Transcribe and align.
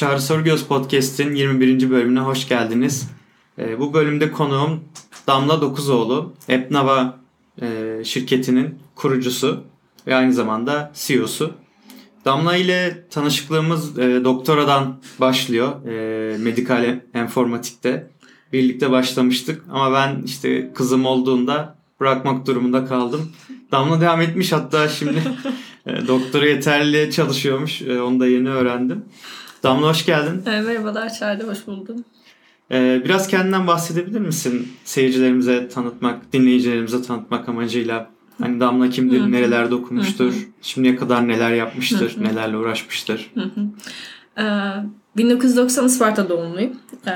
Çağrı 0.00 0.20
Sorgöz 0.20 0.64
Podcast'in 0.64 1.34
21. 1.34 1.90
bölümüne 1.90 2.20
hoş 2.20 2.48
geldiniz. 2.48 3.10
Ee, 3.58 3.78
bu 3.80 3.94
bölümde 3.94 4.32
konuğum 4.32 4.80
Damla 5.26 5.60
Dokuzoğlu, 5.60 6.32
Epnava 6.48 7.18
e, 7.62 7.98
şirketinin 8.04 8.78
kurucusu 8.94 9.64
ve 10.06 10.14
aynı 10.14 10.32
zamanda 10.32 10.92
CEO'su. 10.94 11.54
Damla 12.24 12.56
ile 12.56 13.06
tanışıklığımız 13.10 13.98
e, 13.98 14.24
doktoradan 14.24 15.00
başlıyor. 15.18 15.86
E, 15.86 16.38
medikal 16.38 17.00
enformatikte. 17.14 18.10
Birlikte 18.52 18.90
başlamıştık 18.90 19.64
ama 19.70 19.92
ben 19.92 20.22
işte 20.24 20.72
kızım 20.74 21.06
olduğunda 21.06 21.78
bırakmak 22.00 22.46
durumunda 22.46 22.84
kaldım. 22.84 23.32
Damla 23.72 24.00
devam 24.00 24.20
etmiş 24.20 24.52
hatta 24.52 24.88
şimdi 24.88 25.22
doktora 26.08 26.46
yeterli 26.46 27.10
çalışıyormuş. 27.12 27.82
Onu 27.82 28.20
da 28.20 28.26
yeni 28.26 28.50
öğrendim. 28.50 29.04
Damla 29.62 29.88
hoş 29.88 30.06
geldin. 30.06 30.42
E, 30.46 30.60
merhabalar 30.60 31.14
Çağrı, 31.14 31.42
hoş 31.46 31.66
buldum. 31.66 32.04
E, 32.70 33.02
biraz 33.04 33.28
kendinden 33.28 33.66
bahsedebilir 33.66 34.20
misin? 34.20 34.72
Seyircilerimize 34.84 35.68
tanıtmak, 35.68 36.32
dinleyicilerimize 36.32 37.02
tanıtmak 37.02 37.48
amacıyla. 37.48 38.10
Hani 38.40 38.60
Damla 38.60 38.90
kimdir, 38.90 39.20
Hı-hı. 39.20 39.32
nerelerde 39.32 39.74
okumuştur, 39.74 40.32
Hı-hı. 40.32 40.40
şimdiye 40.62 40.96
kadar 40.96 41.28
neler 41.28 41.52
yapmıştır, 41.52 42.16
Hı-hı. 42.16 42.24
nelerle 42.24 42.56
uğraşmıştır. 42.56 43.32
Ee, 44.38 44.42
1990 45.16 45.86
Isparta 45.86 46.28
doğumluyum. 46.28 46.72
Ee, 47.06 47.10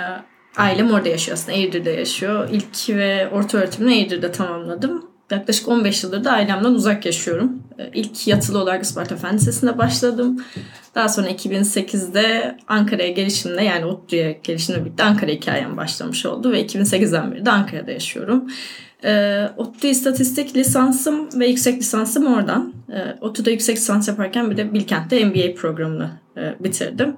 ailem 0.56 0.90
orada 0.90 1.09
yaşıyor 1.09 1.38
aslında, 1.38 1.52
Eğirdir'de 1.52 1.90
yaşıyor. 1.90 2.48
İlk 2.52 2.96
ve 2.96 3.29
orta 3.32 3.59
öğretimini 3.59 3.95
Eğirdir'de 3.95 4.32
tamamladım. 4.32 5.13
Yaklaşık 5.34 5.69
15 5.69 6.05
yıldır 6.05 6.24
da 6.24 6.30
ailemden 6.30 6.70
uzak 6.70 7.06
yaşıyorum. 7.06 7.62
Ee, 7.79 7.91
ilk 7.95 8.29
yatılı 8.29 8.59
olarak 8.59 8.83
Isparta 8.83 9.16
Fen 9.16 9.34
Lisesi'nde 9.34 9.79
başladım. 9.79 10.45
Daha 10.95 11.09
sonra 11.09 11.30
2008'de 11.30 12.57
Ankara'ya 12.69 13.10
gelişimle 13.10 13.65
yani 13.65 13.84
ODTÜ'ye 13.84 14.41
gelişimle 14.43 14.84
birlikte 14.84 15.02
Ankara 15.02 15.30
hikayem 15.30 15.77
başlamış 15.77 16.26
oldu. 16.26 16.52
Ve 16.52 16.66
2008'den 16.66 17.32
beri 17.32 17.46
de 17.46 17.51
Ankara'da 17.51 17.91
yaşıyorum. 17.91 18.45
E, 19.04 19.43
ODTÜ 19.57 19.87
İstatistik 19.88 20.57
lisansım 20.57 21.41
ve 21.41 21.46
yüksek 21.46 21.79
lisansım 21.79 22.26
oradan. 22.26 22.74
E, 22.93 23.16
ODTÜ'de 23.21 23.51
yüksek 23.51 23.76
lisans 23.76 24.09
yaparken 24.09 24.51
bir 24.51 24.57
de 24.57 24.74
Bilkent'te 24.74 25.24
MBA 25.24 25.54
programını 25.54 26.10
e, 26.37 26.54
bitirdim. 26.65 27.16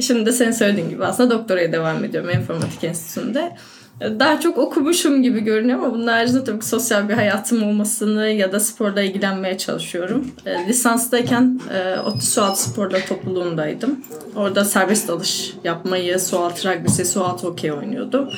Şimdi 0.00 0.26
de 0.26 0.32
senin 0.32 0.50
söylediğin 0.50 0.88
gibi 0.88 1.04
aslında 1.04 1.30
doktoraya 1.30 1.72
devam 1.72 2.04
ediyorum 2.04 2.30
Enformatik 2.30 2.84
Enstitüsü'nde 2.84 3.56
daha 4.00 4.40
çok 4.40 4.58
okumuşum 4.58 5.22
gibi 5.22 5.40
görünüyor 5.40 5.78
ama 5.78 5.92
bunun 5.92 6.06
haricinde 6.06 6.44
tabii 6.44 6.58
ki 6.58 6.66
sosyal 6.66 7.08
bir 7.08 7.14
hayatım 7.14 7.62
olmasını 7.62 8.28
ya 8.28 8.52
da 8.52 8.60
sporla 8.60 9.02
ilgilenmeye 9.02 9.58
çalışıyorum. 9.58 10.30
E, 10.46 10.68
lisanstayken 10.68 11.60
e, 11.74 12.00
ODTÜ 12.00 12.26
Sualtı 12.26 12.62
Sporlar 12.62 13.06
topluluğundaydım. 13.06 14.00
Orada 14.36 14.64
serbest 14.64 15.08
dalış 15.08 15.54
yapmayı, 15.64 16.18
sualtı 16.18 16.68
ragbisi, 16.68 17.04
sualtı 17.04 17.46
hokey 17.46 17.72
oynuyordum. 17.72 18.28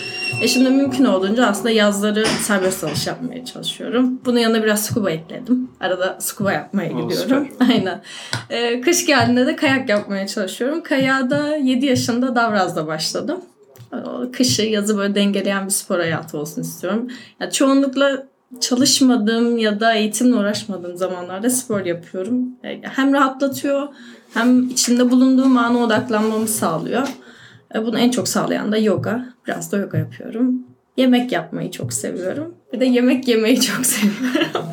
E 0.43 0.49
şimdi 0.49 0.71
mümkün 0.71 1.05
olduğunca 1.05 1.47
aslında 1.47 1.71
yazları 1.71 2.27
serbest 2.27 2.83
dalış 2.83 3.07
yapmaya 3.07 3.45
çalışıyorum. 3.45 4.21
Bunun 4.25 4.39
yanına 4.39 4.63
biraz 4.63 4.85
scuba 4.85 5.11
ekledim. 5.11 5.71
Arada 5.81 6.17
scuba 6.21 6.53
yapmaya 6.53 6.89
gidiyorum. 6.89 7.49
Aynen. 7.71 8.03
E, 8.51 8.81
kış 8.81 9.07
geldiğinde 9.07 9.47
de 9.47 9.57
kayak 9.57 9.89
yapmaya 9.89 10.27
çalışıyorum. 10.27 10.83
Kayağa 10.83 11.31
da 11.31 11.57
7 11.57 11.87
yaşında 11.87 12.35
Davraz'da 12.37 12.87
başladım 12.87 13.41
kışı 14.33 14.63
yazı 14.63 14.99
böyle 14.99 15.15
dengeleyen 15.15 15.67
bir 15.67 15.71
spor 15.71 15.99
hayatı 15.99 16.39
olsun 16.39 16.63
istiyorum. 16.63 17.09
Yani 17.41 17.53
çoğunlukla 17.53 18.27
çalışmadığım 18.61 19.59
ya 19.59 19.81
da 19.81 19.95
eğitimle 19.95 20.37
uğraşmadığım 20.37 20.97
zamanlarda 20.97 21.51
spor 21.51 21.85
yapıyorum. 21.85 22.49
E, 22.65 22.81
hem 22.83 23.13
rahatlatıyor 23.13 23.89
hem 24.35 24.71
içinde 24.71 25.11
bulunduğum 25.11 25.57
ana 25.59 25.79
odaklanmamı 25.79 26.49
sağlıyor. 26.49 27.09
E, 27.75 27.85
bunu 27.85 27.99
en 27.99 28.11
çok 28.11 28.29
sağlayan 28.29 28.73
da 28.73 28.79
yoga. 28.79 29.27
Biraz 29.47 29.73
da 29.73 29.77
yoga 29.77 29.99
yapıyorum. 29.99 30.63
Yemek 30.97 31.33
yapmayı 31.33 31.71
çok 31.71 31.93
seviyorum. 31.93 32.55
Bir 32.73 32.81
de 32.81 32.85
yemek 32.85 33.29
yemeyi 33.29 33.61
çok 33.61 33.87
seviyorum. 33.87 34.65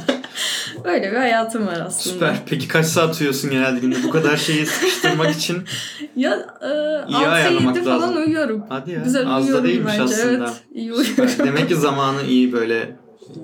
Böyle 0.83 1.11
bir 1.11 1.17
hayatım 1.17 1.67
var 1.67 1.79
aslında. 1.85 2.13
Süper. 2.13 2.35
Peki 2.45 2.67
kaç 2.67 2.85
saat 2.85 3.19
uyuyorsun 3.21 3.51
genelde 3.51 3.79
günde 3.79 3.95
bu 4.03 4.09
kadar 4.09 4.37
şeyi 4.37 4.65
sıkıştırmak 4.65 5.31
için? 5.31 5.63
ya 6.15 6.57
e, 6.61 6.65
6-7 6.65 7.83
falan 7.83 8.15
uyuyorum. 8.15 8.63
Hadi 8.69 8.91
ya. 8.91 9.01
Güzel 9.03 9.35
Az 9.35 9.53
da 9.53 9.63
değilmiş 9.63 9.93
bence. 9.93 10.03
aslında. 10.03 10.45
Evet, 10.45 10.63
iyi 10.73 10.93
uyuyorum. 10.93 11.27
Süper. 11.27 11.47
Demek 11.47 11.69
ki 11.69 11.75
zamanı 11.75 12.21
iyi 12.23 12.53
böyle 12.53 12.95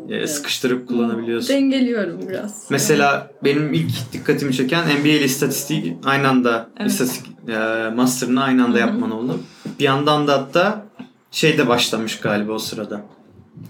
e, 0.10 0.28
sıkıştırıp 0.28 0.88
kullanabiliyorsun. 0.88 1.50
Dengeliyorum 1.50 2.30
biraz. 2.30 2.66
Mesela 2.70 3.32
benim 3.44 3.74
ilk 3.74 4.14
dikkatimi 4.14 4.54
çeken 4.54 4.86
NBA 4.86 5.08
ile 5.08 5.26
istatistiği 5.26 5.98
aynı 6.06 6.30
anda 6.30 6.70
evet. 6.80 6.92
istatistik 6.92 7.28
e, 7.50 7.90
master'ını 7.96 8.44
aynı 8.44 8.66
anda 8.66 8.78
Hı-hı. 8.78 8.88
yapman 8.88 9.12
oldu. 9.12 9.40
Bir 9.80 9.84
yandan 9.84 10.28
da 10.28 10.34
hatta 10.34 10.86
şey 11.32 11.58
de 11.58 11.68
başlamış 11.68 12.20
galiba 12.20 12.52
o 12.52 12.60
sırada 12.60 13.02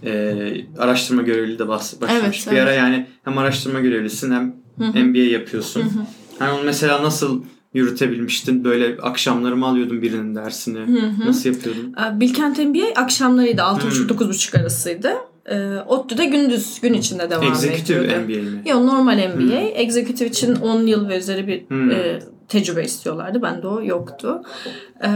e, 0.05 0.35
araştırma 0.77 1.21
görevliliği 1.21 1.59
de 1.59 1.67
başlamış. 1.67 2.11
Evet, 2.11 2.47
bir 2.51 2.57
evet. 2.57 2.63
ara 2.63 2.73
yani 2.73 3.07
hem 3.23 3.37
araştırma 3.37 3.79
görevlisin 3.79 4.31
hem 4.31 4.55
Hı-hı. 4.77 5.03
MBA 5.03 5.19
yapıyorsun. 5.19 5.81
Hı-hı. 5.81 6.05
Yani 6.39 6.51
onu 6.51 6.63
mesela 6.63 7.03
nasıl 7.03 7.43
yürütebilmiştin? 7.73 8.63
Böyle 8.63 8.97
akşamları 9.01 9.55
mı 9.55 9.67
alıyordun 9.67 10.01
birinin 10.01 10.35
dersini? 10.35 10.79
Hı-hı. 10.79 11.27
Nasıl 11.27 11.49
yapıyordun? 11.49 11.95
Bilkent 12.13 12.59
MBA 12.59 13.01
akşamlarıydı. 13.01 13.61
6.30-9.30 13.61 14.61
arasıydı. 14.61 15.13
E, 15.45 15.77
ODTÜ'de 15.87 16.25
gündüz 16.25 16.81
gün 16.81 16.93
içinde 16.93 17.29
devam 17.29 17.43
ediyordu. 17.43 17.65
Executive 17.65 18.19
MBA 18.19 18.51
mi? 18.51 18.61
Yok 18.69 18.83
normal 18.83 19.17
MBA. 19.17 19.59
Hmm. 19.59 19.67
Executive 19.75 20.29
için 20.29 20.55
10 20.55 20.81
yıl 20.81 21.09
ve 21.09 21.17
üzeri 21.17 21.47
bir 21.47 21.69
hmm. 21.69 21.91
e, 21.91 22.19
tecrübe 22.51 22.83
istiyorlardı. 22.83 23.41
Bende 23.41 23.67
o 23.67 23.83
yoktu. 23.83 24.43
Ee, 25.03 25.07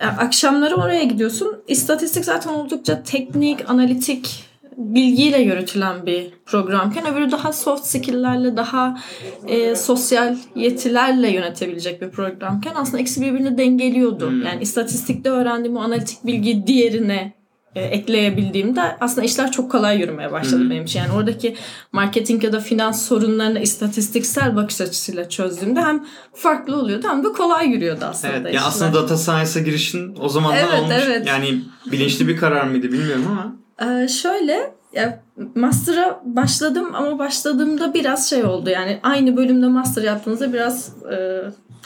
akşamları 0.00 0.76
oraya 0.76 1.04
gidiyorsun. 1.04 1.56
İstatistik 1.68 2.24
zaten 2.24 2.50
oldukça 2.50 3.02
teknik, 3.02 3.70
analitik 3.70 4.48
bilgiyle 4.76 5.38
yürütülen 5.38 6.06
bir 6.06 6.30
programken 6.46 7.12
öbürü 7.12 7.30
daha 7.30 7.52
soft 7.52 7.86
skill'lerle 7.86 8.56
daha 8.56 8.98
e, 9.46 9.76
sosyal 9.76 10.36
yetilerle 10.54 11.30
yönetebilecek 11.30 12.02
bir 12.02 12.10
programken 12.10 12.72
aslında 12.74 12.98
ikisi 12.98 13.22
birbirini 13.22 13.58
dengeliyordu. 13.58 14.30
Hmm. 14.30 14.42
Yani 14.42 14.62
istatistikte 14.62 15.30
öğrendiğim 15.30 15.76
o 15.76 15.80
analitik 15.80 16.26
bilgi 16.26 16.66
diğerine 16.66 17.37
e, 17.78 17.80
ekleyebildiğimde 17.80 18.96
aslında 19.00 19.26
işler 19.26 19.52
çok 19.52 19.70
kolay 19.70 19.98
yürümeye 20.00 20.32
başladı 20.32 20.62
hmm. 20.62 20.70
benim 20.70 20.84
için. 20.84 20.98
Yani 20.98 21.12
oradaki 21.12 21.56
marketing 21.92 22.44
ya 22.44 22.52
da 22.52 22.60
finans 22.60 23.06
sorunlarını 23.06 23.60
istatistiksel 23.60 24.56
bakış 24.56 24.80
açısıyla 24.80 25.28
çözdüğümde 25.28 25.80
hem 25.80 26.06
farklı 26.34 26.76
oluyordu 26.76 27.06
hem 27.10 27.24
de 27.24 27.28
kolay 27.28 27.68
yürüyordu 27.68 28.04
aslında 28.04 28.32
evet, 28.32 28.46
işler. 28.46 28.52
Yani 28.54 28.66
aslında 28.66 28.94
data 28.94 29.16
science'a 29.16 29.62
girişin 29.62 30.16
o 30.20 30.28
zamandan 30.28 30.58
evet, 30.58 30.80
olmuş. 30.80 30.94
Evet. 31.06 31.26
Yani 31.26 31.60
bilinçli 31.86 32.28
bir 32.28 32.36
karar 32.36 32.64
mıydı 32.64 32.92
bilmiyorum 32.92 33.24
ama. 33.30 33.56
Ee, 34.02 34.08
şöyle 34.08 34.78
ya 34.92 35.22
master'a 35.54 36.20
başladım 36.24 36.94
ama 36.94 37.18
başladığımda 37.18 37.94
biraz 37.94 38.30
şey 38.30 38.44
oldu 38.44 38.70
yani 38.70 39.00
aynı 39.02 39.36
bölümde 39.36 39.68
master 39.68 40.02
yaptığınızda 40.02 40.52
biraz 40.52 40.92
e, 41.12 41.40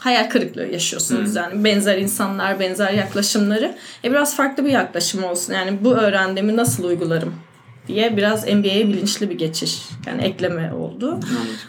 hayal 0.04 0.30
kırıklığı 0.30 0.66
yaşıyorsunuz. 0.66 1.28
Hmm. 1.28 1.36
Yani 1.36 1.64
benzer 1.64 1.98
insanlar, 1.98 2.60
benzer 2.60 2.92
yaklaşımları. 2.92 3.74
E 4.04 4.10
biraz 4.10 4.36
farklı 4.36 4.64
bir 4.64 4.70
yaklaşım 4.70 5.24
olsun. 5.24 5.52
Yani 5.52 5.84
bu 5.84 5.94
öğrendiğimi 5.94 6.56
nasıl 6.56 6.84
uygularım 6.84 7.34
diye 7.88 8.16
biraz 8.16 8.48
MBA'ye 8.48 8.88
bilinçli 8.88 9.30
bir 9.30 9.38
geçiş 9.38 9.82
yani 10.06 10.22
ekleme 10.22 10.72
oldu. 10.72 11.14
Hmm. 11.14 11.22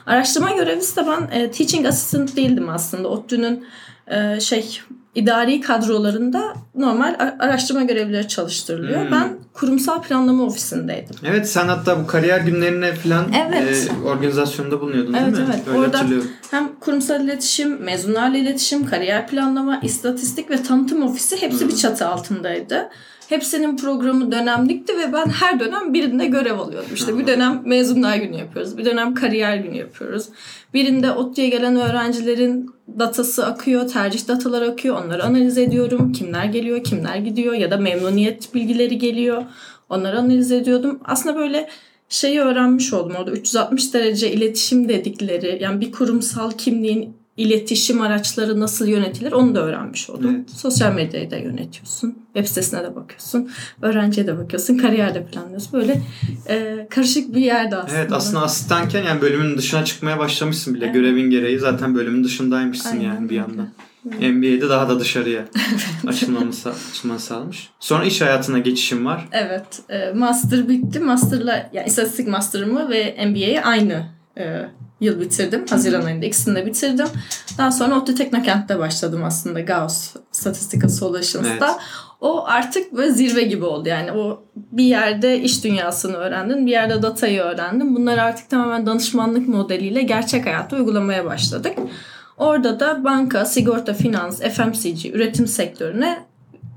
Araştırma 0.05 0.51
görevlisi 0.51 0.95
de 0.95 1.05
ben 1.07 1.39
e, 1.39 1.51
teaching 1.51 1.85
assistant 1.85 2.35
değildim 2.35 2.69
aslında. 2.69 3.07
ODTÜ'nün 3.07 3.65
e, 4.07 4.39
şey 4.39 4.81
idari 5.15 5.61
kadrolarında 5.61 6.53
normal 6.75 7.15
araştırma 7.39 7.83
görevlileri 7.83 8.27
çalıştırılıyor. 8.27 9.01
Hmm. 9.01 9.11
Ben 9.11 9.37
kurumsal 9.53 10.01
planlama 10.01 10.43
ofisindeydim. 10.43 11.15
Evet 11.23 11.49
sen 11.49 11.67
hatta 11.67 12.03
bu 12.03 12.07
kariyer 12.07 12.39
günlerine 12.39 12.95
falan 12.95 13.25
evet. 13.47 13.91
e, 13.91 14.07
organizasyonda 14.07 14.81
bulunuyordun 14.81 15.13
evet, 15.13 15.35
değil 15.35 15.47
mi? 15.47 15.53
Evet 15.55 15.63
evet. 15.67 15.77
Orada 15.77 16.05
hem 16.51 16.79
kurumsal 16.79 17.23
iletişim, 17.23 17.83
mezunlarla 17.83 18.37
iletişim, 18.37 18.85
kariyer 18.85 19.27
planlama, 19.27 19.79
istatistik 19.83 20.49
ve 20.49 20.63
tanıtım 20.63 21.03
ofisi 21.03 21.41
hepsi 21.41 21.61
hmm. 21.61 21.69
bir 21.69 21.75
çatı 21.75 22.07
altındaydı. 22.07 22.89
Hepsinin 23.29 23.77
programı 23.77 24.31
dönemlikti 24.31 24.97
ve 24.97 25.13
ben 25.13 25.25
her 25.25 25.59
dönem 25.59 25.93
birinde 25.93 26.25
görev 26.25 26.59
alıyordum. 26.59 26.89
İşte 26.93 27.17
bir 27.17 27.27
dönem 27.27 27.61
mezunlar 27.65 28.15
günü 28.15 28.37
yapıyoruz. 28.37 28.77
Bir 28.77 28.85
dönem 28.85 29.13
kariyer 29.13 29.57
günü 29.57 29.77
yapıyoruz. 29.77 30.29
Birinde 30.73 31.11
ODTÜ'ye 31.11 31.49
gelen 31.49 31.75
öğrencilerin 31.75 32.73
datası 32.99 33.45
akıyor, 33.45 33.87
tercih 33.87 34.27
dataları 34.27 34.71
akıyor. 34.71 34.95
Onları 35.05 35.23
analiz 35.23 35.57
ediyorum. 35.57 36.11
Kimler 36.11 36.45
geliyor, 36.45 36.83
kimler 36.83 37.17
gidiyor 37.17 37.53
ya 37.53 37.71
da 37.71 37.77
memnuniyet 37.77 38.53
bilgileri 38.53 38.97
geliyor. 38.97 39.43
Onları 39.89 40.19
analiz 40.19 40.51
ediyordum. 40.51 40.99
Aslında 41.05 41.35
böyle 41.35 41.69
şeyi 42.09 42.41
öğrenmiş 42.41 42.93
oldum 42.93 43.15
orada 43.19 43.31
360 43.31 43.93
derece 43.93 44.31
iletişim 44.31 44.89
dedikleri 44.89 45.57
yani 45.61 45.81
bir 45.81 45.91
kurumsal 45.91 46.51
kimliğin 46.51 47.15
iletişim 47.37 48.01
araçları 48.01 48.59
nasıl 48.59 48.87
yönetilir 48.87 49.31
onu 49.31 49.55
da 49.55 49.59
öğrenmiş 49.59 50.09
oldum. 50.09 50.35
Evet. 50.35 50.49
Sosyal 50.49 50.93
medyayı 50.93 51.31
da 51.31 51.37
yönetiyorsun. 51.37 52.17
Web 52.33 52.45
sitesine 52.45 52.83
de 52.83 52.95
bakıyorsun. 52.95 53.49
Öğrenciye 53.81 54.27
de 54.27 54.37
bakıyorsun. 54.37 54.77
Kariyer 54.77 55.15
de 55.15 55.25
planlıyorsun. 55.25 55.73
Böyle 55.73 56.01
e, 56.49 56.87
karışık 56.89 57.35
bir 57.35 57.41
yerde 57.41 57.75
aslında. 57.75 57.99
Evet 57.99 58.11
aslında 58.11 58.41
asistanken 58.41 59.03
yani 59.03 59.21
bölümün 59.21 59.57
dışına 59.57 59.85
çıkmaya 59.85 60.19
başlamışsın 60.19 60.75
bile. 60.75 60.85
Evet. 60.85 60.93
Görevin 60.93 61.29
gereği 61.29 61.59
zaten 61.59 61.95
bölümün 61.95 62.23
dışındaymışsın 62.23 62.89
Aynen. 62.89 63.03
yani 63.03 63.29
bir 63.29 63.35
yandan. 63.35 63.69
NBA'de 64.05 64.69
daha 64.69 64.89
da 64.89 64.99
dışarıya 64.99 65.45
açılmamı, 66.07 66.51
açılmanı 66.91 67.19
sağlamış. 67.19 67.69
Sonra 67.79 68.05
iş 68.05 68.21
hayatına 68.21 68.59
geçişim 68.59 69.05
var. 69.05 69.27
Evet. 69.31 69.81
E, 69.89 70.11
master 70.11 70.69
bitti. 70.69 70.99
Master'la 70.99 71.69
yani 71.73 71.87
istatistik 71.87 72.27
master'ımı 72.27 72.89
ve 72.89 73.25
MBA'yi 73.27 73.61
aynı 73.61 74.05
e, 74.37 74.65
yıl 74.99 75.21
bitirdim. 75.21 75.65
Haziran 75.69 76.05
ayında 76.05 76.25
ikisini 76.25 76.55
de 76.55 76.65
bitirdim. 76.65 77.07
Daha 77.57 77.71
sonra 77.71 77.95
ODTÜ 77.95 78.15
Teknokent'te 78.15 78.79
başladım 78.79 79.23
aslında 79.23 79.61
Gauss 79.61 80.15
Statistical 80.31 80.89
Solutions'ta. 80.89 81.67
Evet. 81.67 81.81
O 82.21 82.45
artık 82.45 82.93
böyle 82.93 83.11
zirve 83.11 83.43
gibi 83.43 83.65
oldu. 83.65 83.89
Yani 83.89 84.11
o 84.11 84.43
bir 84.55 84.83
yerde 84.83 85.39
iş 85.41 85.63
dünyasını 85.63 86.15
öğrendin, 86.15 86.65
bir 86.65 86.71
yerde 86.71 87.01
datayı 87.01 87.41
öğrendin. 87.41 87.95
Bunları 87.95 88.21
artık 88.21 88.49
tamamen 88.49 88.85
danışmanlık 88.85 89.47
modeliyle 89.47 90.01
gerçek 90.01 90.45
hayatta 90.45 90.75
uygulamaya 90.75 91.25
başladık. 91.25 91.73
Orada 92.43 92.79
da 92.79 93.03
banka, 93.03 93.45
sigorta, 93.45 93.93
finans, 93.93 94.41
FMCG, 94.41 95.05
üretim 95.05 95.47
sektörüne 95.47 96.19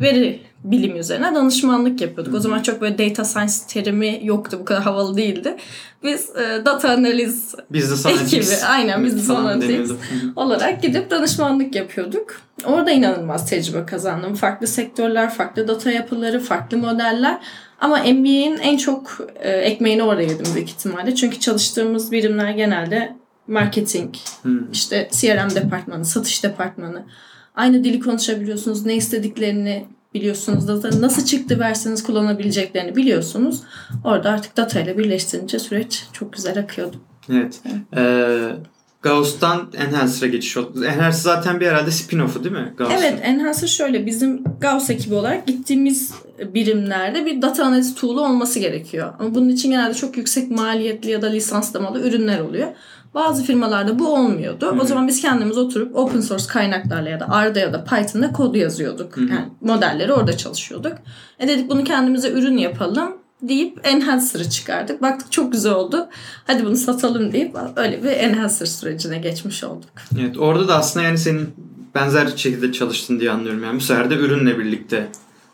veri 0.01 0.41
bilimi 0.65 0.99
üzerine 0.99 1.35
danışmanlık 1.35 2.01
yapıyorduk. 2.01 2.35
O 2.35 2.41
zaman 2.41 2.63
çok 2.63 2.81
böyle 2.81 2.99
data 2.99 3.25
science 3.25 3.55
terimi 3.69 4.21
yoktu. 4.23 4.59
Bu 4.61 4.65
kadar 4.65 4.83
havalı 4.83 5.17
değildi. 5.17 5.57
Biz 6.03 6.37
e, 6.37 6.65
data 6.65 6.91
analiz 6.91 7.55
biz 7.71 8.05
de 8.05 8.11
ekibi, 8.11 8.65
aynen 8.69 9.05
biz 9.05 9.29
de 9.29 9.33
analiz 9.33 9.93
olarak 10.37 10.83
gidip 10.83 11.11
danışmanlık 11.11 11.75
yapıyorduk. 11.75 12.41
Orada 12.65 12.91
inanılmaz 12.91 13.51
tecrübe 13.51 13.87
kazandım. 13.87 14.35
Farklı 14.35 14.67
sektörler, 14.67 15.35
farklı 15.35 15.69
data 15.69 15.91
yapıları, 15.91 16.41
farklı 16.41 16.79
modeller. 16.79 17.39
Ama 17.81 17.97
MBA'in 17.97 18.57
en 18.57 18.77
çok 18.77 19.19
e, 19.41 19.51
ekmeğini 19.51 20.03
orada 20.03 20.23
yedim 20.23 20.55
büyük 20.55 20.69
ihtimalle. 20.69 21.15
Çünkü 21.15 21.41
çalıştığımız 21.41 22.13
birimler 22.13 22.51
genelde 22.51 23.17
marketing, 23.49 24.15
hmm. 24.43 24.71
işte 24.73 25.09
CRM 25.13 25.55
departmanı, 25.55 26.05
satış 26.05 26.45
departmanı. 26.45 27.07
Aynı 27.55 27.85
dili 27.85 28.01
konuşabiliyorsunuz. 28.01 28.87
Ne 28.87 28.95
istediklerini 28.95 29.87
biliyorsunuz. 30.15 30.69
Data 30.69 31.01
nasıl 31.01 31.25
çıktı 31.25 31.59
verseniz 31.59 32.03
kullanabileceklerini 32.03 32.97
biliyorsunuz. 32.97 33.63
Orada 34.05 34.31
artık 34.31 34.57
data 34.57 34.81
ile 34.81 34.99
birleştirince 34.99 35.59
süreç 35.59 36.05
çok 36.13 36.33
güzel 36.33 36.59
akıyordu. 36.59 36.97
Evet. 37.31 37.61
evet. 37.65 37.81
Ee, 37.97 38.57
Gauss'tan 39.03 39.73
Enhancer'a 39.77 40.31
geçiş 40.31 40.57
oldu. 40.57 40.85
Enhancer 40.85 41.11
zaten 41.11 41.61
bir 41.61 41.67
herhalde 41.67 41.91
spin-off'u 41.91 42.45
değil 42.45 42.55
mi? 42.55 42.75
Gauss'un? 42.77 42.97
Evet 42.97 43.21
Enhancer 43.23 43.69
şöyle 43.69 44.07
bizim 44.07 44.45
Gauss 44.61 44.91
ekibi 44.91 45.15
olarak 45.15 45.47
gittiğimiz 45.47 46.15
birimlerde 46.55 47.27
bir 47.27 47.43
data 47.43 47.65
analiz 47.65 47.95
tool'u 47.95 48.21
olması 48.21 48.59
gerekiyor. 48.59 49.13
Ama 49.19 49.35
bunun 49.35 49.49
için 49.49 49.71
genelde 49.71 49.95
çok 49.95 50.17
yüksek 50.17 50.51
maliyetli 50.51 51.11
ya 51.11 51.23
da 51.23 51.27
lisanslamalı 51.27 52.09
ürünler 52.09 52.41
oluyor. 52.41 52.69
Bazı 53.17 53.45
firmalarda 53.45 53.99
bu 53.99 54.15
olmuyordu. 54.15 54.67
Hı-hı. 54.67 54.81
O 54.81 54.85
zaman 54.85 55.09
biz 55.09 55.23
kendimiz 55.23 55.59
oturup 55.59 55.97
open 55.97 56.21
source 56.21 56.47
kaynaklarla 56.47 57.09
ya 57.09 57.21
da 57.21 57.29
Arda 57.29 57.59
ya 57.59 57.73
da 57.73 57.85
Python'da 57.85 58.33
kod 58.33 58.55
yazıyorduk. 58.55 59.17
Hı-hı. 59.17 59.25
Yani 59.25 59.49
modelleri 59.61 60.13
orada 60.13 60.37
çalışıyorduk. 60.37 60.93
E 61.39 61.49
dedik 61.49 61.71
bunu 61.71 61.85
kendimize 61.85 62.31
ürün 62.31 62.57
yapalım 62.57 63.13
deyip 63.43 63.81
Enhancer'ı 63.85 64.51
çıkardık. 64.51 65.03
Baktık 65.03 65.33
çok 65.33 65.53
güzel 65.53 65.73
oldu. 65.73 66.09
Hadi 66.47 66.65
bunu 66.65 66.77
satalım 66.77 67.33
deyip 67.33 67.57
öyle 67.77 68.03
bir 68.03 68.11
Enhancer 68.11 68.67
sürecine 68.67 69.19
geçmiş 69.19 69.65
olduk. 69.65 69.91
Evet 70.21 70.39
orada 70.39 70.69
da 70.69 70.77
aslında 70.77 71.07
yani 71.07 71.19
senin 71.19 71.49
benzer 71.95 72.27
şekilde 72.37 72.73
çalıştın 72.73 73.21
diye 73.21 73.31
anlıyorum. 73.31 73.65
Yani 73.65 73.77
bu 73.77 73.81
sefer 73.81 74.11
de 74.11 74.15
ürünle 74.15 74.59
birlikte 74.59 75.09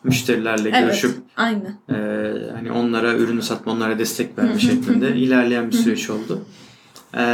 müşterilerle 0.05 0.69
evet, 0.69 0.85
görüşüp 0.85 1.17
aynen. 1.37 1.79
E, 1.91 1.97
hani 2.53 2.73
onlara 2.73 3.14
ürünü 3.14 3.43
satma, 3.43 3.73
onlara 3.73 3.99
destek 3.99 4.38
verme 4.38 4.59
şeklinde 4.59 5.17
ilerleyen 5.17 5.70
bir 5.70 5.76
süreç 5.76 6.11
oldu. 6.11 6.43
E, 7.17 7.25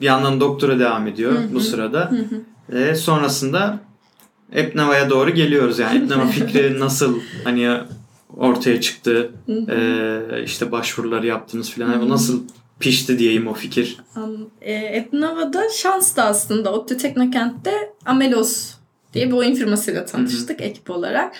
bir 0.00 0.06
yandan 0.06 0.40
doktora 0.40 0.78
devam 0.78 1.06
ediyor 1.06 1.32
bu 1.52 1.60
sırada. 1.60 2.10
E, 2.72 2.94
sonrasında 2.94 3.80
Epnava'ya 4.52 5.10
doğru 5.10 5.30
geliyoruz. 5.30 5.78
Yani 5.78 6.04
Epnava 6.04 6.26
fikri 6.30 6.80
nasıl 6.80 7.20
hani 7.44 7.78
ortaya 8.36 8.80
çıktı. 8.80 9.30
ee, 9.48 10.42
işte 10.44 10.72
başvuruları 10.72 11.26
yaptınız 11.26 11.70
filan. 11.70 11.92
Yani 11.92 12.08
nasıl 12.08 12.42
pişti 12.80 13.18
diyeyim 13.18 13.46
o 13.46 13.54
fikir. 13.54 13.96
Um, 14.16 14.50
e, 14.60 14.72
Epnava'da 14.72 15.62
şans 15.68 16.16
da 16.16 16.24
aslında. 16.24 16.72
ODTÜ 16.72 16.96
Teknokent'te 16.96 17.92
Amelos 18.06 18.74
diye 19.14 19.28
bir 19.28 19.32
oyun 19.32 19.54
firmasıyla 19.54 20.04
tanıştık 20.04 20.60
Hı-hı. 20.60 20.68
ekip 20.68 20.90
olarak. 20.90 21.34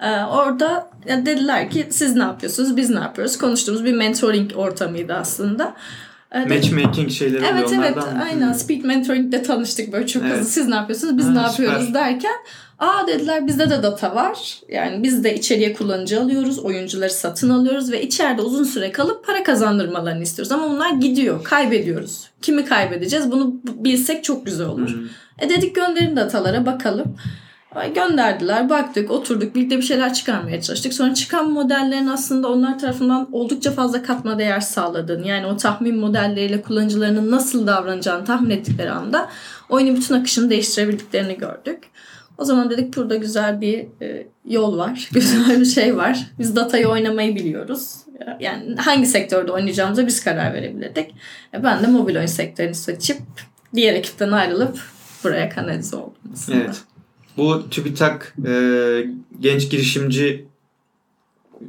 Ee, 0.00 0.24
orada 0.24 0.90
dediler 1.06 1.70
ki 1.70 1.86
siz 1.90 2.16
ne 2.16 2.22
yapıyorsunuz 2.22 2.76
biz 2.76 2.90
ne 2.90 3.00
yapıyoruz 3.00 3.38
konuştuğumuz 3.38 3.84
bir 3.84 3.92
mentoring 3.92 4.56
ortamıydı 4.56 5.14
aslında. 5.14 5.74
Matchmaking 6.34 7.10
şeyleri 7.10 7.44
evet, 7.44 7.66
oluyor 7.66 7.82
Evet 7.82 7.96
evet 7.96 8.04
aynen 8.22 8.52
speed 8.52 8.84
mentoring'de 8.84 9.42
tanıştık 9.42 9.92
böyle 9.92 10.06
çok 10.06 10.22
evet. 10.22 10.32
hızlı 10.32 10.50
siz 10.50 10.68
ne 10.68 10.74
yapıyorsunuz 10.74 11.18
biz 11.18 11.26
ha, 11.26 11.30
ne 11.30 11.40
yapıyoruz 11.40 11.86
süper. 11.86 11.94
derken 11.94 12.34
Aa 12.82 13.06
dediler 13.06 13.46
bizde 13.46 13.70
de 13.70 13.82
data 13.82 14.14
var. 14.14 14.60
Yani 14.68 15.02
biz 15.02 15.24
de 15.24 15.34
içeriye 15.34 15.72
kullanıcı 15.72 16.20
alıyoruz. 16.20 16.58
Oyuncuları 16.58 17.10
satın 17.10 17.50
alıyoruz 17.50 17.92
ve 17.92 18.02
içeride 18.02 18.42
uzun 18.42 18.64
süre 18.64 18.92
kalıp 18.92 19.26
para 19.26 19.42
kazandırmalarını 19.42 20.22
istiyoruz. 20.22 20.52
Ama 20.52 20.70
bunlar 20.70 20.90
gidiyor. 20.90 21.44
Kaybediyoruz. 21.44 22.30
Kimi 22.42 22.64
kaybedeceğiz? 22.64 23.30
Bunu 23.30 23.54
bilsek 23.64 24.24
çok 24.24 24.46
güzel 24.46 24.66
olur. 24.66 24.88
Hmm. 24.88 25.08
E 25.38 25.48
dedik 25.48 25.74
gönderin 25.74 26.16
datalara 26.16 26.66
bakalım. 26.66 27.16
Gönderdiler, 27.94 28.70
baktık, 28.70 29.10
oturduk, 29.10 29.54
birlikte 29.54 29.76
bir 29.76 29.82
şeyler 29.82 30.14
çıkarmaya 30.14 30.60
çalıştık. 30.60 30.94
Sonra 30.94 31.14
çıkan 31.14 31.50
modellerin 31.50 32.06
aslında 32.06 32.48
onlar 32.48 32.78
tarafından 32.78 33.28
oldukça 33.32 33.70
fazla 33.70 34.02
katma 34.02 34.38
değer 34.38 34.60
sağladığını, 34.60 35.26
yani 35.26 35.46
o 35.46 35.56
tahmin 35.56 35.96
modelleriyle 35.96 36.62
kullanıcılarının 36.62 37.30
nasıl 37.30 37.66
davranacağını 37.66 38.24
tahmin 38.24 38.50
ettikleri 38.50 38.90
anda 38.90 39.28
oyunun 39.68 39.96
bütün 39.96 40.14
akışını 40.14 40.50
değiştirebildiklerini 40.50 41.38
gördük. 41.38 41.78
O 42.38 42.44
zaman 42.44 42.70
dedik 42.70 42.96
burada 42.96 43.16
güzel 43.16 43.60
bir 43.60 43.86
e, 44.02 44.26
yol 44.44 44.78
var. 44.78 45.08
Güzel 45.12 45.60
bir 45.60 45.64
şey 45.64 45.96
var. 45.96 46.26
Biz 46.38 46.56
datayı 46.56 46.88
oynamayı 46.88 47.34
biliyoruz. 47.36 47.96
Yani 48.40 48.76
hangi 48.76 49.06
sektörde 49.06 49.52
oynayacağımıza 49.52 50.06
biz 50.06 50.24
karar 50.24 50.54
verebilirdik. 50.54 51.14
E, 51.54 51.64
ben 51.64 51.82
de 51.82 51.86
mobil 51.86 52.16
oyun 52.16 52.26
sektörünü 52.26 52.74
seçip 52.74 53.18
diğer 53.74 53.94
ekipten 53.94 54.30
ayrılıp 54.32 54.78
buraya 55.24 55.48
kanalize 55.48 55.96
oldum 55.96 56.14
aslında. 56.32 56.58
Evet. 56.58 56.82
Bu 57.36 57.70
TÜBİTAK 57.70 58.34
e, 58.46 58.52
genç 59.40 59.70
girişimci 59.70 60.46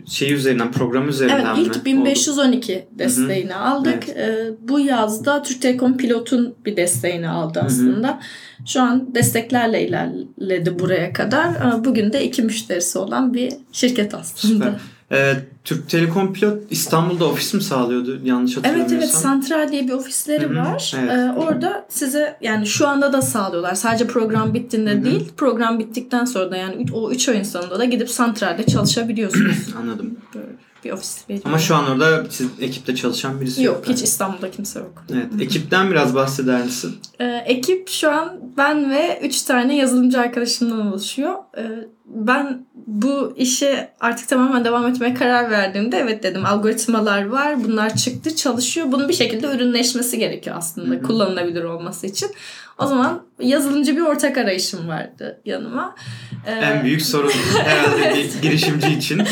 şey 0.06 0.34
üzerinden 0.34 0.72
program 0.72 1.10
üzerinden 1.10 1.46
evet, 1.46 1.58
mi? 1.58 1.64
ilk 1.64 1.86
1512 1.86 2.76
oldu? 2.76 2.86
desteğini 2.92 3.54
Hı-hı. 3.54 3.60
aldık. 3.60 4.04
Evet. 4.08 4.18
Ee, 4.18 4.52
bu 4.62 4.80
yazda 4.80 5.44
Türk 5.44 5.62
Telekom 5.62 5.98
Pilot'un 5.98 6.56
bir 6.66 6.78
desteğini 6.78 7.30
aldı 7.30 7.62
aslında. 7.66 8.08
Hı-hı. 8.08 8.68
Şu 8.68 8.82
an 8.82 9.16
desteklerle 9.16 9.88
ilerledi 9.88 10.80
buraya 10.80 11.14
kadar. 11.14 11.86
Bugün 11.86 12.14
de 12.14 12.26
iki 12.26 12.42
müşterisi 12.42 13.00
olan 13.00 13.34
bir 13.34 13.54
şirket 13.72 14.14
aslında. 14.14 14.66
Süper. 14.66 14.74
Ee, 15.14 15.36
Türk 15.64 15.90
Telekom 15.90 16.34
Pilot 16.34 16.58
İstanbul'da 16.70 17.26
ofis 17.26 17.54
mi 17.54 17.62
sağlıyordu 17.62 18.20
yanlış 18.24 18.58
hatırlamıyorsam? 18.58 18.98
Evet 18.98 19.04
evet 19.04 19.16
Santral 19.16 19.72
diye 19.72 19.88
bir 19.88 19.94
ofisleri 19.94 20.46
Hı-hı. 20.46 20.56
var. 20.56 20.94
Evet. 21.00 21.12
Ee, 21.12 21.32
orada 21.32 21.86
size 21.90 22.38
yani 22.42 22.68
şu 22.68 22.88
anda 22.88 23.14
da 23.14 23.22
sağlıyorlar. 23.22 23.76
Sadece 23.76 24.08
program 24.08 24.54
bittiğinde 24.54 24.92
Hı-hı. 24.92 25.04
değil 25.04 25.32
program 25.38 25.80
bittikten 25.80 26.26
sonra 26.26 26.52
da 26.52 26.58
yani 26.58 26.86
o 26.94 27.12
3 27.12 27.30
ayın 27.30 27.44
sonunda 27.44 27.80
da 27.80 27.86
gidip 27.86 28.10
Santral'de 28.10 28.66
çalışabiliyorsunuz. 28.66 29.58
Anladım. 29.80 30.18
Böyle 30.36 30.48
bir 30.86 30.92
ofis 30.92 31.30
veriyor. 31.30 31.46
Ama 31.46 31.60
şu 31.60 31.76
an 31.76 31.90
orada 31.90 32.26
siz 32.30 32.48
ekipte 32.62 32.96
çalışan 32.96 33.42
birisi 33.42 33.64
yok. 33.64 33.76
Yok 33.76 33.88
hiç 33.88 34.02
İstanbul'da 34.04 34.52
kimse 34.52 34.80
yok. 34.80 35.06
Evet. 35.14 35.42
Ekipten 35.42 35.92
biraz 35.92 36.16
bahseder 36.16 36.64
misin? 36.64 36.96
Ee, 37.20 37.44
ekip 37.46 37.90
şu 37.90 38.12
an 38.12 38.40
ben 38.58 38.92
ve 38.92 39.20
3 39.24 39.42
tane 39.42 39.76
yazılımcı 39.78 40.20
arkadaşımdan 40.20 40.88
oluşuyor. 40.88 41.36
Ee, 41.58 41.62
ben 42.06 42.66
bu 42.76 43.34
işe 43.38 43.94
artık 44.00 44.30
tamamen 44.30 44.66
devam 44.66 44.88
etmeye 44.88 45.14
karar 45.14 45.52
verdiğimde 45.52 45.98
evet 45.98 46.24
dedim 46.24 46.46
algoritmalar 46.46 47.26
var 47.26 47.64
bunlar 47.64 47.96
çıktı 47.96 48.36
çalışıyor 48.36 48.88
bunun 48.92 49.10
bir 49.10 49.14
şekilde 49.14 49.56
ürünleşmesi 49.56 50.20
gerekiyor 50.20 50.56
aslında 50.60 50.96
Hı-hı. 50.96 51.04
kullanılabilir 51.04 51.64
olması 51.64 52.08
için. 52.08 52.30
O 52.80 52.88
zaman 52.88 53.24
yazılımcı 53.40 53.96
bir 53.96 54.02
ortak 54.02 54.38
arayışım 54.38 54.88
vardı 54.88 55.42
yanıma. 55.46 55.96
Ee, 56.48 56.52
en 56.52 56.84
büyük 56.84 57.02
sorun 57.02 57.32
herhalde 57.58 58.16
bir 58.16 58.42
girişimci 58.42 58.88
için. 58.88 59.20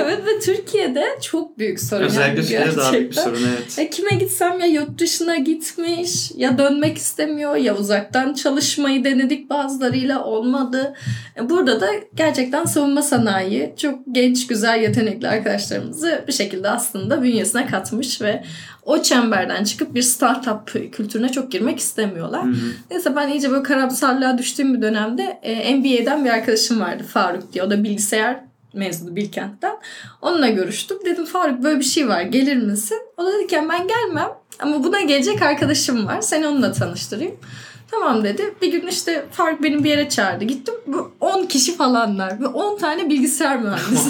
evet 0.00 0.26
ve 0.26 0.40
Türkiye'de 0.40 1.04
çok 1.22 1.58
büyük 1.58 1.80
sorun. 1.80 2.04
Özellikle 2.04 2.54
yani 2.54 2.64
Türkiye'de 2.64 2.76
daha 2.76 2.92
büyük 2.92 3.10
bir 3.10 3.16
sorun 3.16 3.40
evet. 3.48 3.78
E, 3.78 3.90
kime 3.90 4.10
gitsem 4.10 4.60
ya 4.60 4.66
yurt 4.66 4.98
dışına 4.98 5.36
gitmiş 5.36 6.30
ya 6.36 6.58
dönmek 6.58 6.98
istemiyor 6.98 7.56
ya 7.56 7.76
uzaktan 7.76 8.34
çalışmayı 8.34 9.04
denedik 9.04 9.50
bazılarıyla 9.50 10.24
olmadı. 10.24 10.94
E, 11.36 11.50
burada 11.50 11.80
da 11.80 11.88
gerçekten 12.14 12.64
savunma 12.64 13.02
sanayi 13.02 13.74
çok 13.76 13.98
genç 14.12 14.46
güzel 14.46 14.82
yetenekli 14.82 15.28
arkadaşlarımızı 15.28 16.24
bir 16.28 16.32
şekilde 16.32 16.70
aslında 16.70 17.22
bünyesine 17.22 17.66
katmış 17.66 18.20
ve 18.22 18.44
o 18.84 19.02
çemberden 19.02 19.64
çıkıp 19.64 19.94
bir 19.94 20.02
startup 20.02 20.66
kültürüne 20.92 21.28
çok 21.28 21.52
girmek 21.52 21.78
istemiyorlar. 21.78 22.44
Hı 22.44 22.48
hı. 22.48 22.72
Neyse 22.90 23.16
ben 23.16 23.28
iyice 23.28 23.50
böyle 23.50 23.62
karamsarlığa 23.62 24.38
düştüğüm 24.38 24.74
bir 24.74 24.82
dönemde 24.82 25.38
e, 25.42 25.74
MBA'den 25.74 26.24
bir 26.24 26.30
arkadaşım 26.30 26.80
vardı 26.80 27.02
Faruk 27.02 27.52
diye. 27.52 27.64
O 27.64 27.70
da 27.70 27.84
bilgisayar 27.84 28.40
mezunu 28.74 29.16
Bilkent'ten. 29.16 29.76
Onunla 30.22 30.48
görüştüm. 30.48 30.98
Dedim 31.04 31.24
Faruk 31.24 31.62
böyle 31.62 31.80
bir 31.80 31.84
şey 31.84 32.08
var 32.08 32.22
gelir 32.22 32.56
misin? 32.56 32.98
O 33.16 33.24
da 33.24 33.32
dedi 33.32 33.46
ki 33.46 33.56
ben 33.70 33.88
gelmem 33.88 34.28
ama 34.60 34.84
buna 34.84 35.00
gelecek 35.00 35.42
arkadaşım 35.42 36.06
var. 36.06 36.20
Seni 36.20 36.46
onunla 36.46 36.72
tanıştırayım. 36.72 37.36
Tamam 37.90 38.24
dedi. 38.24 38.54
Bir 38.62 38.72
gün 38.72 38.86
işte 38.86 39.26
Faruk 39.32 39.62
beni 39.62 39.84
bir 39.84 39.90
yere 39.90 40.08
çağırdı. 40.08 40.44
Gittim. 40.44 40.74
Bu 40.86 41.12
10 41.20 41.46
kişi 41.46 41.76
falanlar. 41.76 42.40
Ve 42.40 42.46
10 42.46 42.78
tane 42.78 43.10
bilgisayar 43.10 43.60
mühendisi. 43.60 44.08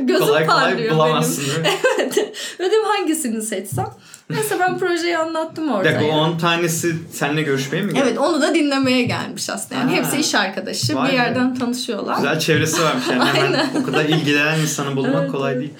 Gözüm 0.00 0.26
kolay 0.26 0.46
kolay 0.46 0.60
parlıyor 0.64 0.94
bulamazsın 0.94 1.44
benim. 1.64 1.76
Evet. 1.98 2.18
Ve 2.60 2.64
dedim 2.64 2.84
hangisini 2.84 3.42
seçsem. 3.42 3.86
Neyse 4.30 4.56
ben 4.60 4.78
projeyi 4.78 5.18
anlattım 5.18 5.70
orada. 5.72 5.84
dakika 5.84 6.04
o 6.04 6.08
yani. 6.08 6.20
10 6.20 6.38
tanesi 6.38 6.94
seninle 7.12 7.42
görüşmeye 7.42 7.82
mi 7.82 7.92
geldi? 7.94 8.04
Evet 8.08 8.18
onu 8.18 8.42
da 8.42 8.54
dinlemeye 8.54 9.02
gelmiş 9.02 9.50
aslında. 9.50 9.80
Yani 9.80 9.90
Ha. 9.90 9.96
hepsi 9.96 10.16
iş 10.16 10.34
arkadaşı. 10.34 10.94
Vay 10.96 11.06
bir 11.08 11.12
be. 11.12 11.16
yerden 11.16 11.54
tanışıyorlar. 11.54 12.16
Güzel 12.16 12.38
çevresi 12.38 12.82
varmış 12.82 13.04
yani 13.10 13.24
hemen 13.24 13.66
o 13.82 13.86
kadar 13.86 14.04
ilgilenen 14.04 14.60
insanı 14.60 14.96
bulmak 14.96 15.14
Evet, 15.22 15.32
kolay 15.32 15.58
değil. 15.58 15.72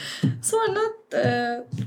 Sonra 0.43 0.81
e, 1.15 1.25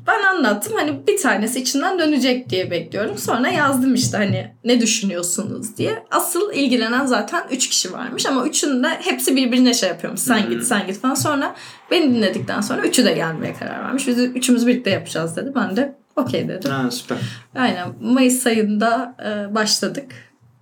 ben 0.08 0.24
anlattım 0.24 0.74
hani 0.76 1.08
bir 1.08 1.18
tanesi 1.18 1.60
içinden 1.60 2.00
dönecek 2.00 2.50
diye 2.50 2.72
bekliyorum. 2.72 3.18
Sonra 3.18 3.48
yazdım 3.50 3.94
işte 3.96 4.18
hani 4.18 4.54
ne 4.64 4.82
düşünüyorsunuz 4.82 5.78
diye. 5.78 6.04
Asıl 6.12 6.54
ilgilenen 6.54 7.06
zaten 7.06 7.44
3 7.52 7.70
kişi 7.70 7.94
varmış 7.94 8.26
ama 8.26 8.46
üçünün 8.48 8.84
de 8.84 8.90
hepsi 9.02 9.36
birbirine 9.36 9.74
şey 9.74 9.90
yapıyormuş. 9.90 10.22
Sen 10.22 10.44
Hmm. 10.44 10.50
git 10.50 10.64
sen 10.64 10.88
git 10.88 11.02
falan. 11.02 11.14
Sonra 11.16 11.56
beni 11.92 12.16
dinledikten 12.16 12.62
sonra 12.62 12.82
üçü 12.82 13.06
de 13.06 13.14
gelmeye 13.14 13.54
karar 13.54 13.84
vermiş. 13.84 14.08
Biz 14.08 14.20
üçümüz 14.20 14.68
birlikte 14.68 14.90
yapacağız 14.90 15.36
dedi. 15.36 15.52
Ben 15.56 15.76
de 15.76 15.96
okey 16.20 16.48
dedim. 16.48 16.72
Ha 16.72 16.92
süper. 16.92 17.18
Aynen 17.56 17.88
Mayıs 18.02 18.48
ayında 18.48 19.16
e, 19.26 19.56
başladık. 19.56 20.06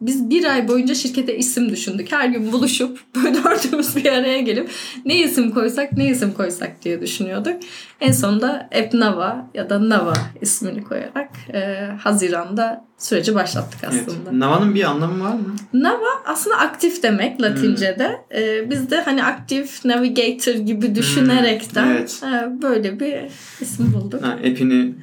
Biz 0.02 0.30
bir 0.30 0.46
ay 0.46 0.68
boyunca 0.68 0.96
şirkete 0.96 1.38
isim 1.38 1.70
düşündük. 1.70 2.12
Her 2.12 2.26
gün 2.30 2.52
buluşup 2.52 3.00
böyle 3.16 3.44
dördümüz 3.44 3.96
bir 3.96 4.06
araya 4.06 4.42
gelip 4.42 4.70
ne 5.06 5.20
isim 5.20 5.52
koysak 5.52 5.94
ne 5.94 6.10
isim 6.10 6.34
koysak 6.34 6.84
diye 6.84 7.02
düşünüyorduk. 7.02 7.56
En 8.02 8.12
sonunda 8.12 8.68
Epnava 8.72 9.50
ya 9.54 9.70
da 9.70 9.90
Nava 9.90 10.14
ismini 10.42 10.84
koyarak 10.84 11.30
e, 11.54 11.88
Haziran'da 12.04 12.86
süreci 12.98 13.36
başlattık 13.36 13.80
Evet. 13.84 14.04
aslında. 14.08 14.40
Nava'nın 14.40 14.76
bir 14.76 14.84
anlamı 14.84 15.24
var 15.24 15.34
mı? 15.34 15.56
Nava 15.74 16.24
aslında 16.26 16.58
aktif 16.58 17.04
demek 17.04 17.42
Latince'de. 17.42 18.22
E, 18.36 18.70
biz 18.70 18.92
de 18.92 19.02
hani 19.02 19.24
aktif 19.24 19.86
navigator 19.86 20.54
gibi 20.54 20.96
düşünerekten 20.96 21.88
evet. 21.88 22.22
e, 22.24 22.62
böyle 22.62 23.00
bir 23.00 23.16
isim 23.62 23.94
bulduk. 23.94 24.24
Ha, 24.24 24.38
epini 24.44 24.96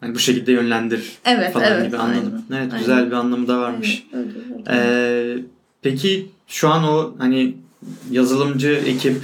hani 0.00 0.14
bu 0.14 0.18
şekilde 0.18 0.52
yönlendir 0.52 1.12
Evet, 1.24 1.52
falan 1.52 1.66
evet. 1.72 1.86
gibi 1.86 1.96
anladım. 1.96 2.32
aynen. 2.50 2.62
Evet 2.62 2.72
Aynen. 2.72 2.78
güzel 2.78 3.06
bir 3.06 3.12
anlamı 3.12 3.48
da 3.48 3.58
varmış. 3.58 4.06
Aynen, 4.14 4.26
öyle, 4.28 4.38
öyle. 4.66 5.34
Ee, 5.38 5.38
peki 5.82 6.28
şu 6.48 6.68
an 6.68 6.84
o 6.84 7.14
hani 7.18 7.54
yazılımcı 8.10 8.68
ekip 8.86 9.16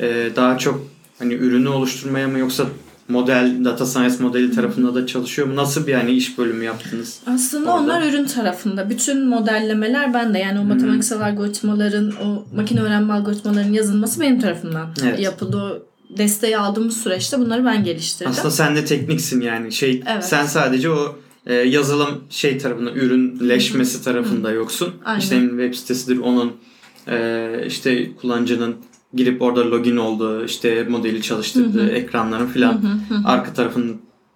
e, 0.00 0.28
daha 0.36 0.58
çok 0.58 0.86
hani 1.18 1.34
ürünü 1.34 1.68
oluşturmaya 1.68 2.28
mı 2.28 2.38
yoksa 2.38 2.64
model, 3.08 3.64
data 3.64 3.86
science 3.86 4.14
modeli 4.20 4.50
tarafında 4.54 4.94
da 4.94 5.06
çalışıyor 5.06 5.48
mu? 5.48 5.56
Nasıl 5.56 5.86
bir 5.86 5.94
hani 5.94 6.10
iş 6.12 6.38
bölümü 6.38 6.64
yaptınız? 6.64 7.20
Aslında 7.26 7.70
Orada. 7.72 7.82
onlar 7.84 8.02
ürün 8.02 8.24
tarafında. 8.24 8.90
Bütün 8.90 9.26
modellemeler 9.28 10.14
bende. 10.14 10.38
Yani 10.38 10.58
o 10.58 10.62
Hmm. 10.62 10.68
matematiksel 10.68 11.20
algoritmaların, 11.20 12.12
o 12.24 12.44
makine 12.56 12.80
öğrenme 12.80 13.12
algoritmalarının 13.12 13.72
yazılması 13.72 14.20
benim 14.20 14.40
tarafımdan 14.40 14.88
Evet. 15.02 15.20
yapıldı. 15.20 15.56
O 15.56 15.82
desteği 16.18 16.58
aldığımız 16.58 16.96
süreçte 16.96 17.38
bunları 17.38 17.64
ben 17.64 17.84
geliştirdim. 17.84 18.30
Aslında 18.30 18.50
sen 18.50 18.76
de 18.76 18.84
tekniksin 18.84 19.40
yani. 19.40 19.72
Şey 19.72 20.02
Evet. 20.06 20.24
sen 20.24 20.46
sadece 20.46 20.90
o 20.90 21.16
e, 21.46 21.54
yazılım 21.54 22.24
şey 22.30 22.58
tarafında 22.58 22.92
ürünleşmesi 22.92 24.04
tarafında 24.04 24.50
yoksun. 24.50 24.94
Aynen. 25.04 25.20
İşte 25.20 25.40
web 25.40 25.74
sitesidir 25.74 26.18
onun 26.18 26.52
e, 27.08 27.48
işte 27.66 28.14
kullanıcının 28.14 28.76
girip 29.14 29.42
orada 29.42 29.70
login 29.70 29.96
olduğu 29.96 30.44
işte 30.44 30.84
modeli 30.84 31.22
çalıştırdığı 31.22 31.90
ekranların 31.90 32.46
filan 32.46 32.82
arka 33.24 33.52
tarafını 33.54 33.92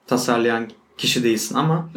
tasarlayan 0.06 0.66
kişi 0.98 1.24
değilsin 1.24 1.54
ama 1.54 1.88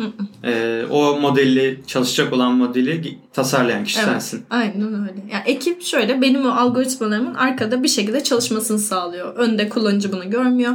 e, 0.43 0.84
o 0.89 1.20
modeli 1.20 1.81
çalışacak 1.88 2.34
olan 2.34 2.53
modeli 2.55 3.17
tasarlayan 3.34 3.84
kişi 3.84 4.00
Evet. 4.00 4.10
sensin. 4.10 4.46
Aynen 4.50 4.93
öyle. 4.93 5.24
Yani 5.31 5.43
ekip 5.46 5.84
şöyle 5.84 6.22
benim 6.22 6.46
o 6.46 6.50
algoritmalarımın 6.50 7.34
arkada 7.34 7.84
bir 7.84 7.88
şekilde 7.88 8.24
çalışmasını 8.24 8.79
sağlıyor. 8.79 9.36
Önde 9.36 9.70
kullanıcı 9.70 10.12
bunu 10.12 10.29
görmüyor. 10.29 10.74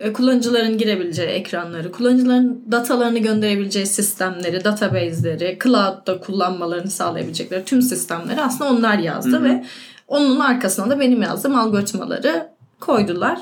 E, 0.00 0.12
Kullanıcıların 0.12 0.78
girebileceği 0.78 1.28
ekranları, 1.28 1.92
kullanıcıların 1.92 2.62
datalarını 2.72 3.18
gönderebileceği 3.18 3.86
sistemleri, 3.86 4.64
database'leri, 4.64 5.58
cloud'da 5.64 6.20
kullanmalarını 6.20 6.90
sağlayabilecekleri 6.90 7.64
tüm 7.64 7.82
sistemleri 7.82 8.42
aslında 8.42 8.70
onlar 8.70 8.98
yazdı 8.98 9.32
Hı 9.32 9.36
hı. 9.36 9.44
ve 9.44 9.64
onun 10.08 10.40
arkasına 10.40 10.90
da 10.90 11.00
benim 11.00 11.22
yazdığım 11.22 11.54
algoritmaları 11.54 12.48
koydular. 12.80 13.38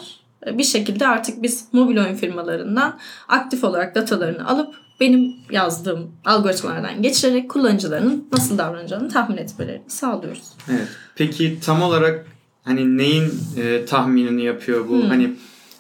Bir 0.47 0.65
şekilde 0.65 1.07
artık 1.07 1.43
biz 1.43 1.65
mobil 1.73 1.97
oyun 1.99 2.15
firmalarından 2.15 2.99
aktif 3.29 3.65
olarak 3.65 3.95
datalarını 3.95 4.49
alıp 4.49 4.75
benim 5.01 5.35
yazdığım 5.51 6.11
algoritmalardan 6.25 7.03
geçirerek 7.03 7.51
kullanıcıların 7.51 8.29
nasıl 8.33 8.59
davranacağını 8.59 9.09
tahmin 9.09 9.37
etmelerini 9.37 9.83
sağlıyoruz. 9.89 10.43
Evet. 10.71 10.89
Peki 11.17 11.59
tam 11.65 11.83
olarak 11.83 12.27
hani 12.65 12.97
neyin 12.99 13.33
e, 13.57 13.85
tahminini 13.85 14.45
yapıyor 14.45 14.89
bu? 14.89 15.03
Hmm. 15.03 15.09
Hani 15.09 15.35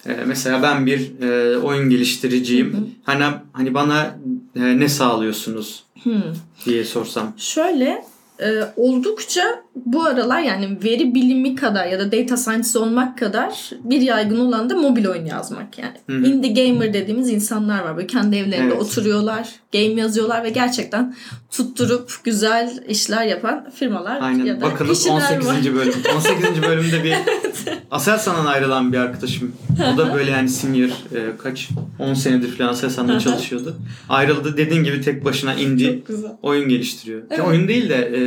e, 0.07 0.15
mesela 0.27 0.63
ben 0.63 0.87
bir 0.87 1.21
e, 1.21 1.59
oyun 1.59 1.91
geliştiriciyim. 1.91 2.73
Hı. 2.73 2.77
Hani 3.05 3.25
hani 3.53 3.75
bana 3.75 4.17
e, 4.57 4.79
ne 4.79 4.89
sağlıyorsunuz 4.89 5.87
Hmm. 6.03 6.23
diye 6.67 6.85
sorsam. 6.85 7.33
Şöyle 7.37 8.05
e, 8.41 8.61
oldukça 8.77 9.43
bu 9.87 10.05
aralar 10.05 10.41
yani 10.41 10.79
veri 10.85 11.15
bilimi 11.15 11.55
kadar 11.55 11.87
ya 11.87 11.99
da 11.99 12.13
data 12.13 12.37
scientist 12.37 12.77
olmak 12.77 13.19
kadar 13.19 13.71
bir 13.85 14.01
yaygın 14.01 14.41
olan 14.41 14.71
da 14.71 14.75
mobil 14.77 15.07
oyun 15.07 15.25
yazmak. 15.25 15.79
Yani 15.79 15.93
Hı 16.11 16.13
hı. 16.17 16.27
indie 16.27 16.69
gamer 16.69 16.93
dediğimiz 16.95 17.31
insanlar 17.31 17.83
var. 17.85 17.97
Böyle 17.97 18.07
kendi 18.07 18.37
evlerinde 18.37 18.73
Evet. 18.73 18.83
oturuyorlar, 18.83 19.49
game 19.73 20.01
yazıyorlar 20.01 20.45
ve 20.45 20.51
gerçekten 20.51 21.15
tutturup 21.51 22.11
güzel 22.25 22.85
işler 22.89 23.25
yapan 23.27 23.71
firmalar 23.75 24.19
Aynen. 24.21 24.45
ya 24.45 24.61
da 24.61 24.65
Bakınız 24.65 24.99
kişiler 24.99 25.15
18. 25.39 25.47
var. 25.47 25.75
bölüm. 25.75 25.95
18. 26.17 26.63
bölümde 26.63 27.05
bir 27.05 27.15
Aselsan'dan 27.91 28.47
ayrılan 28.47 28.93
bir 28.93 28.99
arkadaşım. 28.99 29.53
O 29.95 29.99
da 29.99 30.15
böyle 30.15 30.31
yani 30.31 30.49
senior 30.49 30.89
e, 30.89 31.37
kaç 31.43 31.69
10 31.99 32.15
senedir 32.15 32.49
falan 32.57 32.69
Aselsan'da 32.69 33.19
çalışıyordu. 33.19 33.77
Ayrıldı 34.09 34.57
dediğin 34.57 34.85
gibi 34.85 35.01
tek 35.01 35.25
başına 35.25 35.55
indie 35.55 35.99
oyun 36.43 36.69
geliştiriyor. 36.69 37.19
Ya 37.21 37.27
Evet. 37.31 37.47
oyun 37.47 37.69
değil 37.69 37.89
de 37.89 37.95
e, 38.15 38.26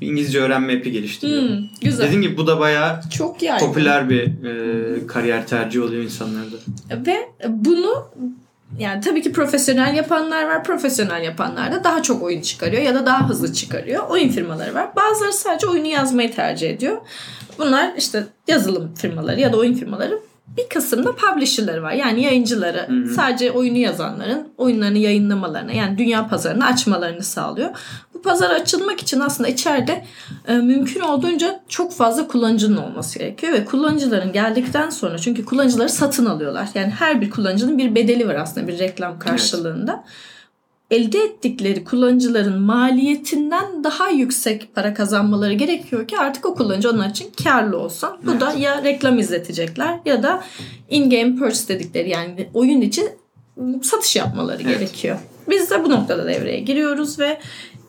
İngilizce 0.00 0.40
öğrenme 0.40 0.78
app'i 0.78 0.92
geliştiriyor. 0.92 1.42
Hmm, 1.42 1.64
güzel. 1.82 2.06
Dediğin 2.06 2.22
gibi 2.22 2.36
bu 2.36 2.46
da 2.46 2.60
bayağı 2.60 3.00
Çok 3.10 3.42
yaygın. 3.42 3.66
popüler 3.66 4.10
bir 4.10 4.22
e, 4.22 5.06
kariyer 5.06 5.46
tercihi 5.46 5.82
oluyor 5.82 6.02
insanlarda. 6.02 6.56
Ve 7.06 7.28
bunu 7.48 8.08
yani 8.78 9.00
tabii 9.00 9.22
ki 9.22 9.32
profesyonel 9.32 9.94
yapanlar 9.94 10.42
var. 10.46 10.64
Profesyonel 10.64 11.22
yapanlar 11.22 11.72
da 11.72 11.84
daha 11.84 12.02
çok 12.02 12.22
oyun 12.22 12.40
çıkarıyor 12.40 12.82
ya 12.82 12.94
da 12.94 13.06
daha 13.06 13.28
hızlı 13.28 13.52
çıkarıyor. 13.52 14.08
Oyun 14.08 14.28
firmaları 14.28 14.74
var. 14.74 14.88
Bazıları 14.96 15.32
sadece 15.32 15.66
oyunu 15.66 15.86
yazmayı 15.86 16.34
tercih 16.34 16.70
ediyor. 16.70 16.96
Bunlar 17.58 17.92
işte 17.98 18.26
yazılım 18.48 18.94
firmaları 18.94 19.40
ya 19.40 19.52
da 19.52 19.56
oyun 19.56 19.74
firmaları. 19.74 20.18
Bir 20.56 20.68
kısımda 20.68 21.12
publisher'ları 21.16 21.82
var. 21.82 21.92
Yani 21.92 22.22
yayıncıları 22.22 22.86
Hı 22.88 22.92
hı. 22.92 23.14
sadece 23.14 23.50
oyunu 23.52 23.78
yazanların 23.78 24.48
oyunlarını 24.58 24.98
yayınlamalarına 24.98 25.72
yani 25.72 25.98
dünya 25.98 26.28
pazarını 26.28 26.66
açmalarını 26.66 27.22
sağlıyor. 27.22 27.70
Bu 28.18 28.22
pazar 28.22 28.50
açılmak 28.50 29.00
için 29.00 29.20
aslında 29.20 29.48
içeride 29.48 30.04
e, 30.48 30.52
mümkün 30.52 31.00
olduğunca 31.00 31.60
çok 31.68 31.92
fazla 31.92 32.28
kullanıcının 32.28 32.76
olması 32.76 33.18
gerekiyor 33.18 33.52
ve 33.52 33.64
kullanıcıların 33.64 34.32
geldikten 34.32 34.90
sonra 34.90 35.18
çünkü 35.18 35.44
kullanıcıları 35.44 35.88
satın 35.88 36.26
alıyorlar. 36.26 36.68
Yani 36.74 36.90
her 36.90 37.20
bir 37.20 37.30
kullanıcının 37.30 37.78
bir 37.78 37.94
bedeli 37.94 38.28
var 38.28 38.34
aslında 38.34 38.68
bir 38.68 38.78
reklam 38.78 39.18
karşılığında. 39.18 40.04
Elde 40.90 41.18
ettikleri 41.18 41.84
kullanıcıların 41.84 42.60
maliyetinden 42.60 43.84
daha 43.84 44.08
yüksek 44.08 44.74
para 44.74 44.94
kazanmaları 44.94 45.52
gerekiyor 45.54 46.08
ki 46.08 46.18
artık 46.18 46.46
o 46.46 46.54
kullanıcı 46.54 46.90
onlar 46.90 47.10
için 47.10 47.30
karlı 47.44 47.78
olsun. 47.78 48.10
Bu 48.26 48.30
Evet. 48.30 48.40
da 48.40 48.52
ya 48.52 48.84
reklam 48.84 49.18
izletecekler 49.18 49.98
ya 50.04 50.22
da 50.22 50.42
in-game 50.90 51.36
purchase 51.36 51.68
dedikleri 51.74 52.10
yani 52.10 52.48
oyun 52.54 52.80
için 52.80 53.08
satış 53.82 54.16
yapmaları 54.16 54.62
Evet. 54.62 54.78
gerekiyor. 54.78 55.18
Biz 55.50 55.70
de 55.70 55.84
bu 55.84 55.90
noktada 55.90 56.26
devreye 56.26 56.60
giriyoruz 56.60 57.18
ve 57.18 57.38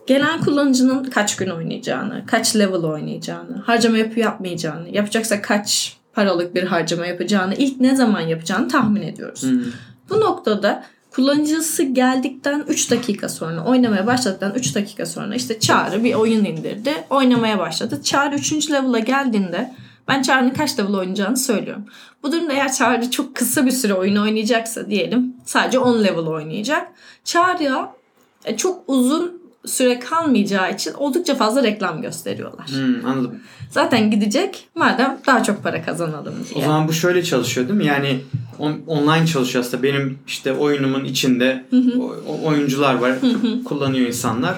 gelen 0.10 0.42
kullanıcının 0.42 1.04
kaç 1.04 1.36
gün 1.36 1.50
oynayacağını, 1.50 2.24
kaç 2.26 2.56
level 2.56 2.84
oynayacağını, 2.84 3.58
harcama 3.66 3.98
yapıp 3.98 4.18
yapmayacağını, 4.18 4.90
yapacaksa 4.90 5.42
kaç 5.42 5.98
paralık 6.14 6.56
bir 6.56 6.64
harcama 6.64 7.06
yapacağını, 7.06 7.56
ilk 7.56 7.82
ne 7.82 7.96
zaman 7.96 8.22
yapacağını 8.22 8.68
tahmin 8.68 9.02
ediyoruz. 9.02 9.44
Hmm. 9.44 9.64
Bu 10.10 10.20
noktada 10.20 10.84
kullanıcısı 11.12 11.84
geldikten 11.84 12.64
3 12.68 12.92
dakika 12.92 13.30
sonra, 13.30 13.64
oynamaya 13.64 14.08
başladıktan 14.08 14.54
3 14.56 14.76
dakika 14.76 15.06
sonra 15.06 15.36
işte 15.36 15.60
Çağrı 15.60 16.04
bir 16.04 16.14
oyun 16.14 16.46
indirdi, 16.46 16.94
oynamaya 17.10 17.60
başladı. 17.60 18.04
Çağrı 18.04 18.36
3. 18.36 18.72
level'a 18.72 19.00
geldiğinde 19.00 19.74
ben 20.08 20.22
Çağrı'nın 20.22 20.54
kaç 20.54 20.80
level 20.80 20.94
oynayacağını 20.94 21.38
söylüyorum. 21.38 21.86
Bu 22.24 22.32
durumda 22.32 22.54
eğer 22.54 22.74
Çağrı 22.74 23.12
çok 23.12 23.36
kısa 23.36 23.66
bir 23.66 23.72
süre 23.72 23.94
oyun 23.94 24.16
oynayacaksa 24.16 24.90
diyelim 24.90 25.36
sadece 25.46 25.80
10 25.80 26.04
level 26.04 26.28
oynayacak. 26.28 26.88
Çağrı'ya 27.24 27.94
e, 28.46 28.58
çok 28.58 28.84
uzun 28.88 29.39
süre 29.66 30.00
kalmayacağı 30.00 30.74
için 30.74 30.94
oldukça 30.94 31.36
fazla 31.36 31.64
reklam 31.64 32.02
gösteriyorlar. 32.02 32.68
Hmm, 32.68 33.06
anladım. 33.06 33.36
Zaten 33.72 34.12
gidecek 34.12 34.68
madem 34.76 35.18
daha 35.28 35.44
çok 35.44 35.64
para 35.64 35.82
kazanalım 35.86 36.34
O 36.52 36.56
diye. 36.56 36.66
zaman 36.66 36.88
bu 36.88 36.94
şöyle 36.94 37.24
çalışıyor 37.24 37.68
değil 37.68 37.80
mi? 37.80 37.86
Yani 37.86 38.20
on- 38.60 38.80
online 38.88 39.28
çalışıyor 39.28 39.64
aslında. 39.66 39.84
Benim 39.84 40.20
işte 40.28 40.54
oyunumun 40.54 41.04
içinde 41.06 41.66
o- 42.00 42.16
o- 42.28 42.48
oyuncular 42.48 42.94
var. 42.96 43.14
kullanıyor 43.66 44.08
insanlar. 44.08 44.56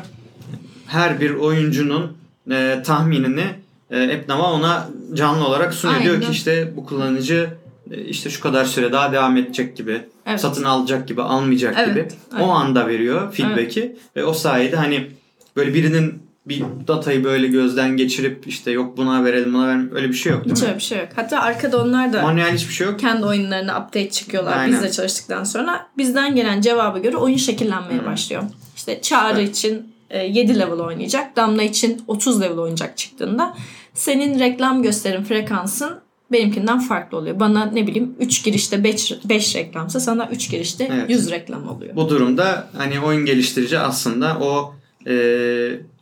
her 0.87 1.19
bir 1.21 1.31
oyuncunun 1.35 2.11
e, 2.51 2.81
tahminini 2.85 3.45
e, 3.91 4.17
AppNava 4.17 4.51
ona 4.51 4.87
canlı 5.13 5.47
olarak 5.47 5.73
sunuyor. 5.73 5.99
Aynen. 5.99 6.11
Diyor 6.11 6.21
ki 6.23 6.31
işte 6.31 6.73
bu 6.75 6.85
kullanıcı 6.85 7.49
e, 7.91 8.01
işte 8.01 8.29
şu 8.29 8.41
kadar 8.41 8.65
süre 8.65 8.91
daha 8.91 9.11
devam 9.11 9.37
edecek 9.37 9.77
gibi, 9.77 10.01
Evet. 10.31 10.41
satın 10.41 10.63
alacak 10.63 11.07
gibi, 11.07 11.21
almayacak 11.21 11.75
Evet, 11.79 11.89
gibi. 11.89 12.07
aynen. 12.31 12.47
O 12.47 12.51
anda 12.51 12.87
veriyor 12.87 13.33
feedback'i 13.33 13.95
ve 14.15 14.25
o 14.25 14.33
sayede 14.33 14.75
hani 14.75 15.07
böyle 15.55 15.73
birinin 15.73 16.21
bir 16.47 16.63
datayı 16.87 17.23
böyle 17.23 17.47
gözden 17.47 17.97
geçirip 17.97 18.47
işte 18.47 18.71
yok 18.71 18.97
buna 18.97 19.25
verelim 19.25 19.53
buna 19.53 19.67
verelim 19.67 19.91
öyle 19.95 20.07
bir 20.09 20.13
şey 20.13 20.31
yok 20.31 20.43
değil 20.45 20.55
Hiç 20.55 20.61
mi? 20.61 20.67
öyle 20.67 20.77
bir 20.77 20.83
şey 20.83 20.97
yok. 20.97 21.07
Hatta 21.15 21.39
arkada 21.41 21.81
onlar 21.83 22.13
da 22.13 22.21
Manuel 22.21 22.53
hiçbir 22.53 22.73
şey 22.73 22.87
yok. 22.87 22.99
kendi 22.99 23.25
oyunlarına 23.25 23.71
update 23.79 24.09
çıkıyorlar 24.09 24.57
Aynen. 24.57 24.73
bizle 24.75 24.91
çalıştıktan 24.91 25.43
sonra. 25.43 25.87
Bizden 25.97 26.35
gelen 26.35 26.61
cevaba 26.61 26.97
göre 26.99 27.17
oyun 27.17 27.37
şekillenmeye 27.37 27.99
Hmm. 27.99 28.05
başlıyor. 28.05 28.43
İşte 28.75 29.01
Çağrı 29.01 29.29
Süper. 29.35 29.43
için 29.43 29.93
e, 30.09 30.19
7 30.25 30.59
level 30.59 30.79
oynayacak. 30.79 31.35
Damla 31.35 31.63
için 31.63 32.01
30 32.07 32.41
level 32.41 32.57
oynayacak 32.57 32.97
çıktığında 32.97 33.53
senin 33.93 34.39
reklam 34.39 34.83
gösterim 34.83 35.23
frekansın 35.23 35.99
benimkinden 36.31 36.79
farklı 36.79 37.17
oluyor. 37.17 37.39
Bana 37.39 37.65
ne 37.65 37.87
bileyim 37.87 38.15
3 38.19 38.43
girişte 38.43 38.83
5, 38.83 39.13
5 39.29 39.55
reklamsa 39.55 39.99
sana 39.99 40.29
3 40.31 40.49
girişte 40.51 40.89
Evet. 40.93 41.09
100 41.09 41.31
reklam 41.31 41.67
oluyor. 41.67 41.95
Bu 41.95 42.09
durumda 42.09 42.67
hani 42.77 42.99
oyun 42.99 43.25
geliştirici 43.25 43.79
aslında 43.79 44.37
o 44.41 44.73
e, 45.07 45.13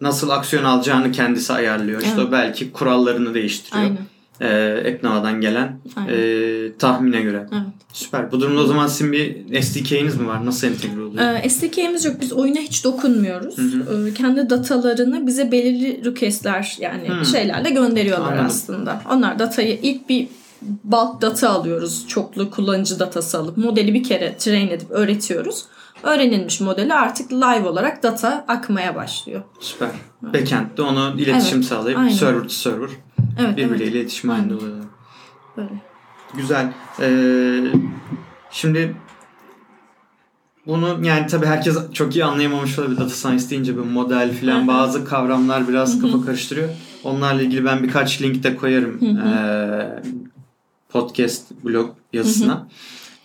nasıl 0.02 0.30
aksiyon 0.30 0.64
alacağını 0.64 1.12
kendisi 1.12 1.54
ayarlıyor. 1.54 2.02
İşte 2.02 2.16
Evet. 2.22 2.32
belki 2.32 2.72
kurallarını 2.72 3.34
değiştiriyor. 3.34 3.84
Aynen. 3.84 3.98
E, 4.42 4.48
AppNava'dan 4.96 5.42
gelen 5.42 5.80
Aynen. 5.96 6.14
e, 6.14 6.78
tahmine 6.78 7.22
göre. 7.22 7.48
Evet. 7.52 7.64
Süper. 7.94 8.32
Bu 8.32 8.42
durumda 8.42 8.62
o 8.62 8.66
zaman 8.66 8.88
sizin 8.88 9.12
bir 9.12 9.62
SDK'niz 9.62 10.16
mi 10.18 10.28
var? 10.28 10.46
Nasıl 10.46 10.68
entegre 10.68 11.02
oluyor? 11.02 11.24
Ee, 11.44 11.50
SDK'miz 11.50 12.06
yok. 12.06 12.16
Biz 12.22 12.34
oyuna 12.34 12.60
hiç 12.60 12.84
dokunmuyoruz. 12.84 13.58
Hı 13.58 14.08
Ee, 14.10 14.14
Kendi 14.14 14.50
datalarını 14.50 15.28
bize 15.28 15.52
belirli 15.52 16.06
requestler 16.06 16.78
yani 16.80 17.10
Hı. 17.10 17.26
şeylerle 17.26 17.70
gönderiyorlar 17.70 18.28
Anladım. 18.32 18.46
aslında. 18.46 19.02
Onlar 19.12 19.40
datayı 19.40 19.80
ilk 19.82 20.10
bir 20.10 20.28
bulk 20.84 21.22
data 21.22 21.50
alıyoruz. 21.50 22.08
Çoklu 22.08 22.52
kullanıcı 22.52 23.00
datası 23.00 23.38
alıp 23.40 23.58
modeli 23.58 23.94
bir 23.94 24.04
kere 24.04 24.38
train 24.38 24.68
edip 24.68 24.92
öğretiyoruz. 24.92 25.66
Öğrenilmiş 26.04 26.62
modeli 26.62 26.94
artık 26.94 27.34
live 27.34 27.68
olarak 27.68 28.04
data 28.04 28.46
akmaya 28.48 28.96
başlıyor. 28.96 29.42
Süper. 29.60 29.90
Backend'de 30.22 30.82
onu 30.82 31.14
iletişim 31.18 31.58
Evet, 31.58 31.68
sağlayıp 31.68 32.00
aynen. 32.00 32.10
server 32.12 32.42
to 32.44 32.50
server 32.50 32.90
Evet, 33.38 33.58
birbirleriyle 33.58 33.84
evet. 33.84 33.96
iletişim 33.96 34.30
halinde 34.30 34.56
oluyorlar. 34.56 34.86
Böyle. 35.58 35.70
Güzel. 36.38 36.74
Ee, 37.00 37.72
şimdi 38.52 38.96
bunu 40.68 41.06
yani 41.06 41.28
tabii 41.28 41.46
herkes 41.46 41.78
çok 41.94 42.16
iyi 42.16 42.26
anlayamamış 42.26 42.80
olabilir. 42.80 42.98
Data 42.98 43.10
science 43.10 43.50
deyince 43.50 43.78
bir 43.78 43.82
model 43.82 44.34
filan 44.34 44.68
bazı 44.68 45.06
kavramlar 45.06 45.68
biraz 45.68 46.02
kafa 46.02 46.26
karıştırıyor. 46.26 46.70
Onlarla 47.04 47.42
ilgili 47.42 47.66
ben 47.66 47.84
birkaç 47.84 48.22
link 48.22 48.44
de 48.44 48.56
koyarım 48.56 49.18
ee, 49.18 50.04
podcast 50.90 51.52
blog 51.64 51.96
yazısına. 52.14 52.68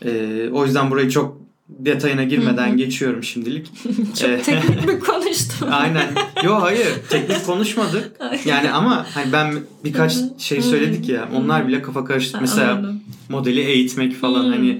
Ee, 0.05 0.49
o 0.53 0.65
yüzden 0.65 0.91
burayı 0.91 1.11
çok 1.11 1.44
detayına 1.69 2.25
girmeden 2.25 2.77
geçiyorum 2.77 3.23
şimdilik. 3.25 3.71
Çok 4.21 4.31
Ee, 4.31 4.43
teknik 4.43 4.89
bir 4.89 5.01
konuştum. 5.01 5.69
Aynen. 5.71 6.09
Yo 6.45 6.55
hayır. 6.63 6.87
Teknik 7.11 7.47
konuşmadık. 7.47 8.13
Yani 8.45 8.71
ama 8.71 9.07
hani 9.15 9.33
ben 9.33 9.55
birkaç 9.85 10.17
şey 10.39 10.63
söyledik 10.63 11.09
ya. 11.09 11.29
Onlar 11.35 11.69
bile 11.69 11.83
kafa 11.83 12.05
karıştı. 12.05 12.39
Mesela 12.41 12.73
Anladım. 12.73 13.01
modeli 13.29 13.61
eğitmek 13.61 14.15
falan 14.15 14.45
hani 14.45 14.71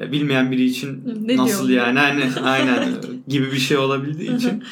e, 0.00 0.12
bilmeyen 0.12 0.50
biri 0.50 0.64
için 0.64 1.02
Ne 1.26 1.36
nasıl 1.36 1.70
yani 1.70 1.98
hani 1.98 2.24
aynen 2.44 2.88
gibi 3.28 3.52
bir 3.52 3.58
şey 3.58 3.76
olabildiği 3.76 4.36
için. 4.36 4.64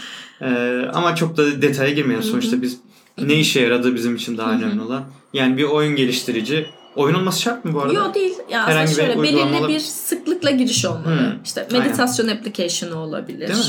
Ee, 0.43 0.83
ama 0.95 1.15
çok 1.15 1.37
da 1.37 1.63
detaya 1.63 1.91
hı. 2.19 2.23
Sonuçta 2.23 2.63
biz 2.63 2.79
ne 3.23 3.35
işe 3.41 3.61
yaradığı 3.61 3.95
bizim 3.95 4.17
için 4.17 4.39
daha 4.39 4.53
önemli 4.53 4.81
olan. 4.81 5.05
Yani 5.33 5.57
bir 5.57 5.65
oyun 5.65 5.97
geliştirici 5.97 6.67
oyun 6.97 7.15
olması 7.15 7.41
şart 7.41 7.65
mı 7.65 7.75
bu 7.75 7.81
arada? 7.83 7.93
Yok 7.93 8.15
değil. 8.15 8.35
Ya 8.51 8.67
Herhangi 8.67 8.91
bir 8.91 8.95
şöyle 8.95 9.17
uygulama 9.17 9.25
belirli 9.47 9.57
olabilir. 9.57 9.75
bir 9.79 9.81
sıklıkla 9.81 10.51
giriş 10.51 10.85
olmalı. 10.85 11.05
Hmm. 11.07 11.43
İşte 11.45 11.69
meditasyon 11.73 12.29
application'ı 12.29 12.99
olabilir. 12.99 13.49
Değil 13.49 13.59
mi? 13.59 13.65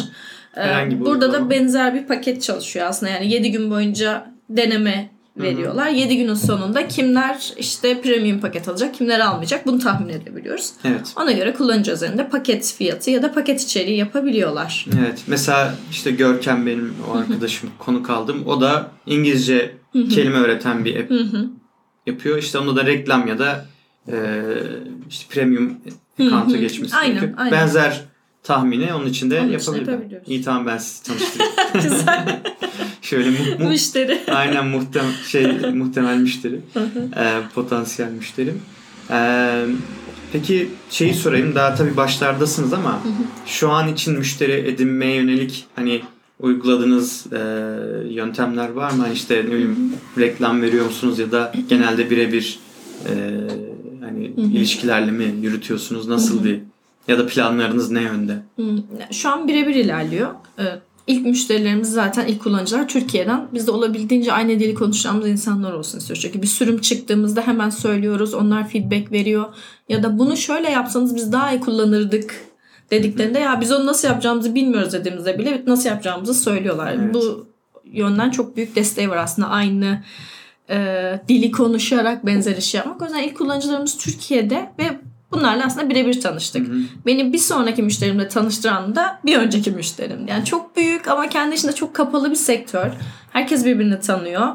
Ee, 0.58 0.62
Herhangi 0.62 1.00
bir 1.00 1.06
Burada 1.06 1.26
uygulama. 1.26 1.46
da 1.46 1.50
benzer 1.50 1.94
bir 1.94 2.08
paket 2.08 2.42
çalışıyor 2.42 2.86
aslında. 2.88 3.12
Yani 3.12 3.32
7 3.32 3.52
gün 3.52 3.72
boyunca 3.72 4.32
deneme 4.50 5.10
veriyorlar. 5.38 5.90
7 5.90 6.18
günün 6.18 6.34
sonunda 6.34 6.88
kimler 6.88 7.54
işte 7.58 8.02
premium 8.02 8.40
paket 8.40 8.68
alacak, 8.70 8.94
kimler 8.94 9.20
almayacak 9.20 9.66
bunu 9.66 9.80
tahmin 9.80 10.10
edebiliyoruz. 10.10 10.72
Evet. 10.86 11.14
Ona 11.16 11.32
göre 11.32 11.54
kullanıcı 11.54 11.92
üzerinde 11.92 12.30
paket 12.30 12.74
fiyatı 12.78 13.12
ya 13.12 13.24
da 13.24 13.32
paket 13.34 13.62
içeriği 13.62 13.98
yapabiliyorlar. 13.98 14.86
Evet. 15.00 15.24
Mesela 15.28 15.76
işte 15.92 16.12
Görkem 16.12 16.66
benim 16.66 16.96
o 17.12 17.18
arkadaşım 17.18 17.70
konuk 17.80 18.10
aldım. 18.10 18.44
O 18.48 18.62
da 18.62 18.92
İngilizce 19.06 19.76
kelime 19.94 20.38
öğreten 20.38 20.86
bir 20.86 21.00
app. 21.00 21.12
Yapıyor. 22.06 22.38
İşte 22.38 22.58
onda 22.60 22.76
da 22.76 22.86
reklam 22.86 23.28
ya 23.28 23.40
da 23.40 23.66
e, 24.08 24.16
işte 25.10 25.26
premium 25.30 25.78
account'a 26.20 26.58
geçmesi 26.58 26.96
Aynen, 26.96 27.14
gerekiyor. 27.14 27.34
aynen. 27.38 27.52
Benzer 27.52 28.02
tahmini 28.44 28.94
onun 28.94 29.06
için 29.06 29.32
de 29.32 29.36
yapabiliyoruz. 29.36 30.04
İyi 30.28 30.42
tamam 30.42 30.66
ben 30.66 30.78
sizi 30.78 31.04
tanıştırayım. 31.04 31.54
Güzel. 31.74 32.42
Şöyle 33.02 33.30
mu, 33.30 33.38
mu- 33.60 33.70
Müşteri. 33.70 34.22
aynen 34.32 34.66
muhtem 34.68 35.06
şey 35.28 35.48
muhtemel 35.74 36.18
müşteri. 36.18 36.60
E, 37.18 37.40
potansiyel 37.56 38.12
müşteri. 38.12 38.54
E, 39.12 39.66
peki 40.34 40.70
şeyi 40.90 41.14
sorayım 41.14 41.56
daha 41.56 41.76
tabii 41.76 41.98
başlardasınız 41.98 42.74
ama 42.74 43.00
şu 43.46 43.70
an 43.72 43.88
için 43.88 44.18
müşteri 44.18 44.52
edinmeye 44.52 45.16
yönelik 45.16 45.66
hani 45.76 46.02
uyguladığınız 46.42 47.34
e, 47.34 47.40
yöntemler 48.10 48.70
var 48.70 48.92
mı? 48.92 49.08
İşte 49.14 49.36
ne 49.36 49.52
bileyim 49.52 49.94
reklam 50.18 50.62
veriyor 50.62 50.86
musunuz 50.86 51.20
ya 51.20 51.32
da 51.32 51.54
genelde 51.70 52.10
birebir 52.10 52.60
e, 53.06 53.12
hani 54.02 54.26
ilişkilerle 54.26 55.12
mi 55.12 55.36
yürütüyorsunuz? 55.42 56.08
Nasıl 56.08 56.44
bir 56.44 56.60
ya 57.08 57.20
da 57.20 57.28
planlarınız 57.28 57.92
ne 57.92 58.02
yönde? 58.02 58.44
Şu 59.12 59.30
an 59.30 59.48
birebir 59.48 59.76
ilerliyor. 59.76 60.30
Ee, 60.60 60.64
İlk 61.08 61.26
müşterilerimiz 61.26 61.92
zaten 61.92 62.28
ilk 62.28 62.44
kullanıcılar 62.44 62.88
Türkiye'den. 62.88 63.48
Biz 63.54 63.68
de 63.68 63.72
olabildiğince 63.72 64.34
aynı 64.34 64.60
dili 64.60 64.74
konuşacağımız 64.74 65.28
insanlar 65.28 65.74
olsun 65.74 65.98
istiyoruz. 65.98 66.22
Çünkü 66.22 66.42
bir 66.42 66.48
sürüm 66.48 66.82
çıktığımızda 66.82 67.42
hemen 67.48 67.70
söylüyoruz. 67.70 68.34
Onlar 68.34 68.70
feedback 68.70 69.12
veriyor. 69.12 69.46
Ya 69.90 70.04
da 70.04 70.20
bunu 70.20 70.38
şöyle 70.38 70.70
yapsanız 70.70 71.16
biz 71.16 71.32
daha 71.32 71.52
iyi 71.52 71.60
kullanırdık 71.60 72.36
dediklerinde 72.92 73.40
ya 73.40 73.62
biz 73.62 73.72
onu 73.72 73.86
nasıl 73.86 74.08
yapacağımızı 74.08 74.56
bilmiyoruz 74.56 74.94
dediğimizde 74.94 75.40
bile 75.40 75.64
nasıl 75.68 75.90
yapacağımızı 75.90 76.34
söylüyorlar. 76.34 76.94
Evet. 76.94 77.14
Bu 77.14 77.48
yönden 77.86 78.30
çok 78.30 78.58
büyük 78.58 78.76
desteği 78.76 79.10
var 79.10 79.18
aslında 79.18 79.48
aynı 79.50 80.04
e, 80.70 81.20
dili 81.28 81.52
konuşarak 81.52 82.26
benzer 82.26 82.58
işi 82.58 82.78
yapmak. 82.78 83.02
O 83.02 83.06
yüzden 83.06 83.24
ilk 83.24 83.38
kullanıcılarımız 83.38 83.98
Türkiye'de 83.98 84.72
ve 84.80 85.00
bunlarla 85.32 85.66
aslında 85.66 85.90
birebir 85.90 86.22
tanıştık. 86.22 86.68
Hı 86.68 86.72
hı. 86.72 86.78
Beni 87.06 87.34
bir 87.34 87.38
sonraki 87.38 87.84
müşterimle 87.84 88.28
tanıştıran 88.28 88.96
da 88.96 89.20
bir 89.26 89.38
önceki 89.38 89.72
müşterim. 89.72 90.28
Yani 90.28 90.46
çok 90.46 90.78
büyük 90.78 91.08
ama 91.08 91.30
kendi 91.30 91.56
içinde 91.56 91.76
çok 91.76 91.94
kapalı 91.94 92.30
bir 92.30 92.36
sektör. 92.36 92.92
Herkes 93.32 93.66
birbirini 93.66 94.00
tanıyor. 94.00 94.48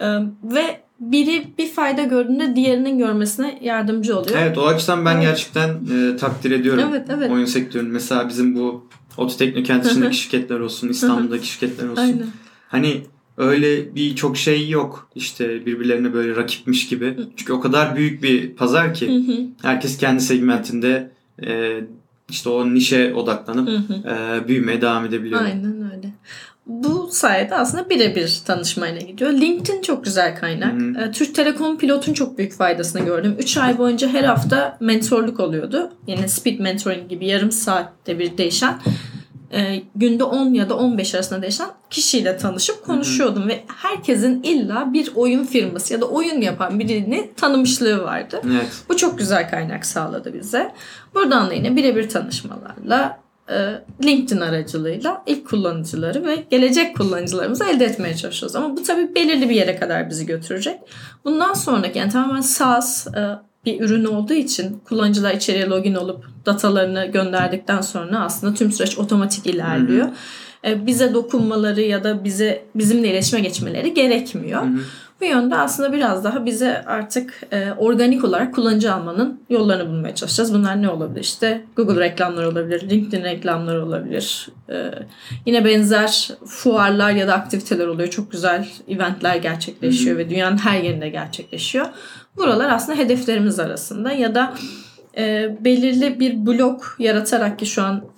Ee, 0.00 0.06
ve 0.42 0.80
biri 1.00 1.44
bir 1.58 1.68
fayda 1.68 2.02
gördüğünde 2.02 2.56
diğerinin 2.56 2.98
görmesine 2.98 3.58
yardımcı 3.62 4.18
oluyor. 4.18 4.38
Evet 4.40 4.58
o 4.58 4.66
açıdan 4.66 5.04
ben 5.04 5.20
gerçekten 5.20 5.68
e, 5.68 6.16
takdir 6.16 6.50
ediyorum 6.50 6.84
Evet, 6.90 7.06
evet. 7.10 7.30
oyun 7.30 7.44
sektörünü. 7.44 7.88
Mesela 7.88 8.28
bizim 8.28 8.56
bu 8.56 8.86
Ototekno 9.16 9.60
içindeki 9.60 10.16
şirketler 10.16 10.60
olsun, 10.60 10.88
İstanbul'daki 10.88 11.46
şirketler 11.46 11.88
olsun. 11.88 12.02
Aynen. 12.02 12.26
Hani 12.68 13.02
öyle 13.36 13.94
bir 13.94 14.16
çok 14.16 14.36
şey 14.36 14.68
yok. 14.68 15.10
İşte 15.14 15.66
birbirlerine 15.66 16.12
böyle 16.12 16.36
rakipmiş 16.36 16.88
gibi. 16.88 17.16
Çünkü 17.36 17.52
o 17.52 17.60
kadar 17.60 17.96
büyük 17.96 18.22
bir 18.22 18.54
pazar 18.54 18.94
ki 18.94 19.24
herkes 19.62 19.98
kendi 19.98 20.20
segmentinde 20.20 21.10
e, 21.46 21.80
işte 22.28 22.48
o 22.48 22.74
nişe 22.74 23.14
odaklanıp 23.14 23.68
e, 23.90 24.48
büyümeye 24.48 24.80
devam 24.80 25.04
edebiliyor. 25.04 25.42
Aynen 25.42 25.92
öyle. 25.92 26.12
Bu 26.66 27.08
sayede 27.12 27.56
aslında 27.56 27.90
birebir 27.90 28.40
tanışmayla 28.44 29.00
gidiyor. 29.00 29.32
LinkedIn 29.32 29.82
çok 29.82 30.04
güzel 30.04 30.36
kaynak. 30.36 30.72
Hı 30.72 31.00
Ee, 31.00 31.12
Türk 31.12 31.34
Telekom 31.34 31.78
Pilot'un 31.78 32.12
çok 32.12 32.38
büyük 32.38 32.52
faydasını 32.52 33.04
gördüm. 33.04 33.36
3 33.38 33.56
ay 33.56 33.78
boyunca 33.78 34.08
her 34.08 34.24
hafta 34.24 34.76
mentorluk 34.80 35.40
oluyordu. 35.40 35.90
Yine 36.06 36.28
speed 36.28 36.58
mentoring 36.58 37.08
gibi 37.08 37.26
yarım 37.26 37.52
saatte 37.52 38.18
bir 38.18 38.38
değişen 38.38 38.78
e, 39.52 39.82
günde 39.96 40.24
10 40.24 40.54
ya 40.54 40.68
da 40.68 40.76
15 40.76 41.14
arasında 41.14 41.42
değişen 41.42 41.68
kişiyle 41.90 42.36
tanışıp 42.36 42.84
konuşuyordum 42.84 43.48
ve 43.48 43.64
herkesin 43.76 44.42
illa 44.42 44.92
bir 44.92 45.12
oyun 45.14 45.44
firması 45.44 45.92
ya 45.92 46.00
da 46.00 46.06
oyun 46.06 46.40
yapan 46.40 46.78
birini 46.78 47.30
tanımışlığı 47.36 48.02
vardı. 48.02 48.40
Evet. 48.44 48.66
Bu 48.88 48.96
çok 48.96 49.18
güzel 49.18 49.50
kaynak 49.50 49.86
sağladı 49.86 50.34
bize. 50.34 50.72
Buradan 51.14 51.50
da 51.50 51.54
yine 51.54 51.76
birebir 51.76 52.08
tanışmalarla 52.08 53.25
LinkedIn 54.04 54.40
aracılığıyla 54.40 55.22
ilk 55.26 55.48
kullanıcıları 55.48 56.26
ve 56.26 56.44
gelecek 56.50 56.96
kullanıcılarımızı 56.96 57.64
elde 57.64 57.84
etmeye 57.84 58.16
çalışıyoruz. 58.16 58.56
Ama 58.56 58.76
bu 58.76 58.82
tabii 58.82 59.14
belirli 59.14 59.48
bir 59.48 59.54
yere 59.54 59.76
kadar 59.76 60.10
bizi 60.10 60.26
götürecek. 60.26 60.80
Bundan 61.24 61.52
sonraki 61.52 61.98
yani 61.98 62.12
tamamen 62.12 62.40
SaaS 62.40 63.06
e, 63.06 63.38
bir 63.64 63.80
ürün 63.80 64.04
olduğu 64.04 64.34
için 64.34 64.82
kullanıcılar 64.88 65.34
içeriye 65.34 65.66
login 65.66 65.94
olup 65.94 66.24
datalarını 66.46 67.06
gönderdikten 67.06 67.80
sonra 67.80 68.20
aslında 68.20 68.54
tüm 68.54 68.72
süreç 68.72 68.98
otomatik 68.98 69.46
ilerliyor. 69.46 70.06
e, 70.06 70.12
bize 70.64 71.14
dokunmaları 71.14 71.80
ya 71.80 72.04
da 72.04 72.24
bize 72.24 72.64
bizimle 72.74 73.08
iletişime 73.08 73.40
geçmeleri 73.40 73.94
gerekmiyor. 73.94 74.62
Hı 74.62 74.66
hı. 74.66 74.80
Bu 75.20 75.24
yönde 75.24 75.56
aslında 75.56 75.92
biraz 75.92 76.24
daha 76.24 76.46
bize 76.46 76.84
artık 76.84 77.42
e, 77.52 77.72
organik 77.72 78.24
olarak 78.24 78.54
kullanıcı 78.54 78.94
almanın 78.94 79.40
yollarını 79.50 79.88
bulmaya 79.88 80.14
çalışacağız. 80.14 80.54
Bunlar 80.54 80.82
ne 80.82 80.88
olabilir? 80.88 81.20
İşte 81.20 81.64
Google 81.76 82.00
reklamları 82.00 82.48
olabilir, 82.48 82.90
LinkedIn 82.90 83.24
reklamları 83.24 83.86
olabilir. 83.86 84.48
E, 84.68 84.90
yine 85.46 85.64
benzer 85.64 86.30
fuarlar 86.46 87.10
ya 87.10 87.28
da 87.28 87.34
aktiviteler 87.34 87.86
oluyor. 87.86 88.08
Çok 88.08 88.32
güzel 88.32 88.68
eventler 88.88 89.36
gerçekleşiyor 89.36 90.18
ve 90.18 90.30
dünyanın 90.30 90.58
her 90.58 90.82
yerinde 90.82 91.08
gerçekleşiyor. 91.08 91.86
Buralar 92.36 92.70
aslında 92.70 92.98
hedeflerimiz 92.98 93.58
arasında 93.58 94.12
ya 94.12 94.34
da 94.34 94.54
e, 95.16 95.56
belirli 95.60 96.20
bir 96.20 96.46
blok 96.46 96.96
yaratarak 96.98 97.58
ki 97.58 97.66
şu 97.66 97.82
an 97.82 97.96
e, 97.96 98.15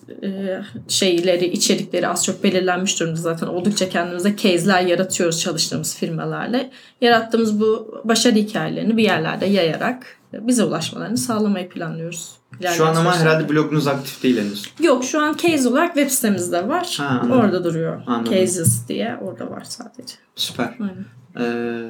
şeyleri, 0.89 1.47
içerikleri 1.47 2.09
az 2.09 2.25
çok 2.25 2.45
belirlenmiş 2.45 3.01
durumda 3.01 3.17
zaten. 3.17 3.47
Oldukça 3.47 3.89
kendimize 3.89 4.37
case'ler 4.37 4.81
yaratıyoruz 4.81 5.41
çalıştığımız 5.41 5.97
firmalarla. 5.97 6.67
Yarattığımız 7.01 7.61
bu 7.61 8.01
başarı 8.05 8.35
hikayelerini 8.35 8.97
bir 8.97 9.03
yerlerde 9.03 9.47
yayarak 9.47 10.07
bize 10.33 10.65
ulaşmalarını 10.65 11.17
sağlamayı 11.17 11.69
planlıyoruz. 11.69 12.39
Şu 12.77 12.87
an 12.87 12.95
ama 12.95 13.19
herhalde 13.19 13.49
blogunuz 13.49 13.87
aktif 13.87 14.23
değil 14.23 14.39
henüz. 14.39 14.71
Yok 14.81 15.05
şu 15.05 15.21
an 15.21 15.37
case 15.43 15.69
olarak 15.69 15.95
web 15.95 16.11
sitemizde 16.11 16.69
var. 16.69 16.95
Ha, 16.99 17.05
anladım. 17.05 17.41
Orada 17.41 17.65
duruyor. 17.65 18.03
Anladım. 18.07 18.33
Cases 18.33 18.89
diye 18.89 19.17
orada 19.23 19.51
var 19.51 19.63
sadece. 19.65 20.15
Süper. 20.37 20.75
Aynen. 20.81 21.05
Ee, 21.41 21.83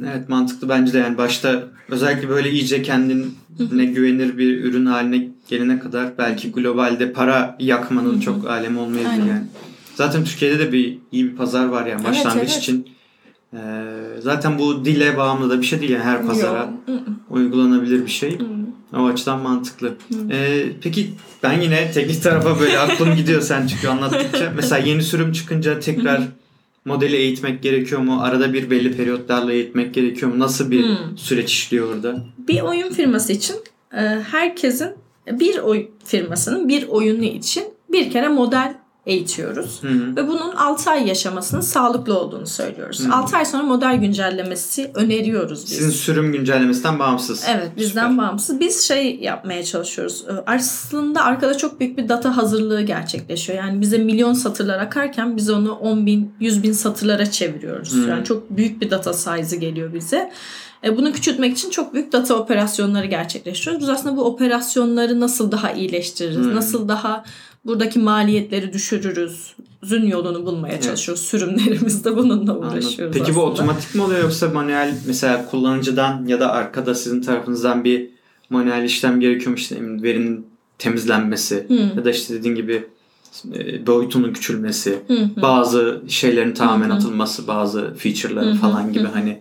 evet 0.00 0.28
mantıklı 0.28 0.68
bence 0.68 0.92
de 0.92 0.98
yani 0.98 1.18
başta 1.18 1.62
özellikle 1.88 2.28
böyle 2.28 2.50
iyice 2.50 2.82
kendine 2.82 3.84
güvenir 3.84 4.38
bir 4.38 4.64
ürün 4.64 4.86
haline 4.86 5.28
gelene 5.48 5.78
kadar 5.78 6.18
belki 6.18 6.52
globalde 6.52 7.12
para 7.12 7.56
yakmanın 7.60 8.20
çok 8.20 8.46
alemi 8.50 8.78
olmayabilir 8.78 9.10
Aynen. 9.10 9.26
yani. 9.26 9.46
Zaten 9.94 10.24
Türkiye'de 10.24 10.58
de 10.58 10.72
bir 10.72 10.98
iyi 11.12 11.24
bir 11.24 11.36
pazar 11.36 11.64
var 11.64 11.86
yani 11.86 12.02
Evet, 12.04 12.10
başlangıç 12.10 12.50
evet. 12.52 12.58
için. 12.58 12.88
Ee, 13.54 13.58
zaten 14.20 14.58
bu 14.58 14.84
dile 14.84 15.16
bağımlı 15.16 15.50
da 15.50 15.60
bir 15.60 15.66
şey 15.66 15.80
değil 15.80 15.90
yani 15.90 16.04
her 16.04 16.26
pazara 16.26 16.70
Yok. 16.88 16.98
Uygulanabilir 17.30 18.04
bir 18.04 18.10
şey. 18.10 18.38
O 18.96 19.06
açıdan 19.06 19.40
mantıklı. 19.40 19.94
Ee, 20.30 20.64
peki 20.82 21.10
ben 21.42 21.60
yine 21.60 21.90
teknik 21.92 22.22
tarafa 22.22 22.60
böyle 22.60 22.78
aklım 22.78 23.16
gidiyor 23.16 23.40
sen 23.40 23.66
çünkü 23.66 23.88
anlattıkça. 23.88 24.52
Mesela 24.56 24.86
yeni 24.86 25.02
sürüm 25.02 25.32
çıkınca 25.32 25.80
tekrar 25.80 26.22
modeli 26.88 27.16
eğitmek 27.16 27.62
gerekiyor 27.62 28.00
mu? 28.00 28.22
Arada 28.22 28.52
bir 28.52 28.70
belli 28.70 28.96
periyotlarla 28.96 29.52
eğitmek 29.52 29.94
gerekiyor 29.94 30.32
mu? 30.32 30.38
Nasıl 30.38 30.70
bir 30.70 30.84
Hı. 30.84 30.96
süreç 31.16 31.52
işliyor 31.52 31.94
orada? 31.94 32.24
bir 32.38 32.60
oyun 32.60 32.88
firması 32.90 33.32
için 33.32 33.56
e, 33.92 34.00
herkesin 34.30 34.88
bir 35.32 35.58
oyun 35.58 35.86
firmasının 36.04 36.68
bir 36.68 36.88
oyunu 36.88 37.24
için 37.24 37.64
bir 37.92 38.10
kere 38.10 38.28
model 38.28 38.74
eğitiyoruz. 39.08 39.82
Hı 39.82 39.88
hı. 39.88 40.16
Ve 40.16 40.28
bunun 40.28 40.50
6 40.56 40.90
ay 40.90 41.08
yaşamasının 41.08 41.60
sağlıklı 41.60 42.18
olduğunu 42.18 42.46
söylüyoruz. 42.46 43.00
Hı. 43.06 43.12
6 43.14 43.36
ay 43.36 43.44
sonra 43.44 43.62
model 43.62 43.96
güncellemesi 43.96 44.90
öneriyoruz 44.94 45.64
biz. 45.64 45.72
Sizin 45.72 45.90
sürüm 45.90 46.32
güncellemesinden 46.32 46.98
bağımsız. 46.98 47.44
Evet 47.48 47.70
bizden 47.76 48.10
Süper. 48.10 48.18
bağımsız. 48.26 48.60
Biz 48.60 48.80
şey 48.80 49.16
yapmaya 49.16 49.64
çalışıyoruz. 49.64 50.24
Ee, 50.28 50.32
Aslında 50.46 51.24
arkada 51.24 51.56
çok 51.56 51.80
büyük 51.80 51.98
bir 51.98 52.08
data 52.08 52.36
hazırlığı 52.36 52.82
gerçekleşiyor. 52.82 53.58
Yani 53.58 53.80
bize 53.80 53.98
milyon 53.98 54.32
satırlar 54.32 54.78
akarken 54.78 55.36
biz 55.36 55.50
onu 55.50 55.72
10 55.72 56.06
bin, 56.06 56.34
100 56.40 56.62
bin 56.62 56.72
satırlara 56.72 57.30
çeviriyoruz. 57.30 57.92
Hmm. 57.92 58.08
Yani 58.08 58.24
çok 58.24 58.50
büyük 58.50 58.80
bir 58.80 58.90
data 58.90 59.12
size'ı 59.12 59.58
geliyor 59.60 59.94
bize. 59.94 60.32
E, 60.84 60.96
Bunu 60.96 61.12
küçültmek 61.12 61.52
için 61.52 61.70
çok 61.70 61.94
büyük 61.94 62.12
data 62.12 62.34
operasyonları 62.34 63.06
gerçekleştiriyoruz. 63.06 63.82
Biz 63.82 63.88
aslında 63.88 64.16
bu 64.16 64.24
operasyonları 64.24 65.20
nasıl 65.20 65.52
daha 65.52 65.72
iyileştiririz? 65.72 66.36
Hmm. 66.36 66.54
Nasıl 66.54 66.88
daha 66.88 67.24
buradaki 67.68 67.98
maliyetleri 67.98 68.72
düşürürüz? 68.72 69.54
Zün 69.82 70.06
yolunu 70.06 70.46
bulmaya 70.46 70.72
Evet. 70.72 70.82
çalışıyoruz. 70.82 71.24
Sürümlerimizde 71.24 72.16
bununla 72.16 72.52
Anladım. 72.52 72.68
uğraşıyoruz 72.72 73.16
Peki 73.18 73.34
bu 73.34 73.40
aslında. 73.40 73.52
otomatik 73.52 73.94
mi 73.94 74.02
oluyor 74.02 74.20
yoksa 74.20 74.48
manuel 74.48 74.94
mesela 75.06 75.46
kullanıcıdan 75.50 76.26
ya 76.26 76.40
da 76.40 76.52
arkada 76.52 76.94
sizin 76.94 77.20
tarafınızdan 77.20 77.84
bir 77.84 78.10
manuel 78.50 78.84
işlem 78.84 79.20
gerekiyor 79.20 79.50
mu? 79.50 79.56
İşte 79.56 79.76
verinin 79.80 80.46
temizlenmesi 80.78 81.64
Hı. 81.68 81.74
ya 81.96 82.04
da 82.04 82.10
işte 82.10 82.34
dediğin 82.34 82.54
gibi 82.54 82.86
e, 83.54 83.86
boyutunun 83.86 84.32
küçülmesi, 84.32 84.98
Hı 85.08 85.14
hı. 85.14 85.42
bazı 85.42 86.02
şeylerin 86.08 86.52
tamamen 86.54 86.88
Hı 86.88 86.92
hı. 86.92 86.96
atılması, 86.96 87.46
bazı 87.46 87.94
feature'ları 87.94 88.46
Hı 88.46 88.50
hı, 88.50 88.56
falan 88.56 88.92
gibi 88.92 89.06
hani 89.14 89.38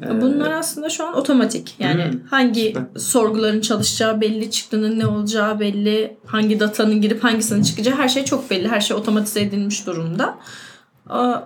Bunlar 0.00 0.50
aslında 0.52 0.88
şu 0.88 1.06
an 1.06 1.14
otomatik. 1.16 1.74
Yani 1.78 2.04
Hmm, 2.04 2.20
hangi 2.30 2.64
süper. 2.64 2.82
sorguların 3.00 3.60
çalışacağı 3.60 4.20
belli, 4.20 4.50
çıktının 4.50 4.98
ne 4.98 5.06
olacağı 5.06 5.60
belli, 5.60 6.16
hangi 6.26 6.60
datanın 6.60 7.00
girip 7.00 7.24
hangisinin 7.24 7.62
çıkacağı 7.62 7.94
her 7.94 8.08
şey 8.08 8.24
çok 8.24 8.50
belli. 8.50 8.68
Her 8.68 8.80
şey 8.80 8.96
otomatize 8.96 9.40
edilmiş 9.40 9.86
durumda. 9.86 10.38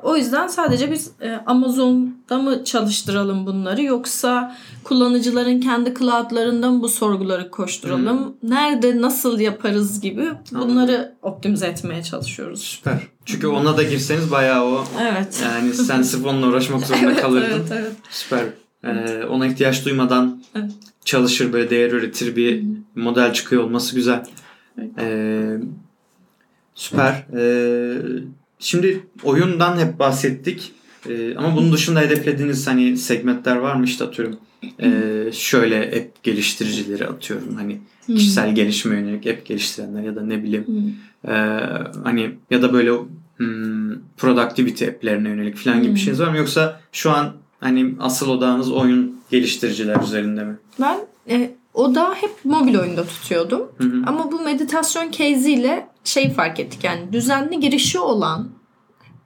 O 0.02 0.16
yüzden 0.16 0.46
sadece 0.46 0.92
biz 0.92 1.10
e, 1.20 1.32
Amazon'da 1.46 2.38
mı 2.38 2.64
çalıştıralım 2.64 3.46
bunları 3.46 3.82
yoksa 3.82 4.56
kullanıcıların 4.84 5.60
kendi 5.60 5.94
cloudlarında 5.94 6.70
mı 6.70 6.82
bu 6.82 6.88
sorguları 6.88 7.50
koşturalım? 7.50 8.36
Nerede 8.42 9.00
nasıl 9.00 9.40
yaparız 9.40 10.00
gibi 10.00 10.24
bunları 10.52 11.14
optimize 11.22 11.66
etmeye 11.66 12.02
çalışıyoruz. 12.02 12.60
süper. 12.62 12.98
Çünkü 13.24 13.46
ona 13.46 13.76
da 13.76 13.82
girseniz 13.82 14.30
bayağı 14.30 14.64
o 14.64 14.84
Evet. 15.00 15.42
yani 15.44 15.74
sen 15.74 16.02
sırf 16.02 16.26
onunla 16.26 16.46
uğraşmak 16.46 16.86
zorunda 16.86 17.10
evet, 17.10 17.20
kalırdın. 17.20 17.46
evet, 17.50 17.72
evet. 17.72 17.92
Süper. 18.10 18.44
Ee, 18.84 19.24
ona 19.24 19.46
ihtiyaç 19.46 19.84
duymadan 19.84 20.42
Evet. 20.54 20.70
çalışır 21.04 21.52
böyle 21.52 21.70
değer 21.70 21.90
üretir 21.92 22.36
bir 22.36 22.64
model 22.94 23.32
çıkıyor 23.32 23.62
olması 23.64 23.94
güzel. 23.94 24.24
Evet. 24.78 24.90
Ee, 24.98 25.56
süper. 26.74 27.26
Ee, 27.36 27.98
şimdi 28.58 29.06
oyundan 29.22 29.78
hep 29.78 29.98
bahsettik. 29.98 30.72
Ee, 31.08 31.34
ama 31.36 31.56
bunun 31.56 31.72
dışında 31.72 32.00
hedeflediğiniz 32.00 32.66
hani 32.66 32.96
segmentler 32.96 33.56
var 33.56 33.74
mı 33.74 33.84
işte 33.84 34.04
atıyorum. 34.04 34.36
Ee, 34.82 35.24
şöyle 35.32 35.80
app 35.80 36.22
geliştiricileri 36.22 37.06
atıyorum 37.06 37.54
hani 37.56 37.80
kişisel 38.06 38.54
gelişime 38.54 38.94
yönelik 39.00 39.26
app 39.26 39.46
geliştirenler 39.46 40.02
ya 40.02 40.16
da 40.16 40.22
ne 40.22 40.42
bileyim 40.42 40.94
ee, 41.28 41.30
hani 42.04 42.30
ya 42.50 42.62
da 42.62 42.72
böyle 42.72 42.90
hmm, 43.36 43.90
productivity 44.16 44.84
app'lerine 44.84 45.28
yönelik 45.28 45.56
falan 45.56 45.76
gibi 45.76 45.86
bir 45.86 45.90
Hmm. 45.90 45.96
şeyiniz 45.98 46.20
var 46.20 46.28
mı? 46.30 46.36
Yoksa 46.36 46.80
şu 46.92 47.10
an 47.10 47.32
hani 47.60 47.94
asıl 48.00 48.28
odağınız 48.30 48.72
oyun 48.72 49.20
geliştiriciler 49.30 50.02
üzerinde 50.02 50.44
mi? 50.44 50.56
Ben 50.80 50.98
e, 51.30 51.50
o 51.78 51.94
da 51.94 52.14
hep 52.14 52.30
mobil 52.44 52.78
oyunda 52.78 53.06
tutuyordum. 53.06 53.62
Hı 53.78 53.84
hı. 53.84 54.02
Ama 54.06 54.32
bu 54.32 54.40
meditasyon 54.40 55.10
case'iyle 55.10 55.88
şey 56.04 56.30
fark 56.30 56.60
ettik 56.60 56.84
yani 56.84 57.12
düzenli 57.12 57.60
girişi 57.60 57.98
olan 57.98 58.48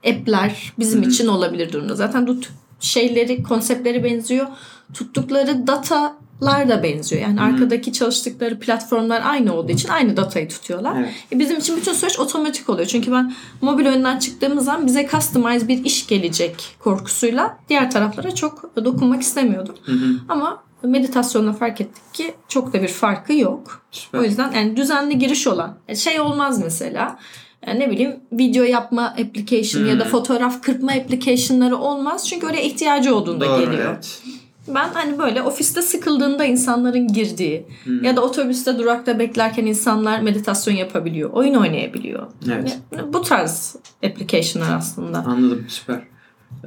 app'ler 0.07 0.73
bizim 0.79 1.01
Hı 1.01 1.05
hı. 1.05 1.09
için 1.09 1.27
olabilir 1.27 1.73
durumda. 1.73 1.95
Zaten 1.95 2.27
bu 2.27 2.35
şeyleri, 2.79 3.43
konseptleri 3.43 4.03
benziyor. 4.03 4.47
Tuttukları 4.93 5.67
datalar 5.67 6.69
da 6.69 6.83
benziyor. 6.83 7.21
Yani 7.21 7.39
hı. 7.39 7.43
arkadaki 7.43 7.93
çalıştıkları 7.93 8.59
platformlar 8.59 9.21
aynı 9.25 9.53
olduğu 9.55 9.71
için 9.71 9.89
aynı 9.89 10.17
datayı 10.17 10.49
tutuyorlar. 10.49 10.95
Evet. 10.99 11.09
E, 11.33 11.39
Bizim 11.39 11.57
için 11.57 11.77
bütün 11.77 11.93
süreç 11.93 12.19
otomatik 12.19 12.69
oluyor. 12.69 12.87
Çünkü 12.87 13.11
ben 13.11 13.33
mobil 13.61 13.87
oyundan 13.87 14.19
çıktığımız 14.19 14.65
zaman 14.65 14.85
bize 14.85 15.07
customize 15.11 15.67
bir 15.67 15.85
iş 15.85 16.07
gelecek 16.07 16.75
korkusuyla 16.79 17.57
diğer 17.69 17.91
taraflara 17.91 18.35
çok 18.35 18.75
dokunmak 18.85 19.21
istemiyordum. 19.21 19.75
Hı. 19.85 19.95
Ama 20.29 20.63
meditasyonla 20.87 21.53
fark 21.53 21.81
ettik 21.81 22.13
ki 22.13 22.33
çok 22.47 22.73
da 22.73 22.81
bir 22.81 22.87
farkı 22.87 23.33
yok. 23.33 23.81
Süper. 23.91 24.19
O 24.19 24.23
yüzden 24.23 24.51
yani 24.51 24.77
düzenli 24.77 25.19
giriş 25.19 25.47
olan 25.47 25.77
e, 25.87 25.95
şey 25.95 26.19
olmaz 26.19 26.63
mesela. 26.63 27.19
Yani 27.67 27.79
ne 27.79 27.91
bileyim 27.91 28.15
video 28.31 28.63
yapma 28.63 29.05
application 29.05 29.85
ya 29.85 29.99
da 29.99 30.03
Hmm. 30.03 30.11
fotoğraf 30.11 30.61
kırpma 30.61 30.91
application'ları 30.91 31.77
olmaz. 31.77 32.27
Çünkü 32.29 32.45
oraya 32.47 32.61
ihtiyacı 32.61 33.15
olduğunda 33.15 33.45
Doğru, 33.45 33.59
geliyor. 33.61 33.89
evet. 33.93 34.21
Ben 34.67 34.89
hani 34.93 35.19
böyle 35.19 35.41
ofiste 35.43 35.81
sıkıldığında 35.81 36.45
insanların 36.45 37.07
girdiği 37.07 37.65
Hmm. 37.83 38.03
ya 38.03 38.15
da 38.15 38.21
otobüste 38.21 38.77
durakta 38.79 39.19
beklerken 39.19 39.65
insanlar 39.65 40.19
meditasyon 40.21 40.73
yapabiliyor. 40.75 41.29
Oyun 41.33 41.53
oynayabiliyor. 41.53 42.27
Evet. 42.51 42.79
Yani 42.97 43.13
bu 43.13 43.21
tarz 43.21 43.75
application'lar 44.05 44.77
aslında. 44.77 45.17
Anladım 45.17 45.65
süper. 45.67 45.99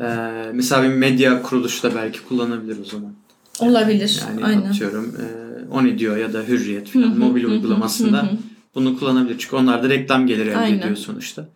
Ee, 0.00 0.05
mesela 0.52 0.83
bir 0.83 0.88
medya 0.88 1.42
kuruluşu 1.42 1.83
da 1.83 1.94
belki 1.94 2.22
kullanabilir 2.24 2.81
o 2.81 2.85
zaman. 2.85 3.12
Olabilir. 3.61 4.23
Yani 4.29 4.45
Aynen. 4.45 4.71
atıyorum 4.71 5.14
e, 5.16 5.47
Onidio 5.75 6.14
ya 6.14 6.33
da 6.33 6.42
Hürriyet 6.42 6.88
falan 6.88 7.03
hı, 7.03 7.19
mobil 7.19 7.45
uygulamasında 7.45 8.23
hı 8.23 8.27
hı. 8.27 8.37
bunu 8.75 8.99
kullanabilir. 8.99 9.38
Çünkü 9.38 9.57
onlar 9.57 9.83
da 9.83 9.88
reklam 9.88 10.27
geliri 10.27 10.49
elde 10.49 10.57
Aynen. 10.57 10.79
ediyor 10.79 10.97
sonuçta. 10.97 11.49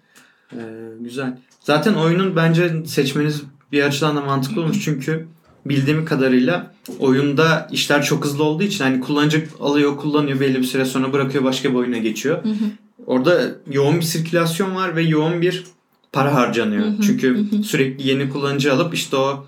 Ee, 0.53 0.57
güzel. 1.01 1.39
Zaten 1.61 1.95
oyunun 1.95 2.37
bence 2.37 2.73
seçmeniz 2.87 3.43
bir 3.73 3.83
açıdan 3.83 4.17
da 4.17 4.21
mantıklı 4.21 4.63
olmuş. 4.63 4.85
Çünkü 4.85 5.27
bildiğim 5.67 6.05
kadarıyla 6.05 6.75
oyunda 6.99 7.69
işler 7.73 8.03
çok 8.03 8.25
hızlı 8.25 8.45
olduğu 8.45 8.63
için 8.63 8.85
hani 8.85 9.01
kullanıcı 9.01 9.45
alıyor 9.61 9.97
kullanıyor 9.97 10.41
belli 10.41 10.59
bir 10.59 10.65
süre 10.65 10.85
sonra 10.85 11.13
bırakıyor 11.13 11.45
başka 11.45 11.71
bir 11.71 11.75
oyuna 11.75 11.99
geçiyor. 11.99 12.45
Hı 12.45 12.49
hı. 12.49 12.65
Orada 13.07 13.51
yoğun 13.73 13.97
bir 13.97 14.03
sirkülasyon 14.03 14.75
var 14.75 14.97
ve 14.97 15.03
yoğun 15.03 15.43
bir 15.43 15.65
para 16.13 16.35
harcanıyor. 16.35 16.87
Hı 16.87 16.91
hı, 16.91 17.03
Çünkü 17.03 17.39
hı 17.39 17.57
hı. 17.57 17.63
sürekli 17.63 18.09
yeni 18.09 18.31
kullanıcı 18.31 18.73
alıp 18.73 18.95
işte 18.95 19.17
o 19.17 19.47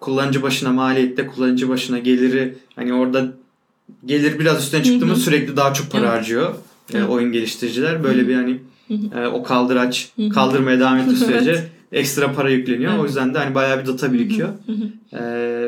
kullanıcı 0.00 0.42
başına 0.42 0.72
maliyette 0.72 1.26
kullanıcı 1.26 1.68
başına 1.68 1.98
geliri 1.98 2.54
hani 2.76 2.94
orada 2.94 3.26
gelir 4.06 4.38
biraz 4.38 4.62
üstüne 4.64 4.82
çıktı 4.82 5.06
mı 5.06 5.16
sürekli 5.16 5.56
daha 5.56 5.74
çok 5.74 5.90
para 5.90 6.02
Evet. 6.02 6.12
harcıyor 6.12 6.50
e, 6.94 6.98
Evet. 6.98 7.08
oyun 7.10 7.32
geliştiriciler. 7.32 8.04
Böyle 8.04 8.28
bir 8.28 8.34
hani 8.34 8.58
e, 9.14 9.26
o 9.26 9.42
kaldıraç 9.42 10.12
kaldırmaya 10.34 10.80
devam 10.80 10.98
ettiği 10.98 11.16
sürece 11.26 11.64
ekstra 11.92 12.32
para 12.32 12.50
yükleniyor. 12.50 12.92
Evet. 12.92 13.02
O 13.02 13.06
yüzden 13.06 13.34
de 13.34 13.38
hani 13.38 13.54
bayağı 13.54 13.80
bir 13.82 13.86
data 13.86 14.12
birikiyor. 14.12 14.48
E, 15.12 15.20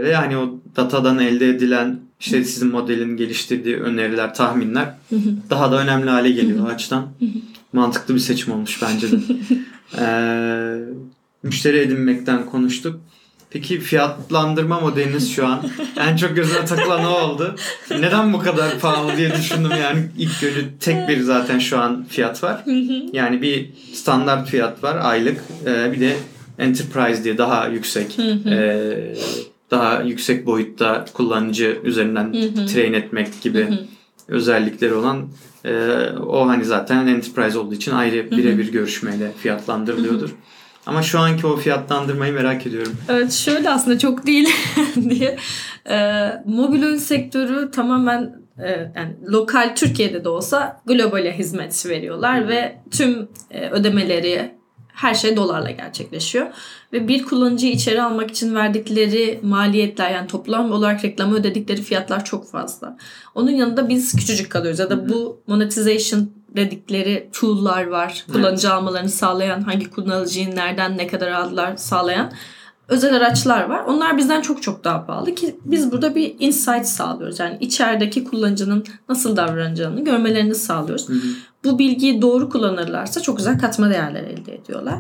ve 0.03 0.15
hani 0.15 0.37
o 0.37 0.59
datadan 0.77 1.19
elde 1.19 1.49
edilen 1.49 2.01
işte 2.21 2.45
sizin 2.45 2.69
modelin 2.71 3.17
geliştirdiği 3.17 3.77
öneriler, 3.77 4.35
tahminler 4.35 4.95
daha 5.51 5.73
da 5.73 5.83
önemli 5.83 6.11
hale 6.11 6.31
geliyor 6.31 6.67
o 6.67 6.69
açıdan. 6.69 7.07
Mantıklı 7.73 8.15
bir 8.15 8.21
seçim 8.21 8.53
olmuş 8.53 8.83
bence 8.83 9.13
de. 9.13 9.17
E, 9.99 10.05
müşteri 11.43 11.79
edinmekten 11.79 12.47
konuştuk. 12.47 13.01
Peki 13.51 13.81
fiyatlandırma 13.81 14.81
modeliniz 14.81 15.33
şu 15.33 15.47
an? 15.47 15.71
En 15.99 16.17
çok 16.17 16.37
gözüme 16.37 16.65
takılan 16.65 17.05
o 17.05 17.09
oldu. 17.09 17.55
Neden 17.91 18.33
bu 18.33 18.39
kadar 18.39 18.79
pahalı 18.79 19.17
diye 19.17 19.33
düşündüm 19.33 19.71
yani? 19.83 20.09
İlk 20.19 20.41
günü 20.41 20.79
tek 20.81 21.09
bir 21.09 21.21
zaten 21.21 21.59
şu 21.59 21.79
an 21.79 22.05
fiyat 22.09 22.43
var. 22.43 22.65
Yani 23.13 23.43
bir 23.43 23.71
standart 23.95 24.49
fiyat 24.49 24.85
var 24.85 24.99
aylık. 25.03 25.41
Ee, 25.67 25.93
bir 25.93 26.01
de 26.01 26.17
enterprise 26.59 27.25
diye 27.25 27.39
daha 27.39 27.69
yüksek 27.69 28.19
ee, 28.47 29.15
daha 29.71 30.03
yüksek 30.03 30.47
boyutta 30.47 31.05
kullanıcı 31.15 31.79
üzerinden 31.85 32.33
train 32.67 32.93
etmek 32.93 33.43
gibi 33.43 33.69
özellikleri 34.29 34.95
olan 34.95 35.29
ee, 35.65 36.07
o 36.27 36.49
hani 36.49 36.65
zaten 36.65 37.07
enterprise 37.07 37.59
olduğu 37.59 37.75
için 37.75 37.93
ayrı 37.93 38.31
birebir 38.31 38.73
görüşmeyle 38.73 39.33
fiyatlandırılıyordur. 39.39 40.31
Ama 40.87 41.03
şu 41.03 41.19
anki 41.19 41.47
o 41.47 41.57
fiyatlandırmayı 41.57 42.33
merak 42.33 42.67
ediyorum. 42.67 42.97
Evet 43.09 43.33
şöyle 43.33 43.71
aslında 43.71 43.99
çok 43.99 44.27
değil 44.27 44.49
diye. 45.11 45.37
Ee, 45.91 46.29
mobil 46.47 46.85
oyun 46.85 46.97
sektörü 46.97 47.71
tamamen 47.71 48.41
e, 48.59 48.71
yani 48.97 49.17
lokal 49.29 49.75
Türkiye'de 49.77 50.25
de 50.25 50.29
olsa 50.29 50.83
globale 50.87 51.39
hizmet 51.39 51.87
veriyorlar 51.87 52.49
ve 52.49 52.81
tüm 52.91 53.29
e, 53.51 53.69
ödemeleri 53.69 54.61
her 55.01 55.15
şey 55.15 55.37
dolarla 55.37 55.71
gerçekleşiyor. 55.71 56.47
Ve 56.93 57.09
bir 57.09 57.23
kullanıcıyı 57.23 57.73
içeri 57.73 58.03
almak 58.03 58.31
için 58.31 58.55
verdikleri 58.55 59.41
maliyetler 59.43 60.11
yani 60.11 60.27
toplam 60.27 60.73
olarak 60.73 61.05
reklama 61.05 61.37
ödedikleri 61.37 61.83
fiyatlar 61.83 62.25
çok 62.25 62.51
fazla. 62.51 62.97
Onun 63.35 63.51
yanında 63.51 63.89
biz 63.89 64.17
küçücük 64.17 64.51
kalıyoruz 64.51 64.79
ya 64.81 64.91
da 64.91 65.09
bu 65.09 65.43
monetization 65.47 66.31
dedikleri 66.57 67.31
tool'lar 67.33 67.87
var. 67.87 68.25
Kullanıcı 68.33 68.73
almalarını 68.73 69.09
sağlayan, 69.09 69.61
hangi 69.61 69.91
kullanıcıyı 69.91 70.57
nereden 70.57 70.99
ne 70.99 71.07
kadar 71.07 71.31
aldılar 71.31 71.77
sağlayan 71.77 72.33
özel 72.91 73.17
araçlar 73.17 73.65
var. 73.65 73.85
Onlar 73.85 74.17
bizden 74.17 74.41
çok 74.41 74.63
çok 74.63 74.85
daha 74.85 75.07
pahalı 75.07 75.35
ki 75.35 75.57
biz 75.65 75.93
burada 75.93 76.15
bir 76.15 76.37
insight 76.39 76.87
sağlıyoruz. 76.87 77.41
Yani 77.41 77.57
içerideki 77.61 78.25
kullanıcının 78.25 78.85
nasıl 79.09 79.37
davranacağını 79.37 80.05
görmelerini 80.05 80.55
sağlıyoruz. 80.55 81.09
Bu 81.65 81.79
bilgiyi 81.79 82.23
doğru 82.23 82.49
kullanırlarsa 82.49 83.21
çok 83.21 83.37
güzel 83.37 83.59
katma 83.59 83.91
değerler 83.91 84.23
elde 84.23 84.55
ediyorlar. 84.55 84.99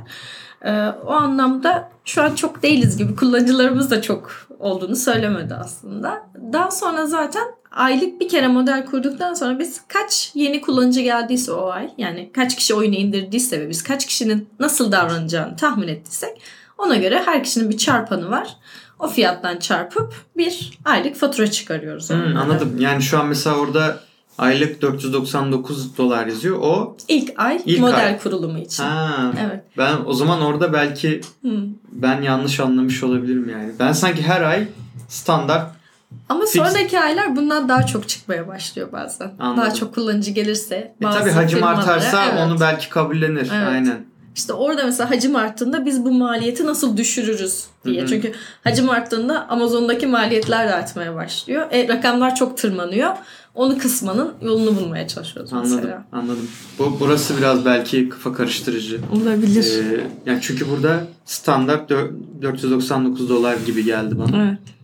Ee, 0.64 0.86
o 1.06 1.10
anlamda 1.10 1.90
şu 2.04 2.22
an 2.22 2.34
çok 2.34 2.62
değiliz 2.62 2.96
gibi 2.96 3.16
kullanıcılarımız 3.16 3.90
da 3.90 4.02
çok 4.02 4.30
olduğunu 4.58 4.96
söylemedi 4.96 5.54
aslında. 5.54 6.22
Daha 6.52 6.70
sonra 6.70 7.06
zaten 7.06 7.44
aylık 7.72 8.20
bir 8.20 8.28
kere 8.28 8.48
model 8.48 8.86
kurduktan 8.86 9.34
sonra 9.34 9.58
biz 9.58 9.80
kaç 9.88 10.30
yeni 10.34 10.60
kullanıcı 10.60 11.00
geldiyse 11.00 11.52
o 11.52 11.68
ay 11.70 11.90
yani 11.98 12.30
kaç 12.34 12.56
kişi 12.56 12.74
oyunu 12.74 12.94
indirdiyse 12.94 13.60
ve 13.60 13.68
biz 13.68 13.82
kaç 13.82 14.06
kişinin 14.06 14.48
nasıl 14.60 14.92
davranacağını 14.92 15.56
tahmin 15.56 15.88
ettiysek 15.88 16.40
ona 16.78 16.96
göre 16.96 17.22
her 17.24 17.44
kişinin 17.44 17.70
bir 17.70 17.76
çarpanı 17.78 18.30
var. 18.30 18.56
O 18.98 19.08
fiyattan 19.08 19.56
çarpıp 19.56 20.14
bir 20.36 20.70
aylık 20.84 21.16
fatura 21.16 21.50
çıkarıyoruz. 21.50 22.10
Hmm, 22.10 22.36
anladım. 22.36 22.76
Yani 22.78 23.02
şu 23.02 23.18
an 23.20 23.26
mesela 23.26 23.56
orada 23.56 24.00
aylık 24.38 24.82
499 24.82 25.98
dolar 25.98 26.26
yazıyor. 26.26 26.58
O 26.62 26.96
İlk 27.08 27.32
ay 27.36 27.62
İlk 27.66 27.80
model 27.80 28.06
ay. 28.06 28.18
kurulumu 28.18 28.58
için. 28.58 28.82
ha, 28.82 29.32
Evet. 29.40 29.64
ben 29.78 29.96
o 30.06 30.12
zaman 30.12 30.40
orada 30.40 30.72
belki 30.72 31.20
Hı. 31.42 31.50
ben 31.92 32.22
yanlış 32.22 32.60
anlamış 32.60 33.02
olabilirim 33.02 33.48
yani. 33.48 33.72
Ben 33.78 33.92
sanki 33.92 34.22
her 34.22 34.42
ay 34.42 34.68
standart 35.08 35.79
Ama 36.28 36.40
Fix. 36.40 36.52
sonraki 36.52 37.00
aylar 37.00 37.36
bundan 37.36 37.68
daha 37.68 37.86
çok 37.86 38.08
çıkmaya 38.08 38.48
başlıyor 38.48 38.92
bazen. 38.92 39.32
Anladım. 39.38 39.62
Daha 39.62 39.74
çok 39.74 39.94
kullanıcı 39.94 40.30
gelirse. 40.30 40.94
e 41.00 41.04
bazı 41.04 41.18
tabii 41.18 41.30
hacim 41.30 41.64
artarsa 41.64 42.24
evet. 42.24 42.40
onu 42.46 42.60
belki 42.60 42.88
kabullenir. 42.88 43.50
Evet. 43.54 43.68
Aynen. 43.68 44.04
İşte 44.36 44.52
orada 44.52 44.84
mesela 44.84 45.10
hacim 45.10 45.36
arttığında 45.36 45.86
biz 45.86 46.04
bu 46.04 46.12
maliyeti 46.12 46.66
nasıl 46.66 46.96
düşürürüz 46.96 47.64
diye. 47.84 48.00
Hı 48.00 48.04
hı. 48.04 48.08
Çünkü 48.08 48.32
hacim 48.64 48.90
arttığında 48.90 49.48
Amazon'daki 49.48 50.06
maliyetler 50.06 50.68
de 50.68 50.74
artmaya 50.74 51.14
başlıyor. 51.14 51.66
E, 51.70 51.88
rakamlar 51.88 52.34
çok 52.34 52.58
tırmanıyor. 52.58 53.10
Onu 53.54 53.78
kısmanın 53.78 54.32
yolunu 54.42 54.76
bulmaya 54.76 55.08
çalışıyoruz 55.08 55.52
Anladım. 55.52 55.76
mesela. 55.76 56.04
Anladım. 56.12 56.48
Bu 56.78 56.96
burası 57.00 57.38
biraz 57.38 57.64
belki 57.64 58.08
kafa 58.08 58.32
karıştırıcı. 58.32 59.00
Olabilir. 59.12 59.84
Ee, 59.84 60.06
yani 60.26 60.38
çünkü 60.42 60.70
burada 60.70 61.06
standart 61.24 61.90
dö- 61.90 62.12
499 62.42 63.28
dolar 63.28 63.56
gibi 63.66 63.84
geldi 63.84 64.18
bana. 64.18 64.42
evet. 64.44 64.79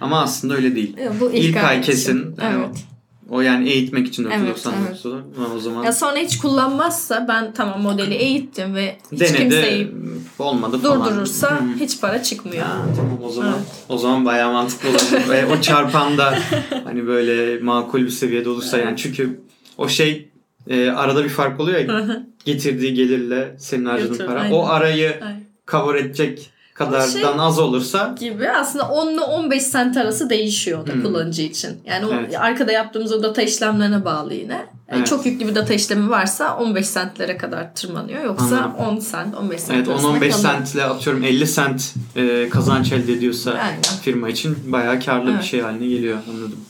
Ama 0.00 0.20
aslında 0.22 0.54
öyle 0.54 0.74
değil. 0.76 0.96
Bu 1.20 1.30
ilk, 1.32 1.44
İlk 1.44 1.56
ay 1.64 1.78
için. 1.78 1.92
kesin. 1.92 2.34
Evet. 2.42 2.84
O 3.30 3.40
yani 3.40 3.68
eğitmek 3.68 4.06
için 4.08 4.24
Evet, 4.24 4.38
499 4.48 5.04
dolar. 5.04 5.20
Ama 5.36 5.54
o 5.54 5.58
zaman 5.58 5.84
Ya 5.84 5.92
sonra 5.92 6.16
hiç 6.16 6.38
kullanmazsa 6.38 7.26
ben 7.28 7.52
tamam 7.52 7.82
modeli 7.82 8.14
eğittim 8.14 8.74
ve 8.74 8.98
hiç 9.12 9.20
denedi 9.20 9.36
kimseyi 9.38 9.90
olmadı 10.38 10.78
falan. 10.78 11.04
durdurursa 11.10 11.50
Hı. 11.50 11.64
hiç 11.80 12.00
para 12.00 12.22
çıkmıyor. 12.22 12.62
Ha, 12.66 12.76
tamam 12.96 13.18
o 13.24 13.30
zaman 13.30 13.52
Evet. 13.56 13.66
o 13.88 13.98
zaman 13.98 14.24
bayağı 14.24 14.52
mantıklı 14.52 14.88
olur. 14.88 15.28
Ve 15.30 15.46
o 15.46 15.60
çarpan 15.60 16.18
da 16.18 16.38
hani 16.84 17.06
böyle 17.06 17.58
makul 17.62 18.00
bir 18.00 18.10
seviyede 18.10 18.48
olursa 18.48 18.78
yani 18.78 18.96
çünkü 18.96 19.40
o 19.78 19.88
şey 19.88 20.28
e, 20.68 20.90
arada 20.90 21.24
bir 21.24 21.28
fark 21.28 21.60
oluyor 21.60 21.78
ya 21.78 22.22
getirdiği 22.44 22.94
gelirle 22.94 23.54
senin 23.58 23.84
harcadığın 23.84 24.26
para. 24.26 24.40
aynen. 24.40 24.52
O 24.52 24.66
arayı 24.66 25.16
Aynen. 25.22 25.40
cover 25.70 25.94
edecek 25.94 26.50
kadardan 26.78 27.06
şey- 27.08 27.24
az 27.38 27.58
olursa 27.58 28.14
gibi 28.20 28.50
aslında 28.50 28.88
10 28.88 29.12
ile 29.12 29.20
15 29.20 29.62
sent 29.62 29.96
arası 29.96 30.30
değişiyor 30.30 30.86
da 30.86 30.92
Hmm. 30.92 31.02
kullanıcı 31.02 31.42
için. 31.42 31.76
Yani 31.86 32.06
o 32.06 32.14
Evet. 32.14 32.36
arkada 32.38 32.72
yaptığımız 32.72 33.12
o 33.12 33.22
data 33.22 33.42
işlemlerine 33.42 34.04
bağlı 34.04 34.34
yine. 34.34 34.66
Evet. 34.88 35.06
Çok 35.06 35.26
yüklü 35.26 35.48
bir 35.48 35.54
data 35.54 35.74
işlemi 35.74 36.10
varsa 36.10 36.56
15 36.56 36.86
sentlere 36.86 37.36
kadar 37.36 37.74
tırmanıyor. 37.74 38.24
Yoksa 38.24 38.44
Anladım. 38.44 38.74
10 38.74 38.98
sent, 38.98 39.34
15 39.34 39.60
sent 39.60 39.76
evet 39.78 39.88
arasında 39.88 40.08
10-15 40.10 40.32
kalıyor. 40.32 40.52
sentle 40.52 40.84
atıyorum 40.84 41.24
50 41.24 41.46
sent 41.46 41.94
e, 42.16 42.48
kazanç 42.48 42.92
elde 42.92 43.12
ediyorsa 43.12 43.50
Aynen. 43.52 43.82
firma 44.02 44.28
için 44.28 44.72
bayağı 44.72 45.00
karlı 45.00 45.26
bir 45.26 45.32
Evet. 45.32 45.44
şey 45.44 45.60
haline 45.60 45.86
geliyor 45.86 46.18
anladım. 46.30 46.60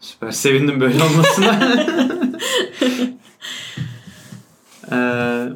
Süper 0.00 0.30
sevindim 0.30 0.80
böyle 0.80 1.02
olmasına. 1.04 1.58
Ee, 4.92 5.46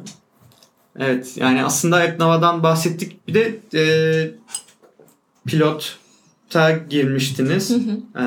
evet 0.99 1.33
yani 1.37 1.63
aslında 1.63 2.03
Eknava'dan 2.03 2.63
bahsettik. 2.63 3.27
Bir 3.27 3.33
de 3.33 3.59
e, 3.73 3.83
pilota 5.45 6.71
girmiştiniz. 6.89 7.71
e, 7.71 8.25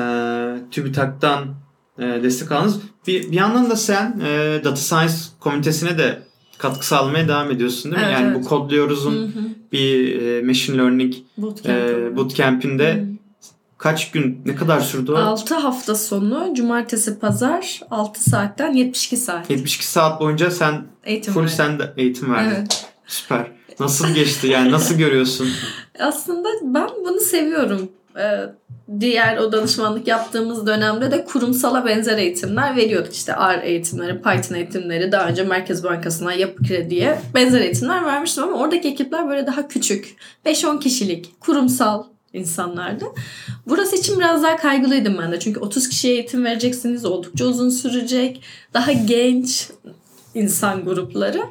TÜBİTAK'tan 0.71 1.55
e, 1.99 2.03
destek 2.03 2.51
aldınız. 2.51 2.79
Bir, 3.07 3.31
bir 3.31 3.35
yandan 3.35 3.69
da 3.69 3.75
sen 3.75 4.19
e, 4.25 4.61
Data 4.63 4.75
Science 4.75 5.13
komitesine 5.39 5.97
de 5.97 6.19
katkı 6.57 6.87
sağlamaya 6.87 7.27
devam 7.27 7.51
ediyorsun 7.51 7.91
değil 7.91 8.03
mi? 8.03 8.07
Evet, 8.09 8.19
yani 8.19 8.33
evet. 8.33 8.43
bu 8.45 8.49
Kodluyoruz'un 8.49 9.35
bir 9.71 10.21
e, 10.21 10.41
Machine 10.41 10.77
Learning 10.77 11.13
Bootcamp 11.37 11.79
e, 11.79 12.15
bootcamp'inde 12.15 13.05
kaç 13.85 14.11
gün 14.11 14.41
ne 14.45 14.55
kadar 14.55 14.79
sürdü 14.79 15.11
o? 15.11 15.15
6 15.15 15.55
hafta 15.55 15.95
sonu 15.95 16.53
cumartesi 16.53 17.19
pazar 17.19 17.81
6 17.91 18.29
saatten 18.29 18.73
72 18.73 19.17
saat 19.17 19.49
72 19.49 19.87
saat 19.87 20.21
boyunca 20.21 20.51
sen 20.51 20.83
eğitim 21.03 21.33
full 21.33 21.41
verdim. 21.41 21.55
sen 21.57 21.79
de 21.79 21.93
eğitim 21.97 22.33
verdin. 22.33 22.55
Evet. 22.55 22.85
Süper. 23.07 23.47
Nasıl 23.79 24.07
geçti 24.07 24.47
yani 24.47 24.71
nasıl 24.71 24.95
görüyorsun? 24.95 25.47
Aslında 25.99 26.49
ben 26.63 26.89
bunu 27.05 27.19
seviyorum. 27.19 27.89
Ee, 28.17 28.39
diğer 28.99 29.37
o 29.37 29.51
danışmanlık 29.51 30.07
yaptığımız 30.07 30.67
dönemde 30.67 31.11
de 31.11 31.25
kurumsala 31.25 31.85
benzer 31.85 32.17
eğitimler 32.17 32.75
veriyorduk. 32.75 33.13
İşte 33.13 33.33
R 33.33 33.61
eğitimleri, 33.63 34.21
Python 34.21 34.55
eğitimleri, 34.55 35.11
daha 35.11 35.27
önce 35.27 35.43
Merkez 35.43 35.83
Bankası'na, 35.83 36.33
Yapı 36.33 36.63
Kredi'ye 36.63 37.19
benzer 37.35 37.61
eğitimler 37.61 38.05
vermiştim 38.05 38.43
ama 38.43 38.57
oradaki 38.57 38.87
ekipler 38.87 39.29
böyle 39.29 39.47
daha 39.47 39.67
küçük. 39.67 40.15
5-10 40.45 40.79
kişilik, 40.79 41.39
kurumsal 41.39 42.03
insanlardı. 42.35 43.05
Burası 43.67 43.95
için 43.95 44.19
biraz 44.19 44.43
daha 44.43 44.55
kaygılıydım 44.55 45.17
ben 45.17 45.31
de. 45.31 45.39
Çünkü 45.39 45.59
30 45.59 45.89
kişiye 45.89 46.13
eğitim 46.13 46.45
vereceksiniz. 46.45 47.05
Oldukça 47.05 47.45
uzun 47.45 47.69
sürecek. 47.69 48.41
Daha 48.73 48.91
genç 48.91 49.69
insan 50.33 50.85
grupları. 50.85 51.41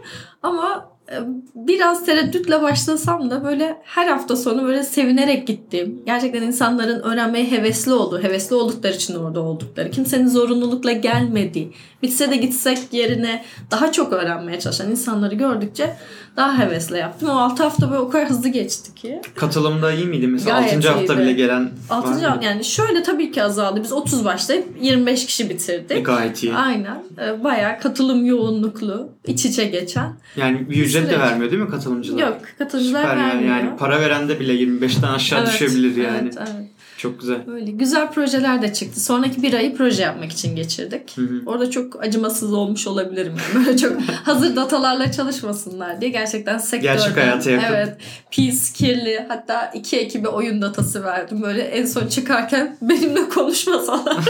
Ama 0.42 0.94
e, 1.10 1.16
biraz 1.54 2.04
tereddütle 2.06 2.62
başlasam 2.62 3.30
da 3.30 3.44
böyle 3.44 3.80
her 3.84 4.06
hafta 4.06 4.36
sonu 4.36 4.64
böyle 4.64 4.82
sevinerek 4.82 5.46
gittiğim, 5.46 6.02
gerçekten 6.06 6.42
insanların 6.42 7.02
öğrenmeye 7.02 7.50
hevesli 7.50 7.92
olduğu, 7.92 8.22
hevesli 8.22 8.56
oldukları 8.56 8.94
için 8.94 9.14
orada 9.14 9.40
oldukları, 9.40 9.90
kimsenin 9.90 10.28
zorunlulukla 10.28 10.92
gelmediği, 10.92 11.72
bitse 12.02 12.30
de 12.30 12.36
gitsek 12.36 12.78
yerine 12.92 13.44
daha 13.70 13.92
çok 13.92 14.12
öğrenmeye 14.12 14.60
çalışan 14.60 14.90
insanları 14.90 15.34
gördükçe 15.34 15.96
daha 16.36 16.58
hevesle 16.58 16.98
yaptım. 16.98 17.28
O 17.28 17.32
6 17.32 17.62
hafta 17.62 17.90
böyle 17.90 18.00
o 18.00 18.10
kadar 18.10 18.30
hızlı 18.30 18.48
geçti 18.48 18.94
ki. 18.94 19.20
Katılımda 19.34 19.92
iyi 19.92 20.06
miydi 20.06 20.26
mesela? 20.26 20.60
Gayet 20.60 20.76
6. 20.76 20.88
hafta 20.88 21.14
iyiydi. 21.14 21.22
bile 21.22 21.32
gelen 21.32 21.70
6. 21.90 22.08
var 22.08 22.14
mıydı? 22.30 22.44
yani 22.44 22.64
şöyle 22.64 23.02
tabii 23.02 23.32
ki 23.32 23.42
azaldı. 23.42 23.82
Biz 23.82 23.92
30 23.92 24.24
başlayıp 24.24 24.66
25 24.80 25.26
kişi 25.26 25.50
bitirdik. 25.50 25.96
E, 25.96 26.00
gayet 26.00 26.42
iyi. 26.42 26.54
Aynen. 26.54 27.02
Ee, 27.18 27.44
Bayağı 27.44 27.80
katılım 27.80 28.24
yoğunluklu, 28.26 29.08
iç 29.26 29.44
içe 29.44 29.64
geçen. 29.64 30.12
Yani 30.36 30.70
bir 30.70 30.76
ücret 30.84 31.10
de 31.10 31.20
vermiyor 31.20 31.50
değil 31.50 31.62
mi 31.62 31.70
katılımcılar? 31.70 32.22
Yok, 32.22 32.36
katılımcılar 32.58 33.00
Süper 33.02 33.16
yani, 33.16 33.28
vermiyor. 33.28 33.56
yani 33.56 33.76
para 33.76 34.00
veren 34.00 34.28
de 34.28 34.40
bile 34.40 34.52
25'ten 34.54 35.08
aşağı 35.12 35.38
Evet, 35.42 35.48
düşebilir 35.52 35.96
yani. 35.96 36.18
Evet, 36.22 36.34
evet. 36.38 36.68
Çok 36.98 37.20
güzel. 37.20 37.46
Böyle 37.46 37.70
güzel 37.70 38.10
projeler 38.10 38.62
de 38.62 38.72
çıktı. 38.72 39.00
Sonraki 39.00 39.42
bir 39.42 39.52
ayı 39.54 39.76
proje 39.76 40.02
yapmak 40.02 40.32
için 40.32 40.56
geçirdik. 40.56 41.16
Hı 41.16 41.22
hı. 41.22 41.42
Orada 41.46 41.70
çok 41.70 42.02
acımasız 42.02 42.52
olmuş 42.52 42.86
olabilirim. 42.86 43.34
Yani. 43.54 43.66
Böyle 43.66 43.78
çok 43.78 44.02
hazır 44.24 44.56
datalarla 44.56 45.12
çalışmasınlar 45.12 46.00
diye 46.00 46.10
gerçekten 46.10 46.58
sektörden. 46.58 46.96
Gerçek 46.96 47.16
hayata 47.16 47.50
yakın. 47.50 47.74
Evet. 47.74 47.96
Pis, 48.30 48.72
kirli. 48.72 49.24
Hatta 49.28 49.70
iki 49.74 49.98
ekibe 49.98 50.28
oyun 50.28 50.62
datası 50.62 51.04
verdim. 51.04 51.42
Böyle 51.42 51.62
en 51.62 51.86
son 51.86 52.06
çıkarken 52.06 52.76
benimle 52.82 53.28
konuşmasalar. 53.28 54.16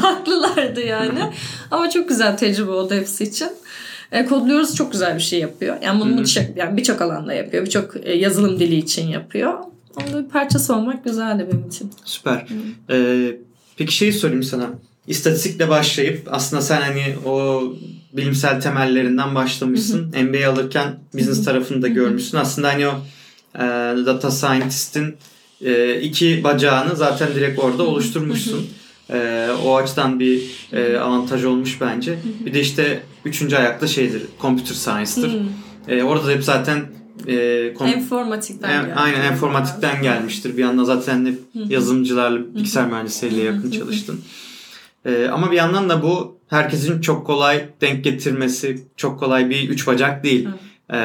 Haklılardı 0.00 0.80
yani. 0.80 1.20
Ama 1.70 1.90
çok 1.90 2.08
güzel 2.08 2.36
tecrübe 2.36 2.70
oldu 2.70 2.94
hepsi 2.94 3.24
için. 3.24 3.48
E, 4.12 4.24
kodluyoruz 4.24 4.76
çok 4.76 4.92
güzel 4.92 5.14
bir 5.14 5.20
şey 5.20 5.40
yapıyor. 5.40 5.76
Yani 5.82 6.00
bunu 6.00 6.18
birçok 6.18 6.56
yani 6.56 6.76
birçok 6.76 7.02
alanda 7.02 7.34
yapıyor. 7.34 7.64
Birçok 7.64 7.96
e, 8.02 8.12
yazılım 8.12 8.60
dili 8.60 8.76
için 8.76 9.08
yapıyor. 9.08 9.58
Onun 9.96 10.24
bir 10.24 10.30
parçası 10.30 10.76
olmak 10.76 11.04
güzeldi 11.04 11.48
benim 11.52 11.68
için. 11.68 11.90
Süper. 12.04 12.46
Ee, 12.90 13.36
peki 13.76 13.94
şeyi 13.94 14.12
sorayım 14.12 14.42
sana. 14.42 14.70
İstatistikle 15.06 15.68
başlayıp 15.68 16.28
aslında 16.30 16.62
sen 16.62 16.80
hani 16.80 17.14
o 17.26 17.62
bilimsel 18.12 18.60
temellerinden 18.60 19.34
başlamışsın. 19.34 20.14
MBA 20.22 20.48
alırken 20.48 20.98
business 21.14 21.44
tarafını 21.44 21.82
da 21.82 21.88
görmüşsün. 21.88 22.38
Aslında 22.38 22.68
hani 22.68 22.88
o 22.88 22.92
e, 23.54 23.60
data 24.06 24.30
scientist'in 24.30 25.16
e, 25.60 26.00
iki 26.00 26.44
bacağını 26.44 26.96
zaten 26.96 27.34
direkt 27.34 27.58
orada 27.58 27.82
oluşturmuşsun. 27.82 28.66
E, 29.10 29.48
o 29.64 29.76
açıdan 29.76 30.20
bir 30.20 30.42
e, 30.72 30.96
avantaj 30.96 31.44
olmuş 31.44 31.80
bence. 31.80 32.18
Bir 32.46 32.54
de 32.54 32.60
işte 32.60 33.02
üçüncü 33.24 33.56
ayakta 33.56 33.86
şeydir, 33.86 34.22
computer 34.40 34.74
science'tır. 34.74 35.32
Hmm. 35.32 35.48
E, 35.88 36.02
orada 36.02 36.26
da 36.26 36.30
hep 36.30 36.44
zaten 36.44 36.86
e, 37.26 37.32
kom- 37.74 37.86
Enformatikten 37.94 38.70
en- 38.70 38.82
geldi. 38.82 38.94
aynen 38.94 39.20
enformatikten 39.20 40.02
gelmiştir. 40.02 40.56
Bir 40.56 40.62
yandan 40.62 40.84
zaten 40.84 41.26
hep 41.26 41.38
yazılımcılarla, 41.68 42.54
bilgisayar 42.54 42.86
mühendisleriyle 42.86 43.42
yakın 43.42 43.70
çalıştın. 43.70 44.20
Ee, 45.06 45.26
ama 45.32 45.50
bir 45.50 45.56
yandan 45.56 45.88
da 45.88 46.02
bu 46.02 46.38
herkesin 46.48 47.00
çok 47.00 47.26
kolay 47.26 47.64
denk 47.80 48.04
getirmesi, 48.04 48.84
çok 48.96 49.18
kolay 49.20 49.50
bir 49.50 49.68
üç 49.68 49.86
bacak 49.86 50.24
değil. 50.24 50.48
Ee, 50.92 50.96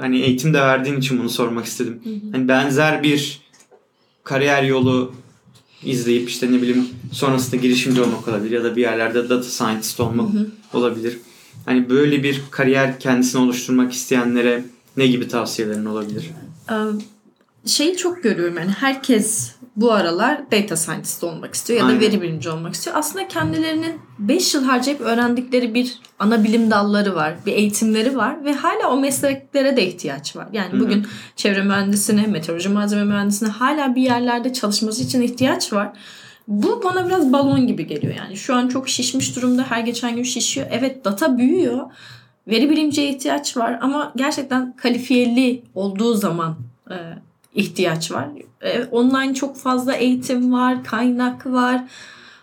hani 0.00 0.20
eğitim 0.20 0.54
de 0.54 0.60
verdiğin 0.60 0.96
için 0.96 1.18
bunu 1.18 1.30
sormak 1.30 1.64
istedim. 1.64 2.02
Hani 2.32 2.48
benzer 2.48 3.02
bir 3.02 3.40
kariyer 4.24 4.62
yolu 4.62 5.12
izleyip 5.84 6.28
işte 6.28 6.52
ne 6.52 6.62
bileyim 6.62 6.88
sonrasında 7.12 7.56
girişimci 7.56 8.00
olmak 8.02 8.28
olabilir 8.28 8.50
ya 8.50 8.64
da 8.64 8.76
bir 8.76 8.80
yerlerde 8.82 9.28
data 9.28 9.42
scientist 9.48 10.00
olmak 10.00 10.28
olabilir. 10.72 11.18
Hani 11.64 11.90
böyle 11.90 12.22
bir 12.22 12.42
kariyer 12.50 13.00
kendisine 13.00 13.40
oluşturmak 13.40 13.92
isteyenlere 13.92 14.64
ne 14.96 15.06
gibi 15.06 15.28
tavsiyelerin 15.28 15.84
olabilir? 15.84 16.30
Şeyi 17.66 17.96
çok 17.96 18.22
görüyorum 18.22 18.56
yani 18.58 18.70
herkes 18.70 19.56
bu 19.76 19.92
aralar 19.92 20.50
data 20.52 20.76
scientist 20.76 21.24
olmak 21.24 21.54
istiyor 21.54 21.80
ya 21.80 21.84
da 21.84 21.88
Aynen. 21.88 22.00
veri 22.00 22.22
bilimci 22.22 22.50
olmak 22.50 22.74
istiyor. 22.74 22.96
Aslında 22.96 23.28
kendilerinin 23.28 24.00
5 24.18 24.54
yıl 24.54 24.64
harcayıp 24.64 25.00
öğrendikleri 25.00 25.74
bir 25.74 25.98
ana 26.18 26.44
bilim 26.44 26.70
dalları 26.70 27.14
var, 27.14 27.34
bir 27.46 27.52
eğitimleri 27.52 28.16
var 28.16 28.44
ve 28.44 28.54
hala 28.54 28.90
o 28.90 29.00
mesleklere 29.00 29.76
de 29.76 29.86
ihtiyaç 29.86 30.36
var. 30.36 30.48
Yani 30.52 30.72
Hı 30.72 30.76
hı. 30.76 30.80
bugün 30.80 31.06
çevre 31.36 31.62
mühendisine, 31.62 32.26
meteoroloji 32.26 32.68
malzeme 32.68 33.04
mühendisine 33.04 33.48
hala 33.48 33.94
bir 33.94 34.02
yerlerde 34.02 34.52
çalışması 34.52 35.02
için 35.02 35.22
ihtiyaç 35.22 35.72
var. 35.72 35.92
Bu 36.48 36.80
bana 36.84 37.06
biraz 37.06 37.32
balon 37.32 37.66
gibi 37.66 37.86
geliyor 37.86 38.14
yani. 38.14 38.36
Şu 38.36 38.54
an 38.54 38.68
çok 38.68 38.88
şişmiş 38.88 39.36
durumda. 39.36 39.62
Her 39.68 39.80
geçen 39.80 40.16
gün 40.16 40.22
şişiyor. 40.22 40.66
Evet 40.70 41.04
data 41.04 41.38
büyüyor. 41.38 41.90
Veri 42.48 42.70
bilimciye 42.70 43.08
ihtiyaç 43.08 43.56
var 43.56 43.78
ama 43.80 44.12
gerçekten 44.16 44.76
kalifiyeli 44.76 45.62
olduğu 45.74 46.14
zaman 46.14 46.56
e, 46.90 46.96
ihtiyaç 47.54 48.12
var. 48.12 48.28
E, 48.60 48.84
online 48.84 49.34
çok 49.34 49.56
fazla 49.56 49.94
eğitim 49.94 50.52
var, 50.52 50.84
kaynak 50.84 51.46
var. 51.46 51.84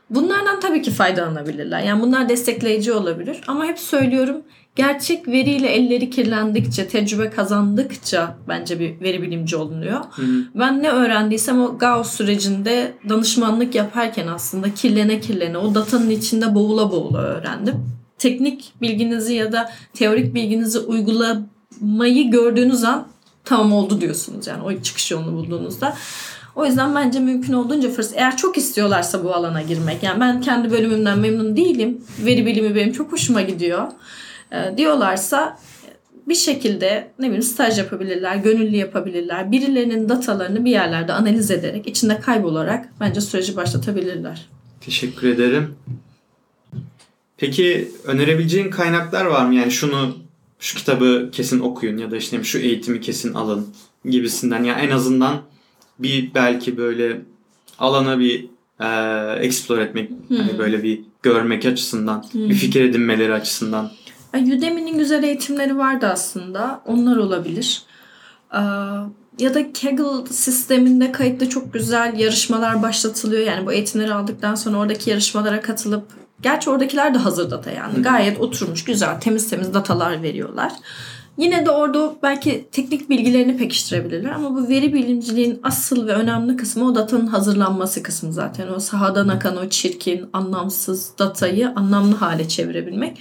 Bunlardan 0.09 0.59
tabii 0.59 0.81
ki 0.81 0.91
faydalanabilirler. 0.91 1.79
Yani 1.79 2.01
bunlar 2.01 2.29
destekleyici 2.29 2.93
olabilir. 2.93 3.41
Ama 3.47 3.65
hep 3.65 3.79
söylüyorum 3.79 4.41
gerçek 4.75 5.27
veriyle 5.27 5.67
elleri 5.67 6.09
kirlendikçe, 6.09 6.87
tecrübe 6.87 7.29
kazandıkça 7.29 8.37
bence 8.47 8.79
bir 8.79 9.01
veri 9.01 9.21
bilimci 9.21 9.55
olunuyor. 9.55 9.99
Hı 10.11 10.21
hı. 10.21 10.43
Ben 10.55 10.83
ne 10.83 10.89
öğrendiysem 10.89 11.61
o 11.61 11.77
Gauss 11.77 12.11
sürecinde 12.11 12.93
danışmanlık 13.09 13.75
yaparken 13.75 14.27
aslında 14.27 14.73
kirlene 14.73 15.19
kirlene 15.19 15.57
o 15.57 15.75
datanın 15.75 16.09
içinde 16.09 16.55
boğula 16.55 16.91
boğula 16.91 17.19
öğrendim. 17.19 17.75
Teknik 18.23 18.73
bilginizi 18.81 19.33
ya 19.33 19.51
da 19.51 19.71
teorik 19.93 20.35
bilginizi 20.35 20.79
uygulamayı 20.79 22.31
gördüğünüz 22.31 22.83
an 22.83 23.07
tamam 23.45 23.73
oldu 23.73 24.01
diyorsunuz 24.01 24.47
yani 24.47 24.63
o 24.63 24.81
çıkış 24.81 25.11
yolunu 25.11 25.33
bulduğunuzda. 25.33 25.95
O 26.55 26.65
yüzden 26.65 26.95
bence 26.95 27.19
mümkün 27.19 27.53
olduğunca 27.53 27.89
fırsat. 27.89 28.17
Eğer 28.17 28.37
çok 28.37 28.57
istiyorlarsa 28.57 29.23
bu 29.23 29.33
alana 29.33 29.61
girmek. 29.61 30.03
Yani 30.03 30.19
ben 30.19 30.41
kendi 30.41 30.71
bölümümden 30.71 31.19
memnun 31.19 31.57
değilim. 31.57 32.01
Veri 32.25 32.45
bilimi 32.45 32.75
benim 32.75 32.93
çok 32.93 33.11
hoşuma 33.11 33.41
gidiyor. 33.41 33.87
Ee, 34.51 34.77
diyorlarsa 34.77 35.57
bir 36.27 36.35
şekilde 36.35 37.11
ne 37.19 37.25
bileyim 37.25 37.43
staj 37.43 37.77
yapabilirler, 37.77 38.35
gönüllü 38.35 38.75
yapabilirler. 38.75 39.51
Birilerinin 39.51 40.09
datalarını 40.09 40.65
bir 40.65 40.71
yerlerde 40.71 41.13
analiz 41.13 41.51
ederek, 41.51 41.87
içinde 41.87 42.19
kaybolarak 42.19 42.89
bence 42.99 43.21
süreci 43.21 43.55
başlatabilirler. 43.55 44.45
Teşekkür 44.81 45.27
ederim. 45.27 45.75
Peki 47.43 47.91
önerebileceğin 48.03 48.69
kaynaklar 48.69 49.25
var 49.25 49.45
mı? 49.45 49.55
Yani 49.55 49.71
şunu 49.71 50.17
şu 50.59 50.77
kitabı 50.77 51.29
kesin 51.31 51.59
okuyun 51.59 51.97
ya 51.97 52.11
da 52.11 52.17
işte 52.17 52.43
şu 52.43 52.57
eğitimi 52.57 53.01
kesin 53.01 53.33
alın 53.33 53.67
gibisinden. 54.05 54.63
Yani 54.63 54.81
en 54.81 54.91
azından 54.91 55.41
bir 55.99 56.33
belki 56.33 56.77
böyle 56.77 57.21
alana 57.79 58.19
bir 58.19 58.45
e, 58.79 58.87
explore 59.45 59.83
etmek, 59.83 60.11
hani 60.29 60.57
böyle 60.57 60.83
bir 60.83 61.01
görmek 61.23 61.65
açısından, 61.65 62.25
bir 62.33 62.53
fikir 62.53 62.81
edinmeleri 62.81 63.33
açısından. 63.33 63.91
Udemy'nin 64.33 64.97
güzel 64.97 65.23
eğitimleri 65.23 65.77
vardı 65.77 66.07
aslında. 66.11 66.81
Onlar 66.85 67.17
olabilir. 67.17 67.81
Ee, 68.53 68.59
ya 69.39 69.53
da 69.53 69.73
Kaggle 69.73 70.33
sisteminde 70.33 71.11
kayıtlı 71.11 71.49
çok 71.49 71.73
güzel 71.73 72.19
yarışmalar 72.19 72.81
başlatılıyor. 72.81 73.41
Yani 73.41 73.65
bu 73.65 73.73
eğitimleri 73.73 74.13
aldıktan 74.13 74.55
sonra 74.55 74.77
oradaki 74.77 75.09
yarışmalara 75.09 75.61
katılıp 75.61 76.22
Gerçi 76.43 76.69
oradakiler 76.69 77.13
de 77.13 77.17
hazır 77.17 77.51
data 77.51 77.71
yani. 77.71 78.01
Gayet 78.01 78.39
oturmuş, 78.39 78.83
güzel, 78.83 79.21
temiz 79.21 79.49
temiz 79.49 79.73
datalar 79.73 80.23
veriyorlar. 80.23 80.71
Yine 81.37 81.65
de 81.65 81.71
orada 81.71 82.15
belki 82.23 82.65
teknik 82.71 83.09
bilgilerini 83.09 83.57
pekiştirebilirler 83.57 84.31
ama 84.31 84.55
bu 84.55 84.69
veri 84.69 84.93
bilimciliğin 84.93 85.59
asıl 85.63 86.07
ve 86.07 86.11
önemli 86.13 86.57
kısmı 86.57 86.85
o 86.87 86.95
datanın 86.95 87.27
hazırlanması 87.27 88.03
kısmı 88.03 88.33
zaten. 88.33 88.67
O 88.67 88.79
sahadan 88.79 89.27
akan 89.27 89.57
o 89.57 89.69
çirkin, 89.69 90.25
anlamsız 90.33 91.11
datayı 91.19 91.69
anlamlı 91.75 92.15
hale 92.15 92.47
çevirebilmek. 92.47 93.17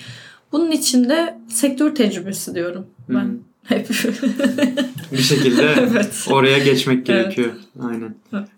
Bunun 0.53 0.71
için 0.71 1.09
de 1.09 1.39
sektör 1.49 1.95
tecrübesi 1.95 2.55
diyorum 2.55 2.87
ben. 3.09 3.39
Hep. 3.65 3.89
Bir 5.13 5.19
şekilde 5.23 5.63
Evet. 5.79 6.27
oraya 6.31 6.59
geçmek 6.59 6.97
Evet. 6.97 7.07
gerekiyor. 7.07 7.53
Aynen. 7.83 8.15
Evet. 8.33 8.49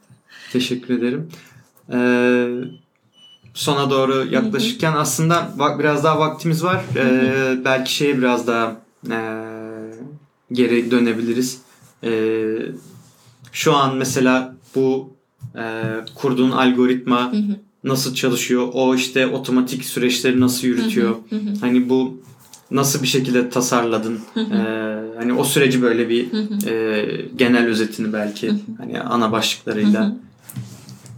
Teşekkür 0.52 0.98
ederim. 0.98 1.28
Ee, 1.92 2.48
sona 3.54 3.90
doğru 3.90 4.26
yaklaşırken 4.30 4.92
aslında 4.92 5.52
bak 5.58 5.78
biraz 5.78 6.04
daha 6.04 6.18
vaktimiz 6.18 6.64
var. 6.64 6.84
Ee, 6.96 7.64
belki 7.64 7.94
şeye 7.94 8.18
biraz 8.18 8.46
daha 8.46 8.76
ee, 9.10 9.44
geri 10.52 10.90
dönebiliriz. 10.90 11.60
Ee, 12.04 12.56
şu 13.52 13.76
an 13.76 13.96
mesela 13.96 14.56
bu 14.74 15.14
ee, 15.56 15.82
kurduğun 16.14 16.50
algoritma 16.50 17.32
nasıl 17.84 18.14
çalışıyor? 18.14 18.68
O 18.72 18.94
işte 18.94 19.26
otomatik 19.26 19.84
süreçleri 19.84 20.40
nasıl 20.40 20.66
yürütüyor? 20.66 21.16
Hani 21.60 21.88
bu 21.88 22.20
nasıl 22.70 23.02
bir 23.02 23.06
şekilde 23.08 23.50
tasarladın? 23.50 24.20
Ee, 24.36 24.94
hani 25.18 25.32
o 25.32 25.44
süreci 25.44 25.82
böyle 25.82 26.08
bir 26.08 26.26
e, 26.66 27.26
genel 27.36 27.66
özetini 27.66 28.12
belki 28.12 28.52
hani 28.78 29.00
ana 29.00 29.32
başlıklarıyla. 29.32 30.16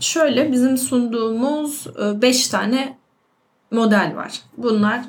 Şöyle 0.00 0.52
bizim 0.52 0.78
sunduğumuz 0.78 1.86
5 2.22 2.48
tane 2.48 2.96
model 3.70 4.12
var. 4.16 4.32
Bunlar 4.56 5.00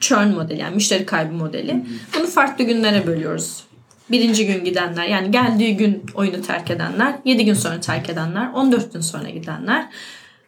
churn 0.00 0.28
modeli 0.28 0.60
yani 0.60 0.74
müşteri 0.74 1.06
kaybı 1.06 1.34
modeli. 1.34 1.84
Bunu 2.18 2.26
farklı 2.26 2.64
günlere 2.64 3.06
bölüyoruz. 3.06 3.64
Birinci 4.10 4.46
gün 4.46 4.64
gidenler 4.64 5.04
yani 5.04 5.30
geldiği 5.30 5.76
gün 5.76 6.02
oyunu 6.14 6.42
terk 6.42 6.70
edenler, 6.70 7.14
7 7.24 7.44
gün 7.44 7.54
sonra 7.54 7.80
terk 7.80 8.10
edenler, 8.10 8.50
14 8.54 8.92
gün 8.92 9.00
sonra 9.00 9.30
gidenler. 9.30 9.86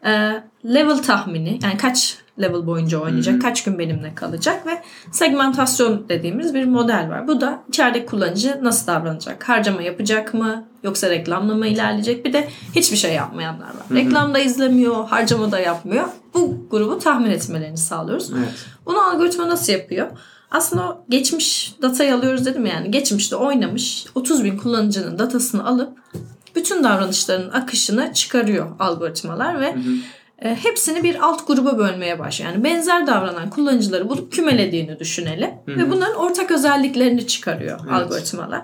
Ee, 0.04 0.42
level 0.64 0.98
tahmini 0.98 1.58
yani 1.62 1.76
kaç 1.76 2.16
level 2.42 2.66
boyunca 2.66 2.98
oynayacak, 2.98 3.42
kaç 3.42 3.64
gün 3.64 3.78
benimle 3.78 4.14
kalacak 4.14 4.66
ve 4.66 4.82
segmentasyon 5.12 6.08
dediğimiz 6.08 6.54
bir 6.54 6.64
model 6.64 7.08
var. 7.10 7.28
Bu 7.28 7.40
da 7.40 7.62
içerideki 7.68 8.06
kullanıcı 8.06 8.58
nasıl 8.62 8.86
davranacak? 8.86 9.48
Harcama 9.48 9.82
yapacak 9.82 10.34
mı? 10.34 10.64
Yoksa 10.82 11.10
reklamla 11.10 11.54
mı 11.54 11.66
ilerleyecek? 11.66 12.24
Bir 12.24 12.32
de 12.32 12.48
hiçbir 12.74 12.96
şey 12.96 13.14
yapmayanlar 13.14 13.66
var. 13.66 13.86
Reklamda 13.94 14.38
izlemiyor, 14.38 15.08
harcama 15.08 15.52
da 15.52 15.58
yapmıyor. 15.58 16.04
Bu 16.34 16.66
grubu 16.70 16.98
tahmin 16.98 17.30
etmelerini 17.30 17.78
sağlıyoruz. 17.78 18.30
Evet. 18.38 18.66
Bunu 18.86 19.00
algoritma 19.00 19.48
nasıl 19.48 19.72
yapıyor? 19.72 20.06
Aslında 20.50 20.98
geçmiş 21.08 21.74
datayı 21.82 22.14
alıyoruz 22.14 22.46
dedim 22.46 22.66
ya, 22.66 22.74
yani 22.74 22.90
geçmişte 22.90 23.36
oynamış 23.36 24.06
30 24.14 24.44
bin 24.44 24.56
kullanıcının 24.56 25.18
datasını 25.18 25.66
alıp 25.66 25.98
bütün 26.54 26.84
davranışlarının 26.84 27.50
akışını 27.50 28.12
çıkarıyor 28.12 28.66
algoritmalar 28.78 29.60
ve 29.60 29.66
e, 29.66 29.74
hepsini 30.40 31.02
bir 31.02 31.26
alt 31.26 31.46
gruba 31.46 31.78
bölmeye 31.78 32.18
başlıyor. 32.18 32.52
Yani 32.52 32.64
benzer 32.64 33.06
davranan 33.06 33.50
kullanıcıları 33.50 34.08
bulup 34.08 34.32
kümelediğini 34.32 34.98
düşünelim 34.98 35.50
ve 35.68 35.90
bunların 35.90 36.16
ortak 36.16 36.50
özelliklerini 36.50 37.26
çıkarıyor 37.26 37.80
Evet. 37.82 37.92
algoritmalar. 37.92 38.62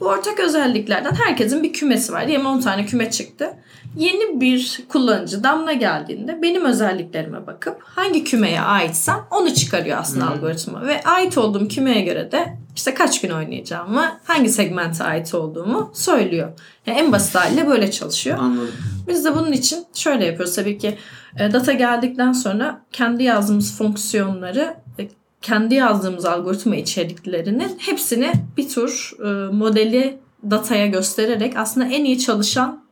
Bu 0.00 0.06
ortak 0.06 0.40
özelliklerden 0.40 1.14
herkesin 1.14 1.62
bir 1.62 1.72
kümesi 1.72 2.12
var. 2.12 2.28
Diyelim 2.28 2.46
10 2.46 2.60
tane 2.60 2.86
küme 2.86 3.10
çıktı. 3.10 3.54
Yeni 3.96 4.40
bir 4.40 4.80
kullanıcı 4.88 5.44
damla 5.44 5.72
geldiğinde 5.72 6.42
benim 6.42 6.64
özelliklerime 6.64 7.46
bakıp 7.46 7.82
hangi 7.82 8.24
kümeye 8.24 8.60
aitsem 8.60 9.20
onu 9.30 9.54
çıkarıyor 9.54 9.98
aslında 9.98 10.28
algoritma. 10.28 10.86
Ve 10.86 11.02
ait 11.04 11.38
olduğum 11.38 11.68
kümeye 11.68 12.00
göre 12.00 12.32
de 12.32 12.56
işte 12.76 12.94
kaç 12.94 13.20
gün 13.20 13.30
oynayacağımı, 13.30 14.12
hangi 14.24 14.48
segmente 14.48 15.04
ait 15.04 15.34
olduğumu 15.34 15.90
söylüyor. 15.94 16.48
Yani 16.86 16.98
en 16.98 17.12
basit 17.12 17.34
haliyle 17.34 17.66
böyle 17.66 17.90
çalışıyor. 17.90 18.38
Anladım. 18.38 18.72
Biz 19.08 19.24
de 19.24 19.36
bunun 19.36 19.52
için 19.52 19.84
şöyle 19.94 20.24
yapıyoruz 20.24 20.54
tabii 20.54 20.78
ki 20.78 20.98
e, 21.38 21.52
data 21.52 21.72
geldikten 21.72 22.32
sonra 22.32 22.84
kendi 22.92 23.22
yazdığımız 23.22 23.76
fonksiyonları 23.78 24.76
e, 24.98 25.08
kendi 25.42 25.74
yazdığımız 25.74 26.24
algoritma 26.24 26.76
içeriklerinin 26.76 27.78
hepsini 27.78 28.32
bir 28.56 28.68
tur 28.68 29.12
e, 29.24 29.52
modeli 29.52 30.18
dataya 30.50 30.86
göstererek 30.86 31.56
aslında 31.56 31.86
en 31.86 32.04
iyi 32.04 32.18
çalışan 32.18 32.82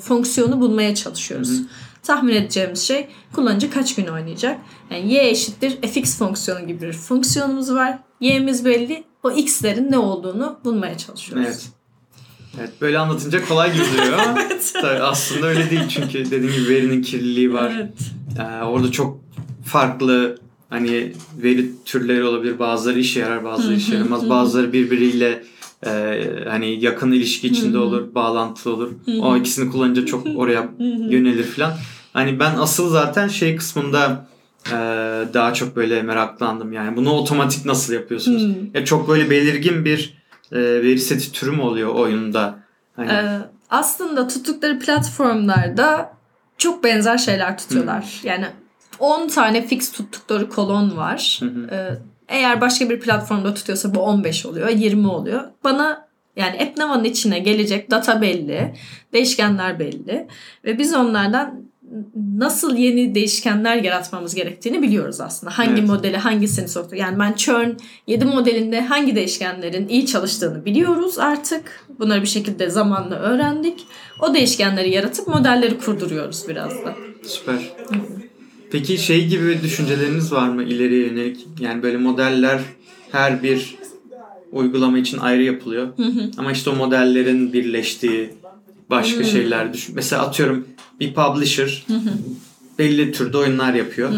fonksiyonu 0.00 0.60
bulmaya 0.60 0.94
çalışıyoruz. 0.94 1.50
Tahmin 2.02 2.34
edeceğimiz 2.34 2.82
şey 2.82 3.08
kullanıcı 3.32 3.70
kaç 3.70 3.94
gün 3.94 4.06
oynayacak. 4.06 4.58
Yani 4.90 5.12
y 5.12 5.30
eşittir 5.30 5.70
fx 5.70 6.18
fonksiyonu 6.18 6.66
gibi 6.66 6.80
bir 6.80 6.92
fonksiyonumuz 6.92 7.74
var. 7.74 7.98
y'miz 8.20 8.64
belli. 8.64 9.04
O 9.22 9.30
x'lerin 9.30 9.92
ne 9.92 9.98
olduğunu 9.98 10.60
bulmaya 10.64 10.98
çalışıyoruz. 10.98 11.46
Evet. 11.46 11.77
Evet 12.60 12.70
böyle 12.80 12.98
anlatınca 12.98 13.44
kolay 13.44 13.72
gibi 13.72 13.84
duruyor 13.96 14.18
ama 14.18 14.38
tabii 14.72 15.02
aslında 15.02 15.46
öyle 15.46 15.70
değil 15.70 15.88
çünkü 15.88 16.30
dediğim 16.30 16.54
gibi 16.54 16.68
verinin 16.68 17.02
kirliliği 17.02 17.52
var. 17.52 17.72
Evet. 17.76 17.92
Ee, 18.38 18.64
orada 18.64 18.92
çok 18.92 19.20
farklı 19.64 20.38
hani 20.70 21.12
veri 21.42 21.70
türleri 21.84 22.24
olabilir. 22.24 22.58
Bazıları 22.58 22.98
işe 22.98 23.20
yarar, 23.20 23.44
bazıları 23.44 23.76
işe 23.76 23.94
yaramaz. 23.94 24.28
Bazıları 24.30 24.72
birbiriyle 24.72 25.42
e, 25.86 26.20
hani 26.48 26.84
yakın 26.84 27.12
ilişki 27.12 27.48
içinde 27.48 27.78
olur, 27.78 28.14
bağlantılı 28.14 28.74
olur. 28.74 28.90
O 29.20 29.36
ikisini 29.36 29.70
kullanınca 29.70 30.06
çok 30.06 30.26
oraya 30.36 30.68
yönelir 31.10 31.44
falan. 31.44 31.72
Hani 32.12 32.40
ben 32.40 32.54
asıl 32.56 32.90
zaten 32.90 33.28
şey 33.28 33.56
kısmında 33.56 34.28
e, 34.66 34.72
daha 35.34 35.54
çok 35.54 35.76
böyle 35.76 36.02
meraklandım. 36.02 36.72
Yani 36.72 36.96
bunu 36.96 37.10
otomatik 37.10 37.64
nasıl 37.64 37.92
yapıyorsunuz? 37.94 38.42
Ya 38.74 38.84
çok 38.84 39.08
böyle 39.08 39.30
belirgin 39.30 39.84
bir 39.84 40.17
e, 40.52 40.58
veri 40.58 40.98
seti 40.98 41.32
türü 41.32 41.50
mü 41.50 41.62
oluyor 41.62 41.94
oyunda? 41.94 42.58
Hani, 42.96 43.12
Ee, 43.12 43.38
aslında 43.70 44.28
tuttukları 44.28 44.78
platformlarda 44.78 46.12
çok 46.58 46.84
benzer 46.84 47.18
şeyler 47.18 47.58
tutuyorlar. 47.58 48.20
Yani 48.24 48.46
10 48.98 49.28
tane 49.28 49.66
fix 49.66 49.92
tuttukları 49.92 50.48
kolon 50.48 50.96
var. 50.96 51.40
Ee, 51.70 51.90
eğer 52.28 52.60
başka 52.60 52.90
bir 52.90 53.00
platformda 53.00 53.54
tutuyorsa 53.54 53.94
bu 53.94 54.00
15 54.00 54.46
oluyor, 54.46 54.68
20 54.68 55.08
oluyor. 55.08 55.44
Bana 55.64 56.08
yani 56.36 56.58
AppNava'nın 56.62 57.04
içine 57.04 57.38
gelecek 57.38 57.90
data 57.90 58.20
belli, 58.22 58.74
değişkenler 59.12 59.78
belli 59.78 60.28
ve 60.64 60.78
biz 60.78 60.94
onlardan 60.94 61.62
nasıl 62.36 62.76
yeni 62.76 63.14
değişkenler 63.14 63.76
yaratmamız 63.76 64.34
gerektiğini 64.34 64.82
biliyoruz 64.82 65.20
aslında. 65.20 65.58
Hangi 65.58 65.72
Evet. 65.80 65.88
modeli 65.88 66.16
hangisini 66.16 66.68
soktu. 66.68 66.96
Yani 66.96 67.18
ben 67.18 67.32
Churn 67.32 67.70
7 68.06 68.24
modelinde 68.24 68.80
hangi 68.80 69.16
değişkenlerin 69.16 69.88
iyi 69.88 70.06
çalıştığını 70.06 70.64
biliyoruz 70.64 71.18
artık. 71.18 71.86
Bunları 71.98 72.22
bir 72.22 72.26
şekilde 72.26 72.70
zamanla 72.70 73.14
öğrendik. 73.16 73.86
O 74.20 74.34
değişkenleri 74.34 74.90
yaratıp 74.90 75.28
modelleri 75.28 75.78
kurduruyoruz 75.78 76.48
biraz 76.48 76.70
da. 76.70 76.94
Süper. 77.22 77.72
Peki 78.72 78.98
şey 78.98 79.26
gibi 79.26 79.58
düşünceleriniz 79.62 80.32
var 80.32 80.48
mı 80.48 80.62
ileriye 80.62 81.06
yönelik? 81.06 81.46
Yani 81.60 81.82
böyle 81.82 81.96
modeller 81.96 82.60
her 83.12 83.42
bir 83.42 83.74
uygulama 84.52 84.98
için 84.98 85.18
ayrı 85.18 85.42
yapılıyor. 85.42 85.88
Ama 86.38 86.52
işte 86.52 86.70
o 86.70 86.74
modellerin 86.76 87.52
birleştiği 87.52 88.30
başka 88.90 89.24
şeyler 89.24 89.72
düşün. 89.72 89.94
Mesela 89.94 90.22
atıyorum 90.22 90.68
bir 91.00 91.14
publisher 91.14 91.86
belli 92.78 93.12
türde 93.12 93.36
oyunlar 93.36 93.74
yapıyor. 93.74 94.10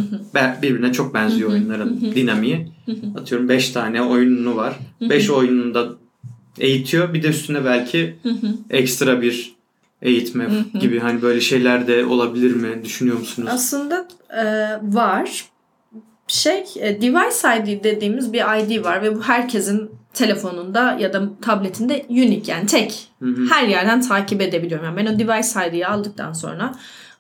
Birbirine 0.62 0.92
çok 0.92 1.14
benziyor 1.14 1.50
oyunların 1.50 2.00
dinamiği. 2.00 2.72
Atıyorum 3.18 3.48
5 3.48 3.70
tane 3.70 4.02
oyunu 4.02 4.56
var. 4.56 4.78
5 5.00 5.30
oyununu 5.30 5.74
da 5.74 5.88
eğitiyor. 6.58 7.14
Bir 7.14 7.22
de 7.22 7.28
üstüne 7.28 7.64
belki 7.64 8.16
ekstra 8.70 9.22
bir 9.22 9.54
eğitme 10.02 10.48
gibi 10.80 10.98
hani 11.00 11.22
böyle 11.22 11.40
şeyler 11.40 11.86
de 11.86 12.04
olabilir 12.04 12.54
mi? 12.54 12.84
Düşünüyor 12.84 13.18
musunuz? 13.18 13.48
Aslında 13.52 14.08
e, 14.30 14.44
var. 14.82 15.44
Şey 16.26 16.64
e, 16.76 17.02
device 17.02 17.72
ID 17.72 17.84
dediğimiz 17.84 18.32
bir 18.32 18.40
ID 18.40 18.84
var 18.84 19.02
ve 19.02 19.16
bu 19.16 19.22
herkesin 19.22 19.90
telefonunda 20.14 20.96
ya 21.00 21.12
da 21.12 21.22
tabletinde 21.42 22.06
unique 22.08 22.54
yani 22.54 22.66
tek. 22.66 23.08
Her 23.50 23.68
yerden 23.68 24.00
takip 24.00 24.40
edebiliyorum. 24.40 24.86
Yani 24.86 24.96
ben 24.96 25.06
o 25.14 25.18
device 25.18 25.68
ID'yi 25.68 25.86
aldıktan 25.86 26.32
sonra 26.32 26.74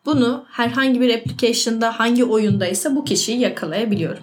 bunu 0.06 0.44
herhangi 0.50 1.00
bir 1.00 1.14
application'da 1.14 1.98
hangi 2.00 2.24
oyundaysa 2.24 2.96
bu 2.96 3.04
kişiyi 3.04 3.40
yakalayabiliyorum. 3.40 4.22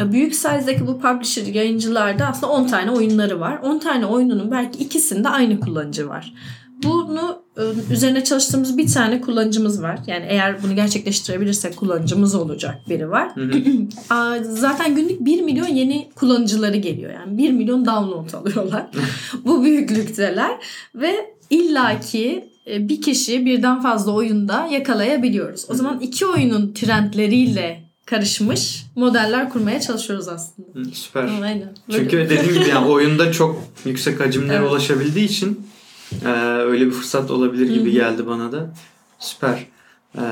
E, 0.00 0.12
Büyük 0.12 0.34
size'daki 0.34 0.86
bu 0.86 1.00
publisher 1.00 1.46
yayıncılarda 1.46 2.26
aslında 2.26 2.52
10 2.52 2.66
tane 2.66 2.90
oyunları 2.90 3.40
var. 3.40 3.58
10 3.62 3.78
tane 3.78 4.06
oyununun 4.06 4.50
belki 4.50 4.78
ikisinde 4.78 5.28
aynı 5.28 5.60
kullanıcı 5.60 6.08
var. 6.08 6.32
Bunu 6.82 7.42
e, 7.56 7.92
üzerine 7.92 8.24
çalıştığımız 8.24 8.78
bir 8.78 8.86
tane 8.86 9.20
kullanıcımız 9.20 9.82
var. 9.82 9.98
Yani 10.06 10.26
eğer 10.28 10.62
bunu 10.62 10.74
gerçekleştirebilirsek 10.74 11.76
kullanıcımız 11.76 12.34
olacak 12.34 12.78
biri 12.88 13.10
var. 13.10 13.28
Zaten 14.42 14.94
günlük 14.94 15.20
1 15.20 15.42
milyon 15.42 15.68
yeni 15.68 16.10
kullanıcıları 16.14 16.76
geliyor. 16.76 17.12
Yani 17.12 17.38
1 17.38 17.50
milyon 17.50 17.86
download 17.86 18.32
alıyorlar. 18.32 18.86
Bu 19.44 19.64
büyüklükteler 19.64 20.50
ve 20.94 21.34
illaki 21.50 22.52
e, 22.70 22.88
bir 22.88 23.02
kişi 23.02 23.46
birden 23.46 23.82
fazla 23.82 24.12
oyunda 24.12 24.66
yakalayabiliyoruz. 24.66 25.66
O 25.68 25.74
zaman 25.74 26.00
iki 26.00 26.26
oyunun 26.26 26.72
trendleriyle 26.72 27.82
karışmış 28.06 28.86
modeller 28.96 29.50
kurmaya 29.50 29.80
çalışıyoruz 29.80 30.28
aslında. 30.28 30.68
Süper. 30.92 31.28
Aynen. 31.42 31.74
Çünkü 31.90 32.16
dediğim 32.16 32.54
gibi 32.54 32.68
yani 32.68 32.86
oyunda 32.90 33.32
çok 33.32 33.62
yüksek 33.84 34.20
hacimlere 34.20 34.56
Evet. 34.56 34.70
ulaşabildiği 34.70 35.28
için 35.28 35.66
e, 36.24 36.28
öyle 36.58 36.86
bir 36.86 36.90
fırsat 36.90 37.30
olabilir 37.30 37.74
gibi 37.74 37.92
geldi 37.92 38.26
bana 38.26 38.52
da. 38.52 38.70
Süper. 39.18 39.66
E, 40.18 40.24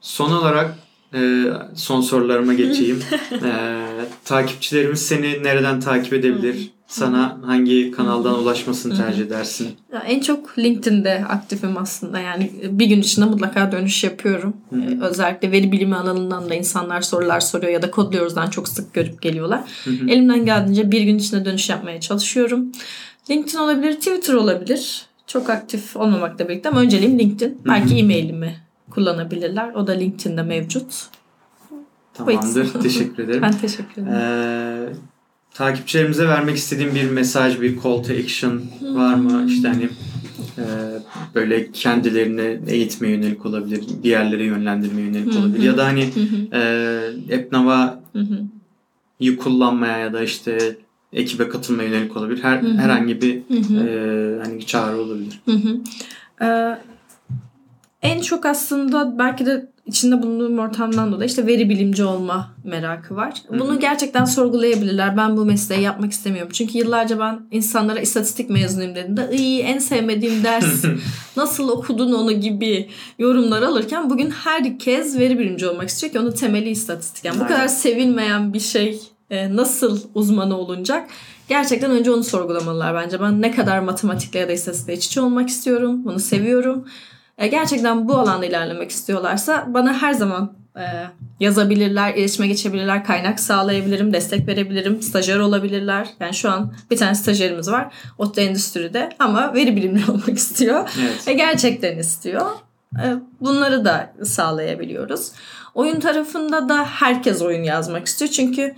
son 0.00 0.32
olarak 0.32 0.76
e, 1.14 1.44
son 1.74 2.00
sorularıma 2.00 2.54
geçeyim. 2.54 3.02
e, 3.32 3.76
takipçilerimiz 4.24 5.02
seni 5.02 5.42
nereden 5.42 5.80
takip 5.80 6.12
edebilir? 6.12 6.70
Sana 6.86 7.38
hangi 7.44 7.90
kanaldan 7.90 8.38
ulaşmasını 8.38 8.96
tercih 8.96 9.24
edersin? 9.24 9.68
Ya 9.92 10.00
en 10.00 10.20
çok 10.20 10.58
LinkedIn'de 10.58 11.24
aktifim 11.28 11.78
aslında. 11.78 12.20
Yani 12.20 12.50
bir 12.70 12.86
gün 12.86 13.00
içinde 13.00 13.26
mutlaka 13.26 13.72
dönüş 13.72 14.04
yapıyorum. 14.04 14.56
Ee, 14.72 14.98
özellikle 15.00 15.52
veri 15.52 15.72
bilimi 15.72 15.96
alanından 15.96 16.50
da 16.50 16.54
insanlar 16.54 17.00
sorular 17.00 17.40
soruyor 17.40 17.72
ya 17.72 17.82
da 17.82 17.90
kodluyoruzdan 17.90 18.50
çok 18.50 18.68
sık 18.68 18.94
görüp 18.94 19.22
geliyorlar. 19.22 19.60
Elimden 19.86 20.44
geldiğince 20.44 20.90
bir 20.90 21.00
gün 21.00 21.18
içinde 21.18 21.44
dönüş 21.44 21.68
yapmaya 21.68 22.00
çalışıyorum. 22.00 22.72
LinkedIn 23.30 23.58
olabilir, 23.58 23.92
Twitter 23.92 24.34
olabilir. 24.34 25.06
Çok 25.26 25.50
aktif 25.50 25.96
olmamakla 25.96 26.48
birlikte 26.48 26.68
ama 26.68 26.80
önceliğim 26.80 27.18
LinkedIn. 27.18 27.58
Belki 27.66 27.94
e-mailimi 27.94 28.56
kullanabilirler. 28.90 29.74
O 29.74 29.86
da 29.86 29.92
LinkedIn'de 29.92 30.42
mevcut. 30.42 31.08
Tamamdır. 32.14 32.72
Teşekkür 32.82 33.24
ederim. 33.24 33.42
Ben 33.42 33.52
teşekkür 33.52 34.02
ederim. 34.02 34.16
Ee, 34.16 34.88
takipçilerimize 35.54 36.28
vermek 36.28 36.56
istediğim 36.56 36.94
bir 36.94 37.10
mesaj, 37.10 37.60
bir 37.60 37.76
call 37.76 38.02
to 38.02 38.12
action 38.24 38.62
var 38.82 39.14
mı? 39.14 39.44
İşte 39.48 39.68
hani 39.68 39.88
Ee, 40.58 40.62
böyle 41.34 41.72
kendilerini 41.72 42.60
eğitmeye 42.66 43.16
yönelik 43.16 43.46
olabilir, 43.46 43.84
diğerlere 44.02 44.44
yönlendirmeye 44.44 45.06
yönelik 45.06 45.36
olabilir. 45.36 45.62
Ya 45.62 45.76
da 45.76 45.84
hani 45.86 46.10
e, 46.52 47.00
Epnava 47.28 48.00
kullanmaya 49.38 49.98
ya 49.98 50.12
da 50.12 50.22
işte 50.22 50.76
ekibe 51.12 51.48
katılmaya 51.48 51.88
yönelik 51.88 52.16
olabilir. 52.16 52.42
Her 52.42 52.62
Hı 52.62 52.66
hı. 52.66 52.78
herhangi 52.78 53.20
bir 53.22 53.36
e, 53.36 54.44
hani 54.44 54.66
çağrı 54.66 55.00
olabilir. 55.00 55.40
Ee, 56.42 56.78
en 58.02 58.20
çok 58.20 58.46
aslında 58.46 59.18
belki 59.18 59.46
de 59.46 59.70
içinde 59.86 60.22
bulunduğum 60.22 60.58
ortamdan 60.58 61.12
dolayı 61.12 61.28
işte 61.28 61.46
veri 61.46 61.68
bilimci 61.68 62.04
olma 62.04 62.54
merakı 62.64 63.16
var. 63.16 63.42
Bunu 63.58 63.80
gerçekten 63.80 64.24
sorgulayabilirler. 64.24 65.16
Ben 65.16 65.36
bu 65.36 65.44
mesleği 65.44 65.82
yapmak 65.82 66.12
istemiyorum. 66.12 66.50
Çünkü 66.54 66.78
yıllarca 66.78 67.18
ben 67.18 67.40
insanlara 67.50 68.00
istatistik 68.00 68.50
mezunuyum 68.50 68.94
dediğimde 68.94 69.30
iyi 69.32 69.60
en 69.60 69.78
sevmediğim 69.78 70.44
ders 70.44 70.84
nasıl 71.36 71.68
okudun 71.68 72.12
onu 72.12 72.32
gibi 72.32 72.88
yorumlar 73.18 73.62
alırken 73.62 74.10
bugün 74.10 74.30
herkes 74.30 75.18
veri 75.18 75.38
bilimci 75.38 75.68
olmak 75.68 75.88
istiyor 75.88 76.12
ki 76.12 76.18
onun 76.18 76.32
temeli 76.32 76.70
istatistik. 76.70 77.24
Yani 77.24 77.38
bu 77.38 77.44
Aynen. 77.44 77.56
kadar 77.56 77.68
sevilmeyen 77.68 78.52
bir 78.52 78.60
şey 78.60 79.00
nasıl 79.30 80.00
uzmanı 80.14 80.58
olunacak? 80.58 81.08
Gerçekten 81.48 81.90
önce 81.90 82.10
onu 82.10 82.24
sorgulamalılar 82.24 82.94
bence. 82.94 83.20
Ben 83.20 83.42
ne 83.42 83.50
kadar 83.50 83.78
matematikle 83.78 84.38
ya 84.38 84.48
da 84.48 84.52
istatistikle 84.52 84.94
iç 84.94 85.06
içe 85.06 85.20
olmak 85.20 85.48
istiyorum. 85.48 86.04
Bunu 86.04 86.18
seviyorum. 86.18 86.84
E, 87.38 87.46
gerçekten 87.46 88.08
bu 88.08 88.14
alanda 88.18 88.46
ilerlemek 88.46 88.90
istiyorlarsa 88.90 89.66
bana 89.68 89.92
her 89.92 90.12
zaman 90.12 90.52
e, 90.76 90.84
yazabilirler, 91.40 92.14
iletişime 92.14 92.46
geçebilirler, 92.46 93.04
kaynak 93.04 93.40
sağlayabilirim, 93.40 94.12
destek 94.12 94.48
verebilirim, 94.48 95.02
stajyer 95.02 95.38
olabilirler. 95.38 96.08
Yani 96.20 96.34
şu 96.34 96.50
an 96.50 96.74
bir 96.90 96.96
tane 96.96 97.14
stajyerimiz 97.14 97.70
var. 97.70 97.94
ODTÜ 98.18 98.40
Endüstri'de 98.40 99.08
ama 99.18 99.54
veri 99.54 99.76
bilimli 99.76 100.02
olmak 100.10 100.38
istiyor. 100.38 100.90
Evet. 101.00 101.28
Ve 101.28 101.32
gerçekten 101.32 101.98
istiyor. 101.98 102.46
E, 103.02 103.14
Bunları 103.40 103.84
da 103.84 104.12
sağlayabiliyoruz. 104.24 105.32
Oyun 105.74 106.00
tarafında 106.00 106.68
da 106.68 106.84
herkes 106.84 107.42
oyun 107.42 107.62
yazmak 107.62 108.06
istiyor. 108.06 108.30
Çünkü 108.30 108.74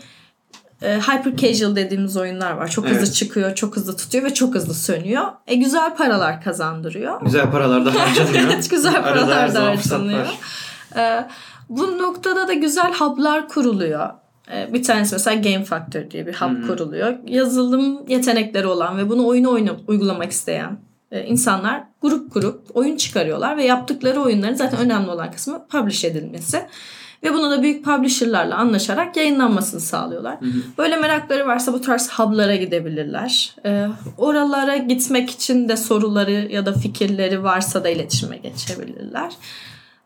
e, 0.83 0.99
hyper 1.01 1.37
casual 1.37 1.77
dediğimiz 1.77 2.17
oyunlar 2.17 2.53
var. 2.53 2.69
Çok 2.69 2.85
hızlı 2.85 2.99
Evet. 2.99 3.15
çıkıyor, 3.15 3.55
çok 3.55 3.77
hızlı 3.77 3.97
tutuyor 3.97 4.25
ve 4.25 4.35
çok 4.35 4.55
hızlı 4.55 4.75
sönüyor. 4.75 5.25
E 5.47 5.55
güzel 5.55 5.97
paralar 5.97 6.43
kazandırıyor. 6.43 7.23
Güzel 7.23 7.51
paralar 7.51 7.85
da 7.85 7.95
harcanıyor. 7.95 8.45
Evet, 8.53 8.71
güzel 8.71 9.03
paralar 9.03 9.55
da 9.55 9.65
harcanıyor. 9.65 10.27
E, 10.97 11.29
bu 11.69 11.99
noktada 11.99 12.49
da 12.49 12.53
güzel 12.53 12.95
hub'lar 12.95 13.49
kuruluyor. 13.49 14.09
E, 14.53 14.73
bir 14.73 14.83
tanesi 14.83 15.15
mesela 15.15 15.41
Game 15.41 15.65
Factor 15.65 16.11
diye 16.11 16.27
bir 16.27 16.35
hub 16.35 16.63
hı. 16.63 16.67
kuruluyor. 16.67 17.15
Yazılım 17.27 18.09
yetenekleri 18.09 18.67
olan 18.67 18.99
ve 18.99 19.09
bunu 19.09 19.27
oyuna 19.27 19.49
oyunu 19.49 19.77
uygulamak 19.87 20.33
isteyen 20.33 20.79
e, 21.11 21.25
insanlar 21.25 21.85
grup 22.03 22.35
grup 22.35 22.77
oyun 22.77 22.97
çıkarıyorlar 22.97 23.57
ve 23.57 23.65
yaptıkları 23.65 24.21
oyunların 24.21 24.55
zaten 24.55 24.81
önemli 24.81 25.11
olan 25.11 25.31
kısmı 25.31 25.67
publish 25.69 26.05
edilmesi. 26.05 26.67
Ve 27.23 27.35
bunu 27.35 27.51
da 27.51 27.63
büyük 27.63 27.85
publisher'larla 27.85 28.57
anlaşarak 28.57 29.17
yayınlanmasını 29.17 29.81
sağlıyorlar. 29.81 30.41
Hı 30.41 30.47
hı. 30.47 30.63
Böyle 30.79 30.97
merakları 30.97 31.47
varsa 31.47 31.73
bu 31.73 31.81
tarz 31.81 32.11
hub'lara 32.11 32.57
gidebilirler. 32.57 33.55
Ee, 33.65 33.87
oralara 34.19 34.77
gitmek 34.77 35.31
için 35.31 35.69
de 35.69 35.77
soruları 35.77 36.33
ya 36.53 36.67
da 36.67 36.73
fikirleri 36.73 37.43
varsa 37.43 37.85
da 37.85 37.89
iletişime 37.89 38.37
geçebilirler. 38.37 39.33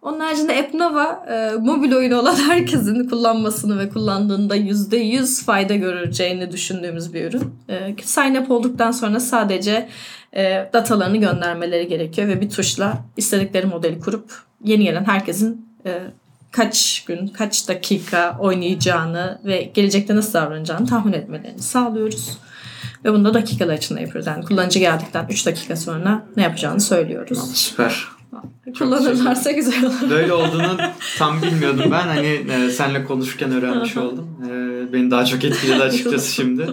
Onun 0.03 0.21
haricinde 0.21 0.53
Epnova 0.53 1.27
e, 1.31 1.57
mobil 1.57 1.93
oyunu 1.93 2.21
olan 2.21 2.35
herkesin 2.35 3.09
kullanmasını 3.09 3.79
ve 3.79 3.89
kullandığında 3.89 4.57
%100 4.57 5.45
fayda 5.45 5.75
göreceğini 5.75 6.53
düşündüğümüz 6.53 7.15
bir 7.15 7.25
ürün. 7.25 7.55
E, 7.69 7.95
sign 8.03 8.35
up 8.35 8.51
olduktan 8.51 8.91
sonra 8.91 9.21
sadece 9.21 9.89
e, 10.37 10.71
datalarını 10.73 11.17
göndermeleri 11.17 11.89
gerekiyor 11.89 12.29
ve 12.29 12.41
bir 12.41 12.51
tuşla 12.51 12.99
istedikleri 13.17 13.67
modeli 13.67 14.01
kurup 14.01 14.33
yeni 14.65 14.85
gelen 14.85 15.05
herkesin 15.05 15.67
e, 15.87 16.01
kaç 16.53 17.05
gün, 17.05 17.27
kaç 17.27 17.69
dakika 17.69 18.37
oynayacağını 18.41 19.41
ve 19.45 19.71
gelecekte 19.75 20.17
nasıl 20.17 20.33
davranacağını 20.33 20.87
tahmin 20.87 21.13
etmelerini 21.13 21.63
sağlıyoruz. 21.63 22.39
Ve 23.05 23.13
bunu 23.13 23.25
da 23.25 23.35
dakikalar 23.35 23.75
içinde 23.75 24.01
yapıyoruz. 24.01 24.27
Yani 24.27 24.45
kullanıcı 24.45 24.79
geldikten 24.79 25.27
3 25.31 25.47
dakika 25.47 25.77
sonra 25.77 26.27
ne 26.37 26.43
yapacağını 26.43 26.81
söylüyoruz. 26.81 27.55
Süper. 27.55 28.05
Kullanırlarsa 28.79 29.51
güzel 29.51 29.85
olur. 29.85 30.11
Böyle 30.11 30.33
olduğunu 30.33 30.77
tam 31.19 31.43
bilmiyordum 31.43 31.85
ben. 31.91 32.07
Hani 32.07 32.27
e, 32.27 32.71
senle 32.71 33.05
konuşurken 33.05 33.53
öğrenmiş 33.53 33.97
oldum. 33.97 34.29
E, 34.51 34.93
beni 34.93 35.11
daha 35.11 35.25
çok 35.25 35.45
etkiledi 35.45 35.83
açıkçası 35.83 36.33
şimdi. 36.35 36.67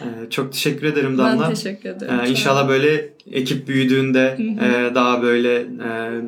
E, 0.00 0.06
çok 0.30 0.52
teşekkür 0.52 0.86
ederim 0.86 1.18
Damla. 1.18 1.42
Ben 1.42 1.54
teşekkür 1.54 1.88
ederim. 1.88 2.20
E, 2.20 2.28
inşallah 2.28 2.68
böyle 2.68 3.14
ekip 3.32 3.68
büyüdüğünde 3.68 4.36
e, 4.38 4.94
daha 4.94 5.22
böyle 5.22 5.60
e, 5.60 6.20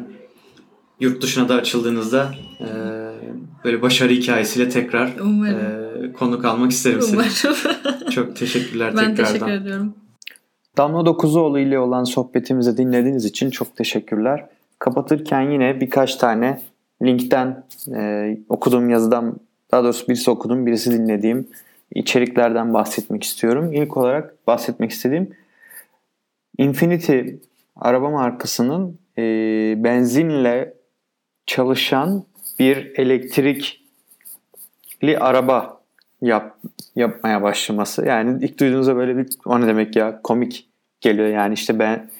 yurt 1.01 1.23
dışına 1.23 1.49
da 1.49 1.55
açıldığınızda 1.55 2.35
e, 2.61 2.67
böyle 3.65 3.83
başarı 3.83 4.13
hikayesiyle 4.13 4.69
tekrar 4.69 5.17
Umarım. 5.21 6.05
e, 6.05 6.13
konuk 6.13 6.45
almak 6.45 6.71
isterim 6.71 7.03
seni. 7.03 7.15
Umarım. 7.17 8.11
Çok 8.11 8.37
teşekkürler 8.37 8.95
ben 8.97 9.07
tekrardan. 9.07 9.33
teşekkür 9.33 9.53
ediyorum. 9.53 9.95
Damla 10.77 11.07
Dokuzoğlu 11.07 11.59
ile 11.59 11.79
olan 11.79 12.05
sohbetimizi 12.05 12.77
dinlediğiniz 12.77 13.25
için 13.25 13.51
çok 13.51 13.77
teşekkürler. 13.77 14.47
Kapatırken 14.79 15.51
yine 15.51 15.81
birkaç 15.81 16.17
tane 16.17 16.63
linkten 17.03 17.65
e, 17.95 18.37
okuduğum 18.49 18.91
yazıdan 18.91 19.37
daha 19.73 19.85
doğrusu 19.85 20.09
birisi 20.09 20.31
okudum 20.31 20.67
birisi 20.67 20.93
dinlediğim 20.93 21.49
içeriklerden 21.95 22.75
bahsetmek 22.75 23.23
istiyorum. 23.23 23.73
İlk 23.73 23.97
olarak 23.97 24.47
bahsetmek 24.47 24.91
istediğim 24.91 25.31
Infinity 26.59 27.21
araba 27.77 28.11
markasının 28.11 28.99
e, 29.19 29.23
benzinle 29.85 30.75
çalışan 31.47 32.25
bir 32.59 32.99
elektrikli 32.99 35.19
araba 35.21 35.81
yap, 36.23 36.59
yapmaya 36.97 37.43
başlaması. 37.43 38.07
Yani 38.07 38.45
ilk 38.45 38.61
duyduğunuzda 38.61 38.97
böyle 38.97 39.17
bir 39.17 39.27
o 39.45 39.61
ne 39.61 39.67
demek 39.67 39.97
ya 39.97 40.21
komik 40.23 40.69
geliyor. 41.01 41.29
Yani 41.29 41.55
işte 41.55 41.79
ben 41.79 42.11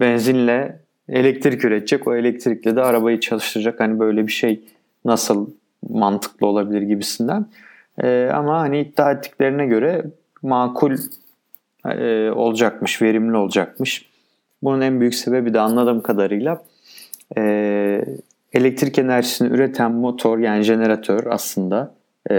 benzinle 0.00 0.80
elektrik 1.08 1.64
üretecek. 1.64 2.06
O 2.06 2.16
elektrikle 2.16 2.76
de 2.76 2.82
arabayı 2.82 3.20
çalıştıracak. 3.20 3.80
Hani 3.80 3.98
böyle 3.98 4.26
bir 4.26 4.32
şey 4.32 4.60
nasıl 5.04 5.50
mantıklı 5.90 6.46
olabilir 6.46 6.82
gibisinden. 6.82 7.46
Ee, 8.02 8.30
ama 8.34 8.60
hani 8.60 8.80
iddia 8.80 9.12
ettiklerine 9.12 9.66
göre 9.66 10.04
makul 10.42 10.96
e, 11.86 12.30
olacakmış, 12.30 13.02
verimli 13.02 13.36
olacakmış. 13.36 14.08
Bunun 14.62 14.80
en 14.80 15.00
büyük 15.00 15.14
sebebi 15.14 15.54
de 15.54 15.60
anladığım 15.60 16.02
kadarıyla 16.02 16.62
e, 17.36 18.04
elektrik 18.52 18.98
enerjisini 18.98 19.48
üreten 19.48 19.92
motor 19.92 20.38
yani 20.38 20.62
jeneratör 20.62 21.26
aslında 21.26 21.94
e, 22.30 22.34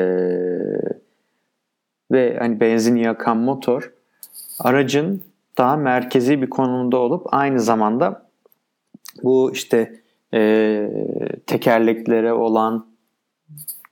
ve 2.12 2.38
hani 2.40 2.60
benzin 2.60 2.96
yakan 2.96 3.38
motor 3.38 3.92
aracın 4.60 5.24
daha 5.58 5.76
merkezi 5.78 6.42
bir 6.42 6.50
konumda 6.50 6.98
olup 6.98 7.34
aynı 7.34 7.60
zamanda 7.60 8.26
bu 9.24 9.52
işte 9.54 9.94
e, 10.34 10.90
tekerleklere 11.48 12.34
olan 12.34 12.86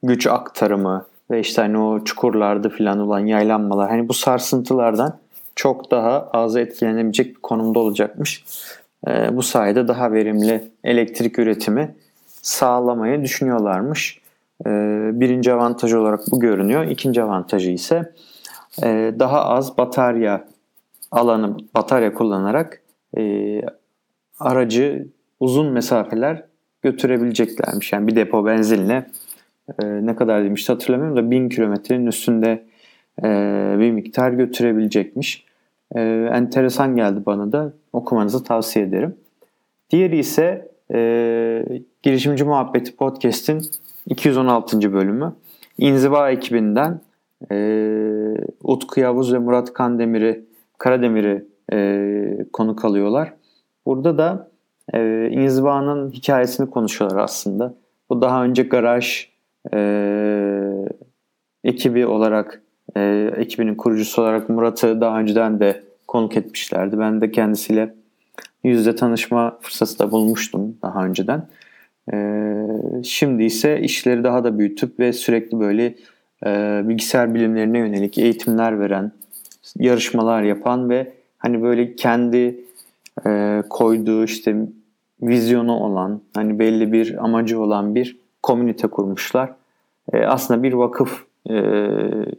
güç 0.03 0.27
aktarımı 0.27 1.05
ve 1.31 1.39
işte 1.39 1.61
hani 1.61 1.77
o 1.77 2.03
çukurlarda 2.03 2.69
falan 2.69 2.99
olan 2.99 3.19
yaylanmalar 3.19 3.89
hani 3.89 4.09
bu 4.09 4.13
sarsıntılardan 4.13 5.17
çok 5.55 5.91
daha 5.91 6.29
az 6.33 6.55
etkilenebilecek 6.55 7.35
bir 7.35 7.41
konumda 7.41 7.79
olacakmış. 7.79 8.43
E, 9.07 9.35
bu 9.35 9.43
sayede 9.43 9.87
daha 9.87 10.11
verimli 10.11 10.71
elektrik 10.83 11.39
üretimi 11.39 11.95
sağlamayı 12.41 13.23
düşünüyorlarmış. 13.23 14.21
E, 14.65 14.69
birinci 15.13 15.53
avantaj 15.53 15.93
olarak 15.93 16.19
bu 16.31 16.39
görünüyor. 16.39 16.85
İkinci 16.85 17.23
avantajı 17.23 17.71
ise 17.71 18.13
e, 18.83 19.13
daha 19.19 19.45
az 19.45 19.77
batarya 19.77 20.47
alanı 21.11 21.57
batarya 21.75 22.13
kullanarak 22.13 22.81
e, 23.17 23.61
aracı 24.39 25.07
uzun 25.39 25.71
mesafeler 25.71 26.43
götürebileceklermiş. 26.81 27.93
Yani 27.93 28.07
bir 28.07 28.15
depo 28.15 28.45
benzinle 28.45 29.05
e, 29.83 29.85
ne 29.85 30.15
kadar 30.15 30.43
demişti 30.43 30.71
hatırlamıyorum 30.71 31.17
da 31.17 31.31
1000 31.31 31.49
kilometrenin 31.49 32.07
üstünde 32.07 32.63
bir 33.79 33.91
miktar 33.91 34.31
götürebilecekmiş. 34.31 35.45
Enteresan 36.31 36.95
geldi 36.95 37.19
bana 37.25 37.51
da 37.51 37.73
okumanızı 37.93 38.43
tavsiye 38.43 38.85
ederim. 38.85 39.15
Diğeri 39.89 40.17
ise 40.17 40.70
e, 40.93 41.81
Girişimci 42.03 42.43
Muhabbeti 42.43 42.95
Podcast'in 42.95 43.61
216. 44.07 44.93
bölümü. 44.93 45.33
İnziva 45.77 46.31
ekibinden 46.31 46.99
e, 47.51 47.57
Utku 48.63 48.99
Yavuz 48.99 49.33
ve 49.33 49.37
Murat 49.37 49.73
Kandemir'i 49.73 50.45
Karademir'i 50.77 51.45
e, 51.73 52.45
konuk 52.53 52.85
alıyorlar. 52.85 53.33
Burada 53.85 54.17
da 54.17 54.47
e, 54.93 55.29
İnziva'nın 55.31 56.11
hikayesini 56.11 56.69
konuşuyorlar 56.69 57.17
aslında. 57.17 57.73
Bu 58.09 58.21
daha 58.21 58.43
önce 58.43 58.63
garaj 58.63 59.27
e, 59.73 59.79
ekibi 61.63 62.05
olarak 62.05 62.61
e, 62.97 63.31
ekibinin 63.37 63.75
kurucusu 63.75 64.21
olarak 64.21 64.49
Murat'ı 64.49 65.01
daha 65.01 65.19
önceden 65.19 65.59
de 65.59 65.83
konuk 66.07 66.37
etmişlerdi. 66.37 66.99
Ben 66.99 67.21
de 67.21 67.31
kendisiyle 67.31 67.95
yüzde 68.63 68.95
tanışma 68.95 69.57
fırsatı 69.61 69.99
da 69.99 70.11
bulmuştum 70.11 70.77
daha 70.81 71.05
önceden. 71.05 71.47
Ee, 72.13 72.67
şimdi 73.03 73.43
ise 73.43 73.81
işleri 73.81 74.23
daha 74.23 74.43
da 74.43 74.59
büyütüp 74.59 74.99
ve 74.99 75.13
sürekli 75.13 75.59
böyle 75.59 75.95
e, 76.45 76.81
bilgisayar 76.85 77.33
bilimlerine 77.33 77.77
yönelik 77.77 78.17
eğitimler 78.17 78.79
veren, 78.79 79.11
yarışmalar 79.79 80.43
yapan 80.43 80.89
ve 80.89 81.13
hani 81.37 81.61
böyle 81.61 81.95
kendi 81.95 82.59
e, 83.25 83.63
koyduğu 83.69 84.23
işte 84.23 84.55
vizyonu 85.21 85.73
olan, 85.73 86.21
hani 86.33 86.59
belli 86.59 86.91
bir 86.91 87.23
amacı 87.23 87.59
olan 87.59 87.95
bir 87.95 88.17
komünite 88.43 88.87
kurmuşlar. 88.87 89.53
E, 90.13 90.25
aslında 90.25 90.63
bir 90.63 90.73
vakıf 90.73 91.25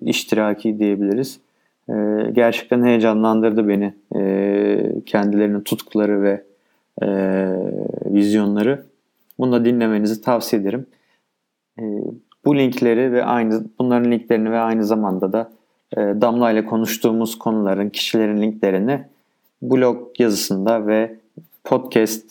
iştiraki 0.00 0.78
diyebiliriz. 0.78 1.40
E, 1.88 1.94
gerçekten 2.32 2.84
heyecanlandırdı 2.84 3.68
beni 3.68 3.94
e, 4.16 5.02
kendilerinin 5.06 5.60
tutkuları 5.60 6.22
ve 6.22 6.44
e, 7.02 7.08
vizyonları. 8.04 8.86
Bunu 9.38 9.52
da 9.52 9.64
dinlemenizi 9.64 10.20
tavsiye 10.22 10.62
ederim. 10.62 10.86
E, 11.78 11.82
bu 12.44 12.56
linkleri 12.56 13.12
ve 13.12 13.24
aynı 13.24 13.64
bunların 13.78 14.10
linklerini 14.10 14.50
ve 14.50 14.58
aynı 14.58 14.84
zamanda 14.84 15.32
da 15.32 15.50
e, 15.96 16.00
Damla 16.00 16.50
ile 16.50 16.64
konuştuğumuz 16.64 17.38
konuların, 17.38 17.88
kişilerin 17.88 18.42
linklerini 18.42 19.04
blog 19.62 20.20
yazısında 20.20 20.86
ve 20.86 21.16
podcast 21.64 22.30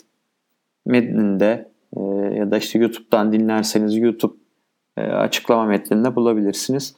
metninde 0.86 1.70
e, 1.98 2.02
ya 2.36 2.52
da 2.52 2.58
işte 2.58 2.80
YouTube'dan 2.80 3.32
dinlerseniz 3.32 3.98
YouTube 3.98 4.34
e, 4.98 5.02
açıklama 5.02 5.66
metninde 5.66 6.16
bulabilirsiniz. 6.16 6.96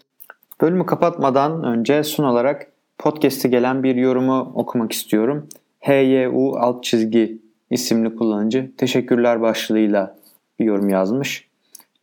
Bölümü 0.63 0.85
kapatmadan 0.85 1.63
önce 1.63 2.03
son 2.03 2.23
olarak 2.23 2.67
podcast'e 2.97 3.49
gelen 3.49 3.83
bir 3.83 3.95
yorumu 3.95 4.51
okumak 4.55 4.91
istiyorum. 4.91 5.47
HYU 5.81 6.55
alt 6.57 6.83
çizgi 6.83 7.37
isimli 7.69 8.15
kullanıcı 8.15 8.71
teşekkürler 8.77 9.41
başlığıyla 9.41 10.15
bir 10.59 10.65
yorum 10.65 10.89
yazmış. 10.89 11.47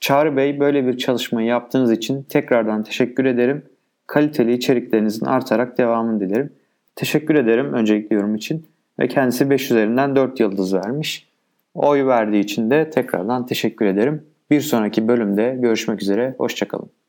Çağrı 0.00 0.36
Bey 0.36 0.60
böyle 0.60 0.86
bir 0.86 0.98
çalışmayı 0.98 1.48
yaptığınız 1.48 1.92
için 1.92 2.22
tekrardan 2.22 2.82
teşekkür 2.82 3.24
ederim. 3.24 3.62
Kaliteli 4.06 4.52
içeriklerinizin 4.52 5.26
artarak 5.26 5.78
devamını 5.78 6.20
dilerim. 6.20 6.52
Teşekkür 6.96 7.34
ederim 7.34 7.72
öncelikli 7.72 8.14
yorum 8.14 8.34
için 8.34 8.66
ve 8.98 9.08
kendisi 9.08 9.50
5 9.50 9.70
üzerinden 9.70 10.16
4 10.16 10.40
yıldız 10.40 10.74
vermiş. 10.74 11.28
Oy 11.74 12.06
verdiği 12.06 12.40
için 12.40 12.70
de 12.70 12.90
tekrardan 12.90 13.46
teşekkür 13.46 13.86
ederim. 13.86 14.22
Bir 14.50 14.60
sonraki 14.60 15.08
bölümde 15.08 15.56
görüşmek 15.60 16.02
üzere. 16.02 16.34
Hoşçakalın. 16.38 16.99